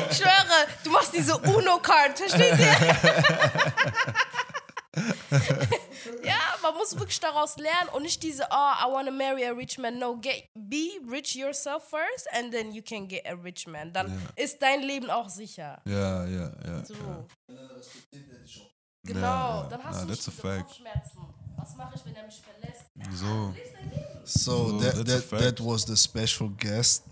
ich 0.10 0.18
schwöre, 0.18 0.68
du 0.84 0.90
machst 0.92 1.14
diese 1.14 1.38
Uno-Card. 1.38 2.18
Versteht 2.18 2.58
ihr? 2.58 2.76
ja, 6.24 6.40
man 6.62 6.74
muss 6.76 6.98
wirklich 6.98 7.20
daraus 7.20 7.58
lernen 7.58 7.90
und 7.94 8.04
nicht 8.04 8.24
diese, 8.24 8.44
oh, 8.50 8.72
I 8.82 8.86
want 8.90 9.08
to 9.08 9.14
marry 9.14 9.46
a 9.46 9.52
rich 9.52 9.78
man. 9.78 10.00
No, 10.00 10.16
get, 10.18 10.50
be 10.56 11.00
rich 11.10 11.36
yourself 11.36 11.90
first 11.90 12.28
and 12.34 12.52
then 12.54 12.72
you 12.72 12.82
can 12.82 13.08
get 13.08 13.26
a 13.26 13.34
rich 13.34 13.68
man. 13.68 13.92
Dann 13.92 14.12
ist 14.36 14.62
dein 14.62 14.82
Leben 14.82 15.10
auch 15.10 15.30
sicher. 15.30 15.82
Ja, 15.86 16.26
ja, 16.26 16.52
ja. 16.66 16.86
So. 16.86 16.96
Wenn 17.48 17.58
Genau, 19.04 19.20
Ja, 19.22 19.68
dann 19.70 19.84
hast 19.84 19.96
ja, 20.00 20.06
du 20.06 20.08
that's. 20.12 20.58
Kopfschmerzen. 20.64 21.20
Was 21.58 21.76
mache 21.78 21.96
ich, 21.96 22.06
wenn 22.06 22.16
er 22.16 22.26
mich 22.26 22.42
verlässt? 22.42 22.86
So. 23.18 23.54
So, 24.26 24.70
So, 24.70 24.80
that, 24.80 25.06
that, 25.08 25.30
that 25.40 25.60
was 25.60 25.86
the 25.86 25.96
special 25.98 26.50
guest. 26.58 27.04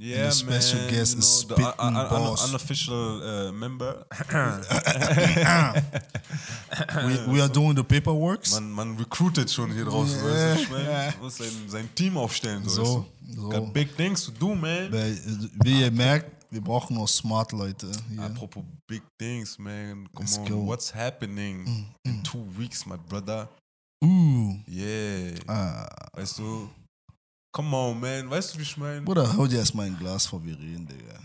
Yeah, 0.00 0.26
the 0.30 0.32
special 0.32 0.80
man, 0.82 0.90
guest 0.90 1.14
you 1.14 1.18
is 1.20 1.44
know, 1.44 1.56
the 1.56 1.62
un- 1.64 1.72
Spittin' 1.72 1.86
un- 1.88 1.96
un- 1.96 2.08
Boss. 2.08 2.48
unofficial 2.48 3.48
uh, 3.48 3.52
member. 3.52 4.06
We, 7.06 7.32
we 7.32 7.40
are 7.40 7.48
doing 7.48 7.74
the 7.74 7.82
paperwork. 7.84 8.48
Man, 8.52 8.70
man 8.72 8.96
recruited 8.96 9.50
schon 9.50 9.72
hier 9.72 9.84
draußen. 9.86 10.16
Ja. 10.18 10.24
Weißt 10.24 10.58
du, 10.58 10.62
ich 10.62 10.70
mein, 10.70 11.14
muss 11.20 11.36
sein, 11.38 11.48
sein 11.68 11.88
Team 11.94 12.16
aufstellen. 12.16 12.68
So, 12.68 12.84
So, 12.84 13.06
so. 13.34 13.48
Got 13.48 13.72
big 13.72 13.96
things 13.96 14.24
to 14.26 14.30
do, 14.32 14.54
man. 14.54 14.92
Äh, 14.92 15.16
Wie 15.64 15.80
ihr 15.80 15.90
merkt, 15.90 16.30
wir 16.50 16.60
brauchen 16.60 16.96
noch 16.96 17.08
smart 17.08 17.52
Leute 17.52 17.90
hier. 18.10 18.22
Apropos 18.22 18.64
big 18.86 19.02
things, 19.20 19.58
man. 19.58 20.08
Come 20.12 20.24
Let's 20.26 20.38
on, 20.38 20.46
go. 20.48 20.56
Mm, 20.62 20.66
what's 20.66 20.94
happening 20.94 21.86
in 22.04 22.22
two 22.22 22.44
weeks, 22.56 22.86
my 22.86 22.96
brother? 22.96 23.48
Uh, 24.04 24.54
Yeah. 24.66 25.34
ah. 25.48 25.88
Weißt 26.12 26.38
du? 26.38 26.70
Come 27.54 27.74
on, 27.76 27.98
man. 28.00 28.30
Weißt 28.30 28.54
du, 28.54 28.58
wie 28.58 28.62
ich 28.62 28.76
meine? 28.76 29.02
Bruder, 29.02 29.36
hau 29.36 29.46
dir 29.46 29.58
erstmal 29.58 29.86
ein 29.86 29.98
Glas 29.98 30.26
vor, 30.26 30.44
wir 30.44 30.58
reden, 30.58 30.86
Digga. 30.86 31.18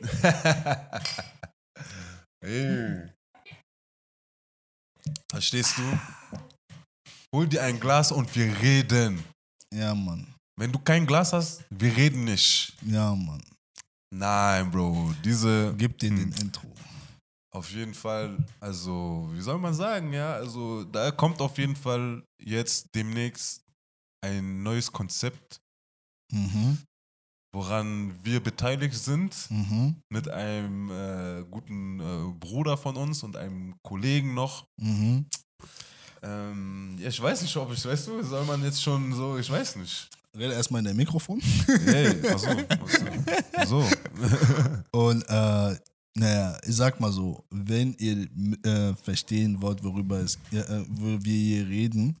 Ey. 2.44 3.06
Verstehst 5.30 5.76
du? 5.78 5.82
Hol 7.34 7.46
dir 7.48 7.62
ein 7.62 7.78
Glas 7.78 8.12
und 8.12 8.34
wir 8.34 8.56
reden. 8.60 9.22
Ja, 9.74 9.94
Mann. 9.94 10.26
Wenn 10.58 10.72
du 10.72 10.78
kein 10.80 11.06
Glas 11.06 11.32
hast, 11.32 11.62
wir 11.70 11.96
reden 11.96 12.24
nicht. 12.24 12.72
Ja, 12.84 13.14
Mann. 13.14 13.40
Nein, 14.12 14.70
Bro. 14.72 15.14
Diese. 15.24 15.72
Gib 15.78 15.96
dir 15.98 16.10
Hm. 16.10 16.16
den 16.16 16.32
Intro. 16.32 16.66
Auf 17.54 17.70
jeden 17.70 17.94
Fall, 17.94 18.36
also, 18.60 19.28
wie 19.32 19.40
soll 19.40 19.58
man 19.58 19.72
sagen, 19.72 20.12
ja? 20.12 20.32
Also, 20.34 20.82
da 20.84 21.10
kommt 21.12 21.40
auf 21.40 21.56
jeden 21.58 21.76
Fall 21.76 22.22
jetzt 22.42 22.88
demnächst 22.94 23.62
ein 24.24 24.62
neues 24.64 24.90
Konzept, 24.90 25.60
Mhm. 26.32 26.78
woran 27.54 28.12
wir 28.24 28.42
beteiligt 28.42 28.94
sind, 28.96 29.34
Mhm. 29.50 29.96
mit 30.12 30.28
einem 30.28 30.90
äh, 30.90 31.44
guten 31.50 32.00
äh, 32.00 32.32
Bruder 32.38 32.76
von 32.76 32.96
uns 32.96 33.22
und 33.22 33.36
einem 33.36 33.76
Kollegen 33.86 34.34
noch. 34.34 34.66
Mhm. 34.80 35.24
Ähm, 36.22 36.96
ja, 36.98 37.08
ich 37.08 37.22
weiß 37.22 37.42
nicht, 37.42 37.56
ob 37.56 37.72
ich, 37.72 37.84
weißt 37.84 38.08
du, 38.08 38.22
soll 38.24 38.44
man 38.44 38.62
jetzt 38.64 38.82
schon 38.82 39.12
so, 39.14 39.38
ich 39.38 39.48
weiß 39.48 39.76
nicht. 39.76 40.08
Rede 40.38 40.54
erstmal 40.54 40.80
in 40.80 40.84
der 40.86 40.94
Mikrofon. 40.94 41.40
Hey, 41.84 42.14
achso, 42.30 42.48
so. 43.66 43.82
so. 43.82 43.88
Und 44.98 45.22
äh, 45.28 45.76
naja, 46.14 46.58
ich 46.64 46.76
sag 46.76 47.00
mal 47.00 47.12
so, 47.12 47.44
wenn 47.50 47.94
ihr 47.98 48.28
äh, 48.64 48.94
verstehen 48.94 49.60
wollt, 49.60 49.82
worüber 49.82 50.18
es, 50.20 50.36
äh, 50.52 50.84
wo 50.88 51.18
wir 51.22 51.32
hier 51.32 51.68
reden, 51.68 52.16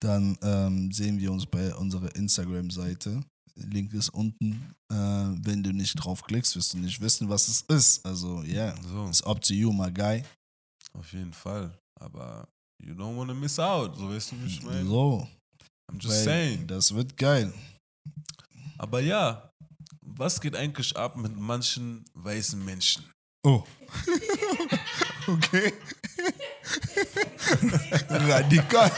dann 0.00 0.36
ähm, 0.42 0.90
sehen 0.92 1.18
wir 1.18 1.32
uns 1.32 1.46
bei 1.46 1.74
unserer 1.74 2.14
Instagram-Seite. 2.14 3.22
Link 3.56 3.92
ist 3.92 4.10
unten. 4.10 4.74
Äh, 4.90 4.94
wenn 4.94 5.62
du 5.62 5.72
nicht 5.72 5.94
draufklickst, 5.94 6.54
wirst 6.56 6.74
du 6.74 6.78
nicht 6.78 7.00
wissen, 7.00 7.28
was 7.28 7.48
es 7.48 7.62
ist. 7.62 8.06
Also, 8.06 8.42
ja, 8.42 8.66
yeah, 8.66 8.74
so, 8.82 9.06
it's 9.06 9.22
up 9.22 9.40
to 9.40 9.52
you, 9.52 9.72
my 9.72 9.92
guy. 9.92 10.22
auf 10.94 11.12
jeden 11.12 11.32
Fall. 11.32 11.76
Aber 12.00 12.48
you 12.80 12.94
don't 12.94 13.16
wanna 13.16 13.34
miss 13.34 13.58
out, 13.58 13.96
so 13.96 14.08
weißt 14.08 14.32
du, 14.32 14.42
wie 14.42 14.46
ich 14.46 14.62
meine? 14.62 14.84
So, 14.84 15.26
I'm 15.90 15.98
just 15.98 16.24
saying. 16.24 16.66
das 16.66 16.94
wird 16.94 17.16
geil. 17.16 17.52
Aber 18.78 19.00
ja, 19.00 19.50
was 20.02 20.40
geht 20.40 20.54
eigentlich 20.54 20.96
ab 20.96 21.16
mit 21.16 21.36
manchen 21.36 22.04
weißen 22.14 22.62
Menschen? 22.64 23.04
Oh. 23.44 23.64
okay. 25.28 25.72
Radikal. 28.10 28.90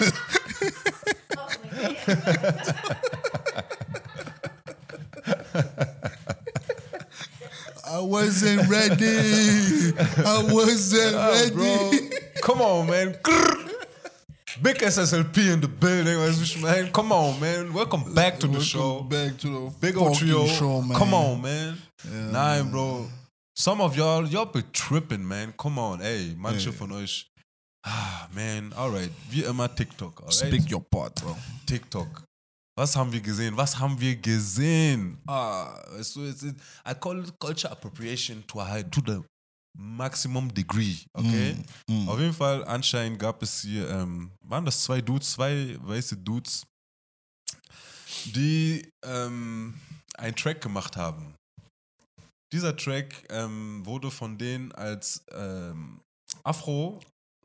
I 7.84 7.99
wasn't 8.01 8.68
ready. 8.68 9.93
I 10.24 10.43
wasn't 10.53 11.16
ready. 11.16 11.51
bro, 11.55 11.91
come 12.43 12.61
on, 12.62 12.86
man. 12.86 13.16
Big 14.62 14.76
SSLP 14.82 15.54
in 15.54 15.61
the 15.62 15.68
building, 15.68 16.18
weißt 16.18 16.38
du, 16.38 16.42
ich 16.42 16.61
meine? 16.61 16.90
Come 16.92 17.12
on, 17.14 17.40
man. 17.40 17.72
Welcome 17.72 18.12
back 18.14 18.38
to 18.40 18.46
the 18.46 18.52
Welcome 18.54 18.62
show. 18.64 19.02
Back 19.04 19.38
to 19.38 19.48
the 19.70 19.76
Big 19.80 19.94
fucking 19.94 20.14
trio. 20.18 20.46
show, 20.46 20.82
man. 20.82 20.98
Come 20.98 21.14
on, 21.14 21.40
man. 21.40 21.78
Ja, 22.04 22.30
Nein, 22.30 22.70
Bro. 22.70 23.08
Some 23.56 23.80
of 23.80 23.96
y'all, 23.96 24.26
y'all 24.26 24.44
be 24.46 24.62
tripping, 24.72 25.26
man. 25.26 25.54
Come 25.56 25.78
on, 25.78 26.00
ey. 26.02 26.34
Manche 26.36 26.66
Ey. 26.68 26.72
von 26.72 26.92
euch. 26.92 27.26
Ah, 27.86 28.28
man. 28.34 28.72
Alright. 28.76 29.11
Wie 29.30 29.44
immer 29.44 29.68
TikTok. 29.74 30.20
Alright? 30.20 30.34
Speak 30.34 30.70
your 30.70 30.80
part, 30.90 31.14
bro. 31.22 31.36
TikTok. 31.66 32.22
Was 32.76 32.94
haben 32.96 33.12
wir 33.12 33.20
gesehen? 33.20 33.56
Was 33.56 33.78
haben 33.78 33.98
wir 33.98 34.16
gesehen? 34.16 35.18
Ah, 35.26 35.74
weißt 35.96 36.16
du, 36.16 36.24
it's, 36.26 36.42
it, 36.42 36.54
I 36.86 36.94
call 36.94 37.18
it 37.20 37.32
culture 37.38 37.70
appropriation 37.70 38.44
to, 38.46 38.61
a 38.61 38.64
high, 38.64 38.82
to 38.90 39.00
the 39.00 39.22
maximum 39.76 40.52
degree, 40.52 40.96
okay? 41.12 41.56
Mm, 41.88 42.04
mm. 42.04 42.08
Auf 42.08 42.18
jeden 42.18 42.34
Fall, 42.34 42.64
anscheinend 42.64 43.18
gab 43.18 43.42
es 43.42 43.62
hier, 43.62 43.88
ähm, 43.88 44.30
waren 44.40 44.64
das 44.64 44.82
zwei 44.84 45.00
Dudes, 45.00 45.32
zwei 45.32 45.76
weiße 45.80 46.16
Dudes, 46.16 46.66
die 48.26 48.90
ähm, 49.04 49.74
einen 50.16 50.36
Track 50.36 50.60
gemacht 50.60 50.96
haben. 50.96 51.34
Dieser 52.52 52.76
Track 52.76 53.26
ähm, 53.30 53.84
wurde 53.86 54.10
von 54.10 54.36
denen 54.36 54.72
als 54.72 55.24
ähm, 55.30 56.00
Afro 56.42 57.00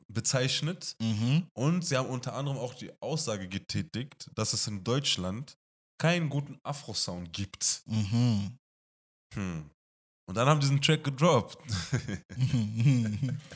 bezeichnet 0.07 0.95
Mhm. 0.99 1.47
und 1.53 1.85
sie 1.85 1.97
haben 1.97 2.09
unter 2.09 2.33
anderem 2.33 2.57
auch 2.57 2.73
die 2.73 2.91
Aussage 3.01 3.47
getätigt, 3.47 4.29
dass 4.35 4.53
es 4.53 4.67
in 4.67 4.83
Deutschland 4.83 5.55
keinen 5.99 6.29
guten 6.29 6.59
Afro-Sound 6.63 7.31
gibt. 7.33 7.81
Mhm. 7.85 8.57
Hm. 9.33 9.69
Und 10.27 10.35
dann 10.35 10.47
haben 10.47 10.59
die 10.59 10.67
diesen 10.67 10.81
Track 10.81 11.03
gedroppt. 11.03 11.57
Mhm. 12.37 13.39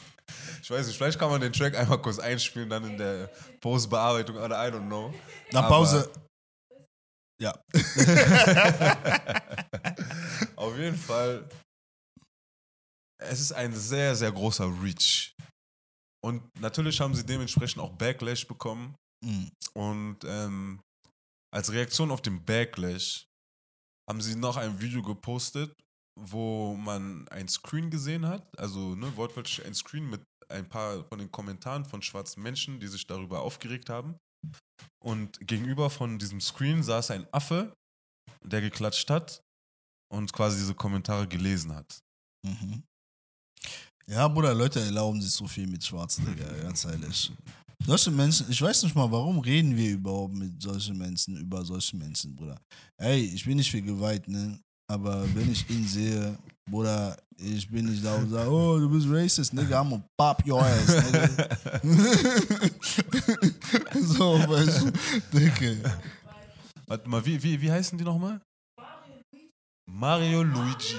Ich 0.62 0.70
weiß 0.70 0.86
nicht, 0.86 0.98
vielleicht 0.98 1.18
kann 1.18 1.32
man 1.32 1.42
den 1.42 1.52
Track 1.52 1.76
einmal 1.76 2.00
kurz 2.00 2.20
einspielen, 2.20 2.70
dann 2.70 2.84
in 2.84 2.98
der 2.98 3.28
Postbearbeitung 3.62 4.36
oder 4.36 4.68
I 4.68 4.72
don't 4.72 4.86
know. 4.86 5.12
Na, 5.52 5.62
Aber- 5.62 5.70
Pause. 5.70 6.12
Ja. 7.42 7.52
Auf 10.56 10.78
jeden 10.78 10.98
Fall, 10.98 11.50
es 13.22 13.40
ist 13.40 13.54
ein 13.54 13.74
sehr, 13.74 14.16
sehr 14.16 14.32
großer 14.32 14.66
Reach. 14.84 15.34
Und 16.24 16.44
natürlich 16.60 17.00
haben 17.00 17.16
sie 17.16 17.26
dementsprechend 17.26 17.82
auch 17.82 17.94
Backlash 17.94 18.46
bekommen. 18.46 18.94
Mm. 19.26 19.46
Und 19.74 20.18
ähm, 20.26 20.82
als 21.54 21.72
Reaktion 21.72 22.12
auf 22.12 22.22
den 22.22 22.44
Backlash 22.44 23.26
haben 24.10 24.22
sie 24.22 24.36
noch 24.36 24.58
ein 24.58 24.80
Video 24.82 25.02
gepostet, 25.02 25.74
wo 26.22 26.76
man 26.76 27.28
ein 27.30 27.48
Screen 27.48 27.90
gesehen 27.90 28.26
hat, 28.26 28.58
also 28.60 28.96
ne, 28.96 29.16
wortwörtlich 29.16 29.66
ein 29.66 29.74
Screen 29.74 30.10
mit 30.10 30.22
ein 30.50 30.68
paar 30.68 31.04
von 31.06 31.20
den 31.20 31.32
Kommentaren 31.32 31.86
von 31.86 32.02
schwarzen 32.02 32.42
Menschen, 32.42 32.80
die 32.80 32.88
sich 32.88 33.06
darüber 33.06 33.42
aufgeregt 33.42 33.90
haben. 33.90 34.18
Und 35.04 35.40
gegenüber 35.46 35.90
von 35.90 36.18
diesem 36.18 36.42
Screen 36.42 36.84
saß 36.84 37.12
ein 37.12 37.28
Affe, 37.32 37.74
der 38.44 38.62
geklatscht 38.62 39.10
hat 39.10 39.42
und 40.12 40.32
quasi 40.34 40.58
diese 40.58 40.76
Kommentare 40.76 41.28
gelesen 41.28 41.76
hat. 41.76 42.00
Mhm. 42.46 42.84
Ja, 44.08 44.28
Bruder, 44.28 44.56
Leute 44.56 44.80
erlauben 44.80 45.22
sich 45.22 45.32
so 45.32 45.48
viel 45.48 45.68
mit 45.68 45.84
Schwarzen, 45.84 46.26
Digga, 46.26 46.52
ganz 46.64 46.86
ehrlich. 46.86 47.32
Solche 47.86 48.12
Menschen, 48.12 48.50
ich 48.50 48.62
weiß 48.62 48.84
nicht 48.84 48.96
mal, 48.96 49.10
warum 49.12 49.40
reden 49.40 49.76
wir 49.76 49.92
überhaupt 49.92 50.34
mit 50.34 50.62
solchen 50.62 50.98
Menschen, 50.98 51.38
über 51.38 51.64
solche 51.64 51.96
Menschen, 51.96 52.36
Bruder. 52.36 52.60
Ey, 52.98 53.20
ich 53.20 53.46
bin 53.46 53.58
nicht 53.58 53.72
für 53.72 53.82
Gewalt, 53.82 54.28
ne? 54.28 54.60
Aber 54.92 55.24
wenn 55.36 55.52
ich 55.52 55.70
ihn 55.70 55.88
sehe, 55.88 56.36
Bruder, 56.70 57.16
ich 57.38 57.70
bin 57.70 57.86
nicht 57.86 58.04
da 58.04 58.16
und 58.16 58.30
sage, 58.30 58.50
oh, 58.50 58.80
du 58.80 58.90
bist 58.90 59.08
racist, 59.10 59.54
Nigga, 59.54 59.82
I'm 59.82 59.90
gonna 59.90 60.04
pop 60.18 60.44
your 60.48 60.62
ass, 60.64 61.12
Nigga. 61.12 61.58
so, 64.02 64.40
weißt 64.50 64.86
du, 64.86 64.92
Digga. 65.38 65.92
Warte 66.88 67.08
mal, 67.08 67.24
wie, 67.26 67.42
wie, 67.42 67.62
wie 67.62 67.72
heißen 67.72 67.98
die 67.98 68.04
nochmal? 68.04 68.42
Mario 69.92 70.44
Luigi. 70.44 70.96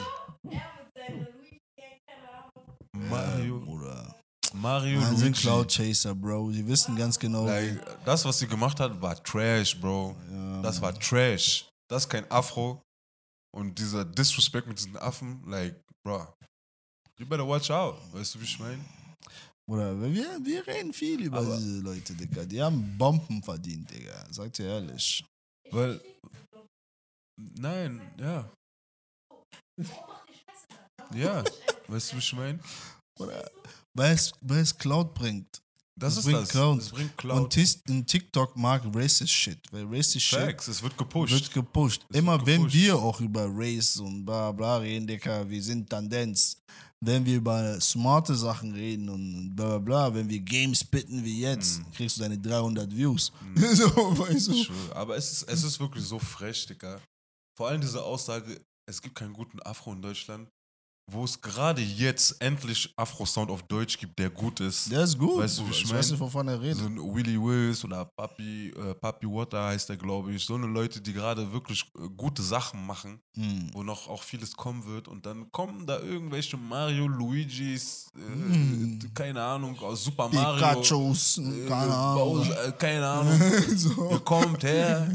Mario, 2.92 3.60
Bruder. 3.60 4.14
Mario 4.52 5.00
Man 5.00 5.16
sind 5.16 5.28
Luigi. 5.30 5.42
Cloud 5.42 5.72
Chaser, 5.72 6.14
Bro. 6.14 6.52
Sie 6.52 6.66
wissen 6.66 6.96
ganz 6.96 7.18
genau. 7.18 7.46
Like, 7.46 7.80
das, 8.04 8.24
was 8.24 8.38
sie 8.38 8.46
gemacht 8.46 8.78
hat, 8.78 9.00
war 9.00 9.20
Trash, 9.22 9.80
Bro. 9.80 10.16
ja, 10.30 10.62
Das 10.62 10.80
war 10.80 10.94
Trash. 10.98 11.68
Das 11.88 12.04
ist 12.04 12.08
kein 12.08 12.30
Afro. 12.30 12.80
Und 13.56 13.78
dieser 13.78 14.04
Disrespect 14.04 14.66
mit 14.68 14.78
diesen 14.78 14.96
Affen, 14.96 15.42
like, 15.46 15.80
bro, 16.06 16.32
you 17.18 17.26
better 17.26 17.46
watch 17.46 17.70
out. 17.70 17.96
Weißt 18.12 18.34
du, 18.34 18.40
wie 18.40 18.44
ich 18.44 18.58
meine? 18.58 18.84
Bruder, 19.68 20.00
wir, 20.00 20.44
wir 20.44 20.66
reden 20.66 20.92
viel 20.92 21.20
über 21.22 21.38
Aber- 21.38 21.56
diese 21.56 21.80
Leute, 21.80 22.14
Digga. 22.14 22.44
Die 22.44 22.62
haben 22.62 22.96
Bomben 22.98 23.42
verdient, 23.42 23.90
Digga. 23.90 24.26
Sagt 24.32 24.58
ihr 24.58 24.66
ehrlich. 24.66 25.24
Weil, 25.70 26.00
nein, 27.36 28.00
ja. 28.18 28.50
Ja, 31.14 31.42
weißt 31.88 32.12
du, 32.12 32.16
wie 32.16 32.20
ich 32.20 32.32
meine? 32.32 32.60
Oder? 33.18 33.50
Weil 33.96 34.14
es, 34.14 34.32
weil 34.40 34.60
es 34.60 34.76
Cloud 34.76 35.14
bringt. 35.14 35.60
Das, 36.00 36.14
Das 36.16 36.18
ist 36.18 36.24
bringt 36.24 36.40
das. 36.42 36.48
Cloud. 36.48 36.78
Das 36.78 36.88
bringt 36.90 37.24
Und. 37.24 37.50
Tis- 37.52 37.82
in 37.88 38.04
TikTok 38.06 38.56
mag 38.56 38.82
racist 38.94 39.30
Shit. 39.30 39.58
Weil 39.70 39.84
racist 39.86 40.20
Shit 40.22 40.38
Facts, 40.38 40.68
es 40.68 40.82
wird 40.82 40.96
gepusht. 40.98 41.32
wird 41.32 41.52
gepusht. 41.52 42.04
Es 42.08 42.16
Immer 42.18 42.32
wird 42.38 42.46
wenn 42.46 42.56
gepusht. 42.62 42.74
wir 42.76 42.96
auch 42.96 43.20
über 43.20 43.46
Race 43.52 43.96
und 43.98 44.24
bla 44.24 44.50
bla 44.52 44.78
reden, 44.78 45.06
Dicker, 45.06 45.48
wir 45.48 45.62
sind 45.62 45.88
Tendenz. 45.88 46.56
Wenn 47.02 47.24
wir 47.24 47.36
über 47.36 47.80
smarte 47.80 48.34
Sachen 48.34 48.72
reden 48.74 49.08
und 49.08 49.54
bla 49.56 49.78
bla 49.78 49.78
bla, 49.78 50.14
wenn 50.14 50.28
wir 50.28 50.40
Games 50.40 50.84
bitten 50.84 51.24
wie 51.24 51.40
jetzt, 51.40 51.78
Mhm. 51.78 51.92
kriegst 51.92 52.16
du 52.18 52.20
deine 52.22 52.38
300 52.38 52.94
Views. 52.94 53.32
so, 53.56 53.86
weißt 54.18 54.48
du? 54.48 54.54
Schwör. 54.64 54.96
Aber 54.96 55.16
es 55.16 55.32
ist, 55.32 55.42
es 55.48 55.62
ist 55.64 55.80
wirklich 55.80 56.04
so 56.04 56.18
frech, 56.18 56.66
Digga. 56.66 57.00
Vor 57.56 57.68
allem 57.68 57.80
diese 57.80 58.02
Aussage, 58.02 58.60
es 58.86 59.00
gibt 59.00 59.14
keinen 59.14 59.32
guten 59.32 59.60
Afro 59.62 59.92
in 59.94 60.02
Deutschland, 60.02 60.48
wo 61.10 61.24
es 61.24 61.40
gerade 61.40 61.82
jetzt 61.82 62.40
endlich 62.40 62.92
Afro-Sound 62.96 63.50
auf 63.50 63.62
Deutsch 63.64 63.98
gibt, 63.98 64.18
der 64.18 64.30
gut 64.30 64.60
ist. 64.60 64.90
Der 64.90 65.02
ist 65.04 65.18
gut. 65.18 65.38
Weißt 65.38 65.58
du, 65.58 65.66
wie 65.66 65.70
ich 65.70 65.82
ich 65.84 65.92
weiß 65.92 66.10
nicht, 66.12 66.20
wovon 66.20 66.48
er 66.48 66.56
So 66.56 66.62
redet. 66.62 66.80
ein 66.82 66.96
Willy 66.98 67.40
Wills 67.40 67.84
oder 67.84 68.04
Papi, 68.04 68.68
äh, 68.70 68.94
Papi 68.94 69.26
Water 69.26 69.64
heißt 69.66 69.88
der, 69.88 69.96
glaube 69.96 70.32
ich. 70.32 70.44
So 70.44 70.54
eine 70.54 70.66
Leute, 70.66 71.00
die 71.00 71.12
gerade 71.12 71.50
wirklich 71.52 71.84
äh, 71.98 72.08
gute 72.16 72.42
Sachen 72.42 72.84
machen, 72.86 73.20
Hm. 73.34 73.70
wo 73.72 73.82
noch 73.82 74.08
auch 74.08 74.22
vieles 74.22 74.54
kommen 74.56 74.84
wird. 74.86 75.08
Und 75.08 75.24
dann 75.26 75.50
kommen 75.52 75.86
da 75.86 75.98
irgendwelche 76.00 76.56
Mario, 76.56 77.06
Luigis, 77.08 78.10
äh, 78.16 78.20
Hm. 78.20 79.10
keine 79.14 79.42
Ahnung, 79.42 79.78
aus 79.80 80.04
Super 80.04 80.28
Mario. 80.28 80.56
Pikachus, 80.80 81.38
äh, 81.38 81.66
keine 81.68 81.94
Ahnung. 81.94 82.50
Äh, 82.50 82.72
keine 82.72 83.06
Ahnung. 83.08 83.40
so. 83.76 84.10
Ihr 84.10 84.20
kommt 84.20 84.62
her 84.64 85.08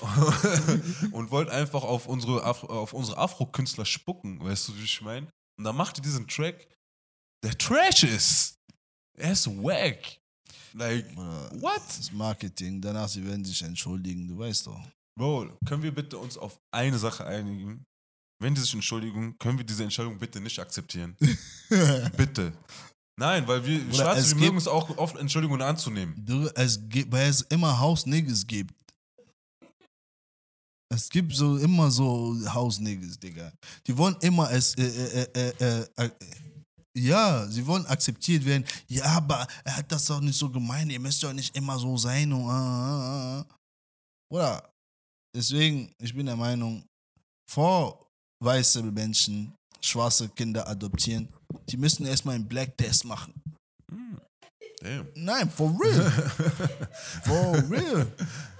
und 1.12 1.30
wollt 1.30 1.50
einfach 1.50 1.82
auf 1.82 2.06
unsere, 2.06 2.42
Afro, 2.44 2.66
auf 2.68 2.92
unsere 2.92 3.18
Afro-Künstler 3.18 3.84
spucken, 3.84 4.42
weißt 4.42 4.68
du, 4.68 4.76
wie 4.78 4.84
ich 4.84 5.00
meine? 5.02 5.26
Und 5.58 5.64
dann 5.64 5.76
macht 5.76 5.98
ihr 5.98 6.02
diesen 6.02 6.26
Track, 6.26 6.68
der 7.42 7.56
Trash 7.56 8.04
ist. 8.04 8.58
Er 9.18 9.32
ist 9.32 9.46
wack. 9.46 10.20
Like, 10.74 11.06
Oder 11.16 11.50
what? 11.60 11.82
Das 11.86 12.12
Marketing, 12.12 12.80
danach 12.80 13.08
sie 13.08 13.24
werden 13.26 13.44
sich 13.44 13.62
entschuldigen, 13.62 14.28
du 14.28 14.38
weißt 14.38 14.66
doch. 14.66 14.80
Bro, 15.18 15.56
können 15.64 15.82
wir 15.82 15.94
bitte 15.94 16.18
uns 16.18 16.36
auf 16.36 16.60
eine 16.70 16.98
Sache 16.98 17.26
einigen? 17.26 17.86
Wenn 18.38 18.54
die 18.54 18.60
sich 18.60 18.74
entschuldigen, 18.74 19.38
können 19.38 19.56
wir 19.56 19.64
diese 19.64 19.82
Entscheidung 19.82 20.18
bitte 20.18 20.40
nicht 20.40 20.58
akzeptieren. 20.58 21.16
bitte. 22.16 22.52
Nein, 23.18 23.48
weil 23.48 23.64
wir 23.64 23.78
Bruder, 23.80 23.94
Schwarze, 23.94 24.38
wir 24.38 24.44
mögen 24.44 24.58
es 24.58 24.68
auch 24.68 24.98
oft, 24.98 25.16
Entschuldigungen 25.16 25.62
anzunehmen. 25.62 26.14
Du, 26.18 26.50
es 26.54 26.78
gibt, 26.88 27.10
weil 27.10 27.30
es 27.30 27.40
immer 27.42 27.78
Hausniggas 27.78 28.46
gibt. 28.46 28.74
Es 30.88 31.08
gibt 31.08 31.34
so 31.34 31.56
immer 31.58 31.90
so 31.90 32.36
Hausniggas, 32.46 33.18
Digga. 33.18 33.52
Die 33.86 33.96
wollen 33.96 34.16
immer 34.20 34.50
es, 34.52 34.74
äh, 34.76 34.84
äh, 34.84 35.26
äh, 35.34 35.52
äh, 35.58 35.86
äh, 35.96 36.10
ja, 36.96 37.46
sie 37.48 37.66
wollen 37.66 37.86
akzeptiert 37.86 38.44
werden. 38.44 38.64
Ja, 38.88 39.04
aber 39.16 39.46
er 39.64 39.76
hat 39.76 39.90
das 39.92 40.06
doch 40.06 40.20
nicht 40.20 40.38
so 40.38 40.48
gemeint. 40.48 40.90
Ihr 40.90 41.00
müsst 41.00 41.22
doch 41.22 41.32
nicht 41.32 41.54
immer 41.56 41.78
so 41.78 41.96
sein 41.96 42.32
und, 42.32 42.48
äh, 42.48 43.38
äh, 43.38 43.40
äh. 43.40 43.44
Oder? 44.32 44.72
Deswegen, 45.34 45.92
ich 45.98 46.14
bin 46.14 46.26
der 46.26 46.36
Meinung, 46.36 46.84
vor 47.50 48.06
weiße 48.42 48.82
Menschen 48.82 49.52
schwarze 49.82 50.28
Kinder 50.30 50.66
adoptieren, 50.66 51.28
die 51.68 51.76
müssen 51.76 52.06
erstmal 52.06 52.36
einen 52.36 52.48
Black 52.48 52.76
Test 52.76 53.04
machen. 53.04 53.34
Damn. 54.82 55.06
Nein, 55.14 55.50
for 55.50 55.70
real. 55.80 56.10
for 57.24 57.54
real. 57.70 58.06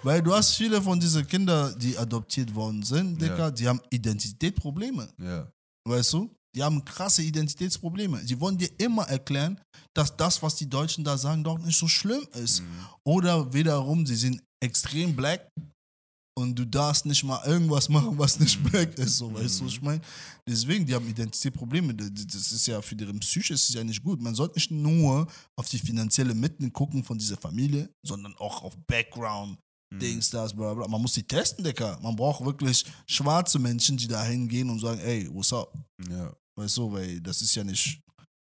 Weil 0.02 0.22
du 0.22 0.34
hast 0.34 0.54
viele 0.54 0.80
von 0.80 0.98
diesen 0.98 1.26
Kindern, 1.26 1.78
die 1.78 1.96
adoptiert 1.98 2.54
worden 2.54 2.82
sind, 2.82 3.20
Digga, 3.20 3.36
Ja. 3.38 3.50
die 3.50 3.68
haben 3.68 3.80
Identitätsprobleme. 3.90 5.08
Ja. 5.18 5.50
Weißt 5.86 6.12
du? 6.14 6.30
Die 6.54 6.62
haben 6.62 6.82
krasse 6.84 7.22
Identitätsprobleme. 7.22 8.22
Sie 8.24 8.40
wollen 8.40 8.56
dir 8.56 8.70
immer 8.78 9.06
erklären, 9.08 9.60
dass 9.94 10.16
das, 10.16 10.42
was 10.42 10.56
die 10.56 10.68
Deutschen 10.68 11.04
da 11.04 11.18
sagen, 11.18 11.44
doch 11.44 11.58
nicht 11.58 11.78
so 11.78 11.86
schlimm 11.86 12.26
ist. 12.32 12.60
Mhm. 12.62 12.66
Oder 13.04 13.52
wiederum, 13.52 14.06
sie 14.06 14.16
sind 14.16 14.42
extrem 14.60 15.14
black 15.14 15.46
und 16.38 16.54
du 16.58 16.66
darfst 16.66 17.06
nicht 17.06 17.24
mal 17.24 17.42
irgendwas 17.46 17.88
machen, 17.88 18.18
was 18.18 18.38
nicht 18.38 18.62
black 18.64 18.96
ist. 18.98 19.16
So, 19.16 19.32
weißt 19.32 19.60
du, 19.60 19.64
was 19.64 19.72
ich 19.72 19.82
meine? 19.82 20.00
Deswegen, 20.46 20.84
die 20.84 20.94
haben 20.94 21.08
Identitätsprobleme. 21.08 21.94
Das 21.94 22.10
das 22.26 22.52
ist 22.52 22.66
ja 22.66 22.80
für 22.82 22.94
deren 22.94 23.18
Psyche 23.20 23.54
ist 23.54 23.72
ja 23.74 23.82
nicht 23.82 24.02
gut. 24.02 24.20
Man 24.20 24.34
sollte 24.34 24.54
nicht 24.56 24.70
nur 24.70 25.26
auf 25.56 25.68
die 25.68 25.78
finanzielle 25.78 26.34
Mittel 26.34 26.70
gucken 26.70 27.02
von 27.02 27.18
dieser 27.18 27.36
Familie, 27.36 27.88
sondern 28.04 28.34
auch 28.36 28.62
auf 28.62 28.76
Background, 28.86 29.58
Mhm. 29.92 29.98
Dings, 30.00 30.30
das, 30.30 30.54
bla 30.54 30.74
bla. 30.74 30.88
Man 30.88 31.00
muss 31.00 31.14
die 31.14 31.22
testen, 31.22 31.64
Digga. 31.64 31.98
Man 32.02 32.16
braucht 32.16 32.44
wirklich 32.44 32.84
schwarze 33.06 33.58
Menschen, 33.58 33.96
die 33.96 34.08
da 34.08 34.24
hingehen 34.24 34.68
und 34.70 34.80
sagen, 34.80 35.00
ey, 35.00 35.28
what's 35.32 35.52
up? 35.52 35.72
Ja. 36.10 36.34
Weißt 36.58 36.76
du, 36.76 36.92
weil 36.92 37.20
das 37.20 37.42
ist 37.42 37.54
ja 37.54 37.62
nicht, 37.62 38.00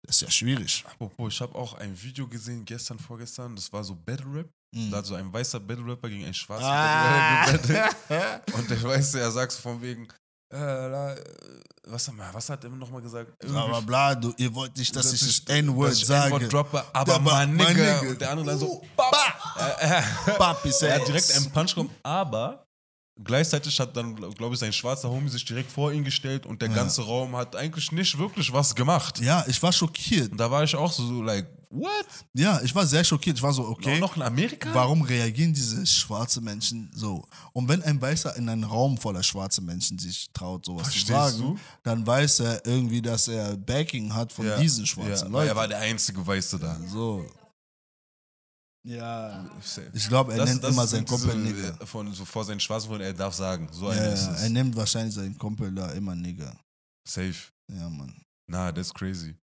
das 0.07 0.17
ist 0.17 0.23
ja 0.23 0.31
schwierig. 0.31 0.85
Apropos, 0.87 1.33
ich 1.35 1.41
habe 1.41 1.55
auch 1.55 1.75
ein 1.75 2.01
Video 2.01 2.29
gesehen, 2.29 2.65
gestern, 2.65 2.99
vorgestern, 2.99 3.57
das 3.57 3.73
war 3.73 3.83
so 3.83 3.95
Battle 3.95 4.33
Rap. 4.35 4.51
Mhm. 4.75 4.91
Da 4.91 4.99
hat 4.99 5.07
so 5.07 5.15
ein 5.15 5.33
weißer 5.33 5.61
Battle 5.61 5.87
Rapper 5.87 6.09
gegen 6.09 6.25
einen 6.25 6.35
schwarzen 6.35 6.65
Ah. 6.67 7.47
Battle 7.47 7.85
Rapper. 7.85 8.43
Und 8.59 8.71
der 8.71 8.83
Weiße, 8.83 9.21
er 9.21 9.31
sagt 9.31 9.53
so 9.53 9.61
von 9.63 9.81
wegen, 9.81 10.07
äh, 10.53 10.57
la, 10.59 11.15
äh, 11.15 11.25
was, 11.89 12.09
hat- 12.09 12.15
was 12.33 12.49
hat 12.51 12.65
er 12.65 12.71
nochmal 12.71 13.01
gesagt? 13.03 13.39
Bla 13.39 13.67
bla 13.67 13.81
bla, 13.81 14.15
du, 14.15 14.33
ihr 14.37 14.53
wollt 14.55 14.77
nicht, 14.77 14.95
dass 14.95 15.13
ich 15.13 15.21
das 15.21 15.41
N-Word 15.57 15.95
sage. 15.95 16.35
N-Word 16.35 16.53
droppe, 16.53 16.85
aber 16.93 17.13
Ja, 17.15 17.19
mein. 17.21 17.55
Nigga. 17.57 18.01
Und 18.01 18.21
der 18.21 18.31
andere 18.31 18.47
dann 18.49 18.59
so, 18.59 18.67
Uh, 18.83 18.87
bap. 18.97 20.37
Papi 20.39 20.71
Er 20.83 20.97
hat 21.01 21.09
direkt 21.09 21.33
einen 21.37 21.51
Punch 21.53 21.75
bekommen, 21.75 21.91
aber 22.03 22.67
gleichzeitig 23.23 23.79
hat 23.81 23.97
dann, 23.97 24.15
glaube 24.17 24.55
ich, 24.55 24.61
sein 24.61 24.73
schwarzer 24.73 25.09
Homie 25.09 25.29
sich 25.31 25.45
direkt 25.45 25.71
vor 25.73 25.93
ihn 25.93 26.05
gestellt 26.05 26.45
und 26.47 26.61
der 26.61 26.69
Ja. 26.69 26.75
ganze 26.75 27.03
Raum 27.03 27.35
hat 27.37 27.57
eigentlich 27.57 27.91
nicht 27.93 28.19
wirklich 28.19 28.53
was 28.53 28.75
gemacht. 28.75 29.21
Ja, 29.21 29.45
ich 29.47 29.63
war 29.63 29.73
schockiert. 29.73 30.33
Und 30.33 30.39
da 30.39 30.51
war 30.51 30.65
ich 30.65 30.75
auch 30.77 30.93
so, 30.93 31.07
so 31.07 31.23
like, 31.23 31.47
what? 31.77 32.07
Ja, 32.35 32.61
ich 32.63 32.75
war 32.75 32.87
sehr 32.87 33.05
schockiert. 33.05 33.37
Ich 33.37 33.43
war 33.43 33.53
so, 33.53 33.67
okay, 33.69 33.99
noch 34.01 34.17
in 34.17 34.23
Amerika? 34.23 34.73
warum 34.75 35.03
reagieren 35.03 35.53
diese 35.53 35.87
schwarzen 35.87 36.43
Menschen 36.45 36.91
so? 36.95 37.27
Und 37.53 37.69
wenn 37.69 37.83
ein 37.83 38.01
Weißer 38.01 38.37
in 38.37 38.49
einen 38.49 38.65
Raum 38.65 38.97
voller 38.99 39.23
schwarze 39.23 39.61
Menschen 39.63 39.99
sich 39.99 40.29
traut, 40.33 40.65
sowas 40.65 40.85
zu 40.87 40.91
Verstehst 40.93 41.09
sagen, 41.09 41.39
du? 41.39 41.59
dann 41.83 42.07
weiß 42.07 42.41
er 42.41 42.67
irgendwie, 42.67 43.03
dass 43.03 43.29
er 43.29 43.57
Backing 43.57 44.13
hat 44.15 44.33
von 44.33 44.47
Ja, 44.47 44.59
diesen 44.59 44.87
schwarzen 44.87 45.27
ja, 45.29 45.33
Leuten. 45.33 45.49
Er 45.49 45.57
war 45.57 45.69
der 45.69 45.79
einzige 45.79 46.27
Weiße 46.27 46.59
da. 46.59 46.79
so. 46.89 47.25
Ja. 48.85 49.45
Safe. 49.63 49.91
Ich 49.95 50.09
glaube, 50.09 50.33
er 50.35 50.45
nennt 50.45 50.63
immer 50.63 50.87
seinen 50.87 51.07
Kumpel 51.07 51.35
Nigger. 51.37 51.81
äh, 51.81 51.87
Von, 51.87 52.13
so 52.13 52.25
vor 52.25 52.45
seinen 52.45 52.61
Schwarzen, 52.61 52.89
von 52.89 53.01
er 53.01 53.13
darf 53.13 53.35
sagen. 53.35 53.69
So 53.73 53.91
Ja, 53.93 54.13
ist 54.13 54.27
er 54.29 54.49
nennt 54.49 54.77
wahrscheinlich 54.77 55.15
seinen 55.15 55.37
Kumpel 55.37 55.75
da 55.75 55.91
immer 55.93 56.15
Nigger. 56.15 56.57
Safe. 57.09 57.35
Ja, 57.73 57.89
Mann. 57.89 58.15
Nah, 58.49 58.71
that's 58.71 58.95
crazy. 58.95 59.35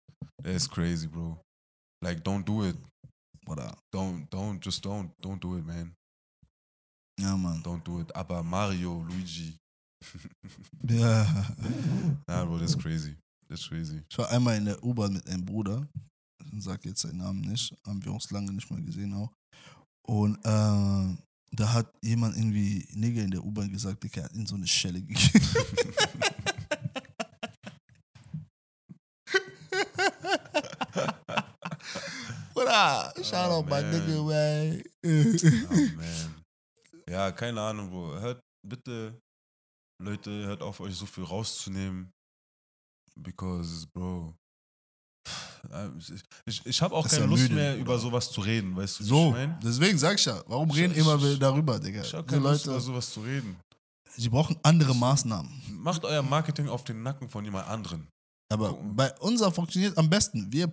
That's 0.45 0.68
crazy, 0.68 1.09
bro. 1.09 1.41
Like, 2.03 2.23
don't 2.25 2.45
do 2.45 2.65
it. 2.65 2.77
Oder? 3.47 3.73
Don't, 3.93 4.29
don't, 4.31 4.61
just 4.61 4.85
don't. 4.85 5.11
Don't 5.21 5.41
do 5.41 5.57
it, 5.57 5.65
man. 5.65 5.95
Ja, 7.21 7.37
Mann. 7.37 7.63
Don't 7.63 7.83
do 7.85 8.01
it. 8.01 8.15
Aber 8.15 8.43
Mario, 8.43 9.05
Luigi. 9.09 9.57
Ja. 10.89 11.25
Nah, 12.27 12.45
bro, 12.45 12.59
that's 12.59 12.75
crazy. 12.77 13.15
That's 13.49 13.69
crazy. 13.69 14.03
Ich 14.11 14.19
war 14.19 14.29
einmal 14.31 14.57
in 14.57 14.65
der 14.65 14.83
U-Bahn 14.83 15.13
mit 15.13 15.27
einem 15.29 15.45
Bruder. 15.45 15.87
Ich 16.53 16.65
sag 16.65 16.85
jetzt 16.85 17.03
seinen 17.03 17.19
Namen 17.19 17.41
nicht. 17.43 17.73
Haben 17.87 18.05
wir 18.05 18.13
uns 18.13 18.31
lange 18.31 18.53
nicht 18.53 18.69
mehr 18.71 18.81
gesehen 18.81 19.15
auch. 19.15 19.31
Und 20.05 20.37
äh, 20.45 21.17
da 21.53 21.73
hat 21.73 21.95
jemand 22.03 22.37
irgendwie 22.37 22.85
Nigger 22.95 23.23
in 23.23 23.31
der 23.31 23.45
U-Bahn 23.45 23.71
gesagt, 23.71 24.03
der 24.03 24.25
hat 24.25 24.33
in 24.33 24.45
so 24.45 24.57
eine 24.57 24.67
Schelle 24.67 25.01
gegeben. 25.03 25.47
Oder? 32.73 33.12
Shout 33.25 33.51
Oh, 33.51 33.59
out 33.59 33.64
my 33.66 33.70
man. 33.83 33.91
nigga, 33.91 34.23
man. 34.23 34.83
Oh, 35.05 35.97
man. 35.97 36.43
Ja, 37.09 37.31
keine 37.33 37.61
Ahnung, 37.61 37.91
Bro. 37.91 38.20
Hört 38.20 38.41
bitte, 38.66 39.18
Leute, 40.03 40.31
hört 40.47 40.62
auf, 40.62 40.81
euch 40.81 40.95
so 40.97 41.07
viel 41.07 41.25
rauszunehmen. 41.25 42.11
Because, 43.20 43.87
Bro. 43.95 44.35
Ich, 46.47 46.66
ich, 46.66 46.83
habe 46.83 46.95
auch 46.97 47.05
Ist 47.07 47.12
keine 47.12 47.25
ja 47.25 47.31
Lust 47.31 47.43
müde, 47.45 47.55
mehr, 47.55 47.77
über 47.77 47.97
sowas 47.97 48.29
zu 48.33 48.41
reden, 48.41 48.75
weißt 48.75 48.99
du, 49.01 49.05
So, 49.05 49.27
ich 49.29 49.33
mein? 49.35 49.61
deswegen 49.61 49.97
sag 49.97 50.18
ich 50.18 50.25
ja, 50.25 50.43
warum 50.49 50.68
Ich- 50.70 50.77
reden 50.77 50.95
immer 50.95 51.23
ich- 51.23 51.39
darüber, 51.39 51.79
Digga? 51.79 52.03
Ich 52.03 52.12
habe 52.14 52.27
keine 52.27 52.43
Lust, 52.43 52.64
über 52.64 52.75
Leute, 52.75 52.85
sowas 52.85 53.11
zu 53.12 53.20
reden. 53.20 53.57
sie 54.16 54.29
brauchen 54.29 54.59
andere 54.64 54.93
Maßnahmen. 54.97 55.62
Macht 55.70 56.05
euer 56.05 56.23
Marketing 56.23 56.68
auf 56.68 56.83
den 56.83 57.05
Nacken 57.05 57.29
von 57.29 57.45
jemand 57.45 57.68
anderen. 57.68 58.09
Aber 58.53 58.75
bei 58.75 59.13
unser 59.21 59.51
funktioniert 59.51 59.97
am 59.99 60.09
besten. 60.11 60.51
Wir 60.53 60.69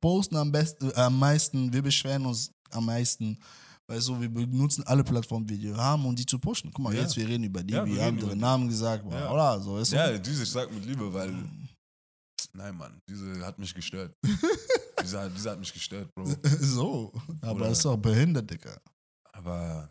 posten 0.00 0.36
am 0.36 0.50
besten, 0.52 0.90
äh, 0.90 0.94
am 0.94 1.18
meisten, 1.18 1.72
wir 1.72 1.82
beschweren 1.82 2.26
uns 2.26 2.50
am 2.70 2.86
meisten. 2.86 3.38
Weißt 3.86 4.08
du, 4.08 4.18
wir 4.20 4.30
benutzen 4.30 4.82
alle 4.86 5.04
Plattformen, 5.04 5.46
die 5.46 5.60
wir 5.60 5.76
haben, 5.76 6.06
um 6.06 6.16
die 6.16 6.24
zu 6.24 6.38
pushen. 6.38 6.70
Guck 6.72 6.84
mal, 6.84 6.94
Ja. 6.94 7.02
jetzt 7.02 7.16
wir 7.16 7.28
reden 7.28 7.44
über 7.44 7.62
die, 7.62 7.74
Ja, 7.74 7.84
wir 7.84 7.94
wir 7.94 8.02
haben 8.04 8.18
ihre 8.18 8.34
Namen 8.36 8.66
gesagt, 8.68 9.04
Ja. 9.12 9.30
oder 9.30 9.60
so. 9.60 9.74
Weißt 9.74 9.92
du? 9.92 9.96
Ja, 9.96 10.16
diese, 10.16 10.42
ich 10.42 10.50
sag 10.50 10.72
mit 10.72 10.84
Liebe, 10.86 11.12
weil. 11.12 11.34
Nein, 12.56 12.76
Mann, 12.76 12.98
diese 13.08 13.44
hat 13.44 13.58
mich 13.58 13.74
gestört. 13.74 14.14
diese, 15.02 15.20
hat- 15.20 15.32
diese 15.36 15.50
hat 15.50 15.58
mich 15.58 15.72
gestört, 15.72 16.08
Bro. 16.14 16.24
so. 16.60 17.12
Aber 17.42 17.52
Oder- 17.62 17.70
ist 17.70 17.84
doch 17.84 17.96
behindert, 17.96 18.48
Digga. 18.50 18.76
Aber, 19.32 19.90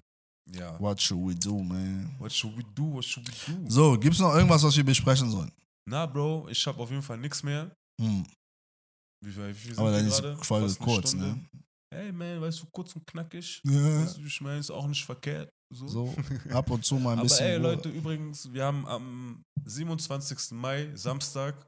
ja. 0.52 0.80
What 0.80 1.02
should 1.02 1.28
we 1.28 1.36
do, 1.36 1.60
man? 1.62 2.16
What 2.20 2.32
should 2.32 2.58
we 2.58 2.64
do? 2.74 2.94
What 2.94 3.04
should 3.06 3.28
we 3.28 3.54
do? 3.54 3.70
So, 3.70 3.98
gibt's 4.00 4.20
noch 4.20 4.34
irgendwas, 4.34 4.64
was 4.64 4.76
wir 4.78 4.84
besprechen 4.86 5.30
sollen? 5.30 5.52
Na, 5.89 6.05
Bro, 6.05 6.47
ich 6.49 6.65
habe 6.67 6.79
auf 6.81 6.89
jeden 6.89 7.01
Fall 7.01 7.17
nichts 7.17 7.43
mehr. 7.43 7.75
Hm. 8.01 8.25
Wie, 9.23 9.31
viel- 9.31 9.49
wie 9.49 9.53
viel 9.53 9.79
Aber 9.79 9.91
dann 9.91 10.05
ist 10.07 10.19
die 10.21 10.36
Folge 10.43 10.73
kurz, 10.75 11.09
Stunde. 11.09 11.27
ne? 11.27 11.45
Hey 11.93 12.11
man, 12.11 12.41
weißt 12.41 12.61
du, 12.63 12.65
kurz 12.71 12.95
und 12.95 13.05
knackig. 13.05 13.61
Ja. 13.65 14.01
Weißt 14.03 14.17
du, 14.17 14.25
ich 14.25 14.41
meine, 14.41 14.59
ist 14.59 14.71
auch 14.71 14.88
nicht 14.88 15.05
verkehrt. 15.05 15.49
So. 15.73 15.88
So, 15.88 16.15
ab 16.51 16.69
und 16.69 16.86
zu 16.86 16.95
mal 16.95 17.13
ein 17.13 17.19
Aber 17.19 17.23
bisschen. 17.27 17.45
ey, 17.47 17.55
Ruhe. 17.55 17.61
Leute, 17.63 17.89
übrigens, 17.89 18.51
wir 18.51 18.63
haben 18.65 18.86
am 18.88 19.43
27. 19.65 20.51
Mai, 20.51 20.91
Samstag, 20.95 21.65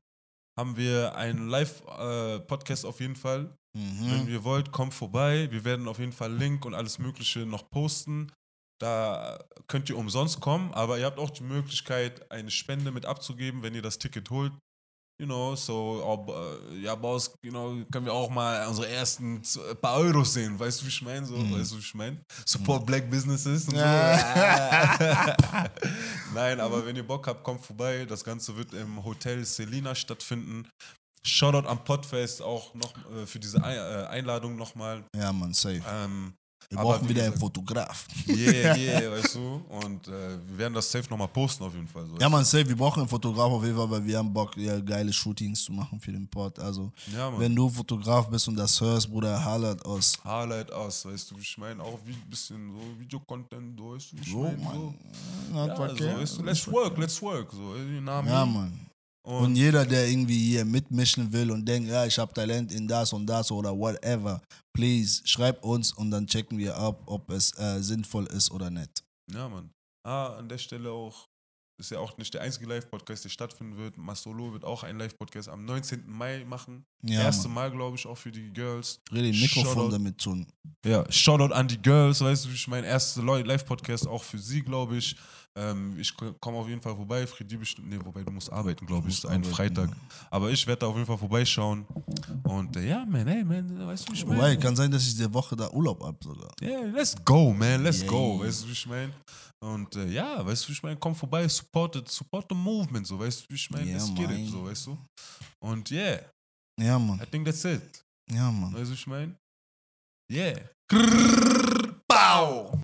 haben 0.59 0.78
wir 0.78 1.16
einen 1.16 1.47
Live-Podcast 1.49 2.86
auf 2.86 2.99
jeden 2.99 3.16
Fall. 3.16 3.55
Wenn 3.76 4.24
Mhm. 4.24 4.30
ihr 4.30 4.43
wollt, 4.43 4.72
kommt 4.72 4.93
vorbei. 4.93 5.51
Wir 5.51 5.63
werden 5.66 5.88
auf 5.88 5.99
jeden 5.99 6.13
Fall 6.13 6.34
Link 6.34 6.66
und 6.66 6.74
alles 6.74 6.97
Mögliche 6.97 7.45
noch 7.45 7.70
posten. 7.70 8.32
Da 8.82 9.40
könnt 9.68 9.90
ihr 9.90 9.98
umsonst 9.98 10.42
kommen, 10.42 10.74
aber 10.74 10.98
ihr 11.00 11.06
habt 11.06 11.18
auch 11.20 11.30
die 11.30 11.44
Möglichkeit, 11.44 12.30
eine 12.32 12.52
Spende 12.52 12.92
mit 12.92 13.06
abzugeben, 13.06 13.62
wenn 13.64 13.74
ihr 13.74 13.82
das 13.82 13.98
Ticket 13.98 14.30
holt. 14.30 14.52
You 15.18 15.26
know, 15.28 15.56
so, 15.56 16.02
ob, 16.04 16.28
äh, 16.30 16.76
ja, 16.82 16.94
Boss, 16.94 17.34
you 17.42 17.50
know, 17.50 17.74
können 17.90 18.06
wir 18.06 18.12
auch 18.12 18.30
mal 18.30 18.68
unsere 18.68 18.90
ersten 18.90 19.42
äh, 19.72 19.74
paar 19.76 19.96
Euros 20.00 20.34
sehen. 20.34 20.60
Weißt 20.60 20.82
du, 20.82 20.86
wie 20.86 20.90
ich 20.90 21.02
meine? 21.02 21.26
So, 21.26 21.38
Mhm. 21.38 21.58
Weißt 21.58 21.72
du, 21.72 21.76
wie 21.78 21.80
ich 21.80 21.94
meine? 21.96 22.22
Support 22.46 22.86
Black 22.86 23.10
Businesses 23.10 23.70
und 23.70 23.76
Ja. 23.76 24.18
so. 24.98 25.64
Nein, 26.34 26.60
aber 26.60 26.86
wenn 26.86 26.98
ihr 26.98 27.08
Bock 27.08 27.28
habt, 27.28 27.46
kommt 27.46 27.62
vorbei. 27.66 28.06
Das 28.06 28.26
Ganze 28.26 28.58
wird 28.58 28.74
im 28.74 29.06
Hotel 29.06 29.46
Selina 29.46 29.96
stattfinden. 29.96 30.68
Shoutout 31.24 31.66
am 31.68 31.82
Podfest 31.86 32.42
auch 32.42 32.74
noch 32.74 32.94
äh, 33.16 33.26
für 33.26 33.40
diese 33.40 33.60
äh, 33.60 34.06
Einladung 34.08 34.58
nochmal. 34.58 35.02
Ja, 35.16 35.32
Mann, 35.32 35.54
safe. 35.54 35.82
Ähm, 35.90 36.34
Wir 36.70 36.80
aber 36.80 36.93
brauchen 36.93 37.05
wie 37.05 37.09
wieder 37.09 37.24
einen 37.26 37.38
Fotograf. 37.38 38.07
yeah, 38.28 38.76
yeah, 38.78 39.11
weißt 39.11 39.36
du. 39.36 39.61
Und 39.70 40.07
äh, 40.07 40.38
wir 40.47 40.57
werden 40.57 40.74
das 40.74 40.91
safe 40.91 41.09
nochmal 41.09 41.28
posten 41.28 41.63
auf 41.63 41.74
jeden 41.74 41.88
Fall. 41.88 42.05
So. 42.07 42.18
Ja, 42.20 42.30
Mann, 42.30 42.43
safe. 42.45 42.68
Wir 42.68 42.76
brauchen 42.76 43.01
einen 43.01 43.09
Fotograf 43.09 43.51
auf 43.51 43.63
jeden 43.63 43.76
Fall, 43.78 43.89
weil 43.89 44.05
wir 44.05 44.18
haben 44.18 44.34
Bock, 44.34 44.55
ja, 44.57 44.80
geile 44.80 45.13
Shootings 45.13 45.63
zu 45.63 45.72
machen 45.74 45.99
für 45.99 46.11
den 46.11 46.28
Pod. 46.28 46.57
Also, 46.59 46.91
ja 47.13 47.32
wenn 47.39 47.55
du 47.55 47.70
Fotograf 47.70 48.30
bist 48.30 48.47
und 48.47 48.55
das 48.55 48.80
hörst, 48.82 49.09
Bruder, 49.09 49.43
hallert 49.43 49.86
aus. 49.86 50.18
Highlight 50.24 50.72
aus, 50.72 51.05
weißt 51.05 51.32
du, 51.32 51.38
ich 51.38 51.57
meine? 51.57 51.82
Auch 51.84 51.99
wie 52.05 52.13
ein 52.13 52.30
bisschen 52.30 52.72
so 52.72 52.99
Videocontent, 52.99 53.78
so, 53.80 53.93
weißt 53.93 54.11
du, 54.11 54.18
ich 54.18 54.32
So? 54.32 54.41
Mann. 54.43 54.93
So. 55.51 55.55
Ja, 55.55 55.68
Ja, 55.68 55.76
so, 55.76 56.20
weißt 56.22 56.38
du, 56.38 56.43
let's 56.43 56.68
work, 56.72 56.97
let's 56.97 57.22
work. 57.22 57.51
So, 57.51 57.76
you 57.76 58.01
know 58.01 58.24
Ja, 58.26 58.45
mean? 58.45 58.86
Und, 59.26 59.44
Und 59.44 59.56
jeder, 59.56 59.86
der 59.86 60.08
irgendwie 60.08 60.38
hier 60.52 60.66
mitmischen 60.66 61.32
will 61.34 61.50
und 61.52 61.66
denkt, 61.66 61.90
ja, 61.90 62.06
ich 62.06 62.18
habe 62.20 62.32
Talent 62.34 62.72
in 62.72 62.88
das 62.88 63.12
und 63.12 63.26
das 63.26 63.52
oder 63.52 63.76
whatever, 63.76 64.42
please, 64.74 65.22
schreib 65.26 65.64
uns 65.64 65.92
und 65.94 66.12
dann 66.12 66.28
checken 66.28 66.58
wir 66.60 66.76
ab, 66.78 67.02
ob 67.08 67.30
es 67.32 67.58
äh, 67.58 67.82
sinnvoll 67.82 68.26
ist 68.28 68.52
oder 68.52 68.70
nicht. 68.70 69.04
ja, 69.32 69.50
Mann. 69.50 69.72
Ah, 70.06 70.36
an 70.38 70.48
der 70.48 70.60
Stelle 70.60 70.92
auch, 70.92 71.26
ist 71.82 71.90
ja 71.90 71.98
auch 71.98 72.16
nicht 72.20 72.32
der 72.36 72.42
einzige 72.42 72.68
Live-Podcast, 72.68 73.26
der 73.26 73.30
stattfinden 73.30 73.76
wird. 73.76 73.98
Masolo 73.98 74.54
wird 74.54 74.64
auch 74.64 74.84
einen 74.84 75.00
Live-Podcast 75.00 75.50
am 75.50 75.66
19. 75.66 76.04
Mai 76.08 76.46
machen. 76.46 76.86
Ja, 77.04 77.22
Erste 77.24 77.48
Mann. 77.48 77.56
Mal, 77.56 77.72
glaube 77.72 77.98
ich, 77.98 78.06
auch 78.06 78.16
für 78.18 78.32
die 78.32 78.54
Girls. 78.54 79.00
Rede 79.12 79.30
im 79.30 79.40
Mikrofon 79.42 79.74
Shoutout. 79.74 79.92
damit 79.92 80.20
tun. 80.20 80.46
Ja, 80.86 81.12
Shoutout 81.12 81.52
an 81.56 81.68
die 81.68 81.82
Girls, 81.82 82.22
weißt 82.22 82.46
du, 82.46 82.50
ich 82.50 82.68
mein 82.68 82.84
erster 82.84 83.24
Live-Podcast 83.24 84.08
auch 84.08 84.22
für 84.24 84.38
sie, 84.38 84.62
glaube 84.62 84.98
ich. 84.98 85.16
Ähm, 85.58 85.97
ich 85.97 86.14
komme 86.41 86.58
auf 86.58 86.68
jeden 86.68 86.82
Fall 86.82 86.95
vorbei. 86.95 87.26
Friedi 87.26 87.56
bestimmt, 87.56 87.89
nee, 87.89 87.97
wobei 88.03 88.24
du 88.24 88.32
musst 88.32 88.51
arbeiten, 88.51 88.86
glaube 88.86 89.08
ich, 89.08 89.24
einen 89.26 89.43
arbeiten, 89.43 89.56
Freitag. 89.56 89.89
Aber 90.30 90.51
ich 90.51 90.68
werde 90.68 90.82
da 90.82 90.88
auf 90.88 90.95
jeden 90.95 91.06
Fall 91.08 91.18
vorbeischauen. 91.18 91.86
Und 92.43 92.76
äh, 92.76 92.88
ja, 92.89 93.06
man, 93.06 93.26
ey, 93.28 93.43
man, 93.43 93.88
weißt 93.88 94.08
du, 94.08 94.12
wie 94.12 94.18
ich 94.18 94.26
Wobei, 94.26 94.36
meine? 94.36 94.60
kann 94.60 94.76
sein, 94.76 94.91
dass 94.91 95.08
ich 95.08 95.16
die 95.16 95.34
Woche 95.34 95.56
da 95.56 95.70
Urlaub 95.72 96.03
hab 96.03 96.22
sogar. 96.22 96.51
Ja, 96.62 96.82
let's 96.82 97.16
go, 97.24 97.53
man, 97.53 97.84
let's 97.84 98.01
Yeah. 98.01 98.10
go, 98.10 98.39
weißt 98.41 98.64
du, 98.64 98.68
wie 98.68 98.72
ich 98.74 98.86
meine? 98.88 99.14
Und 99.64 99.95
äh, 99.95 100.08
ja, 100.08 100.45
weißt 100.45 100.66
du, 100.66 100.68
wie 100.70 100.74
ich 100.74 100.84
meine? 100.84 100.97
Komm 100.97 101.16
vorbei, 101.16 101.47
support, 101.47 101.95
it, 101.95 102.10
support 102.10 102.45
the 102.49 102.56
movement, 102.56 103.08
so, 103.08 103.18
weißt 103.18 103.43
du, 103.43 103.45
wie 103.49 103.56
ich 103.56 103.70
meine? 103.70 103.89
Ja, 103.89 103.97
Let's 103.97 104.14
get 104.14 104.30
it, 104.32 104.49
so, 104.49 104.66
weißt 104.66 104.88
du? 104.88 104.97
Und 105.64 105.89
yeah, 105.89 106.20
Ja, 106.80 106.99
Mann. 106.99 107.22
I 107.22 107.26
think 107.26 107.45
that's 107.45 107.64
it. 107.64 108.03
Ja, 108.30 108.51
Mann. 108.51 108.74
Weißt 108.74 108.88
du, 108.88 108.89
wie 108.89 108.93
ich 108.93 109.08
meine? 109.08 109.36
Yeah. 110.30 110.60
Bau! 112.08 112.78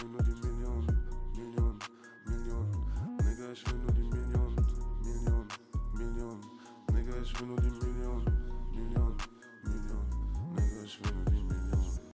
вернули 0.00 0.34
миллион, 0.42 0.86
миллион, 1.36 1.78
миллион 2.26 2.68
Nigga, 3.18 3.52
ich 3.52 3.66
will 3.66 3.78
nur 3.78 3.92
die 3.92 4.08
Million, 4.08 4.56
Million, 5.02 5.48
Million 5.94 6.40
Nigga, 6.92 7.20
ich 7.22 7.40
will 7.40 7.48
nur 7.48 7.56
die 7.58 7.70
Million 7.70 7.89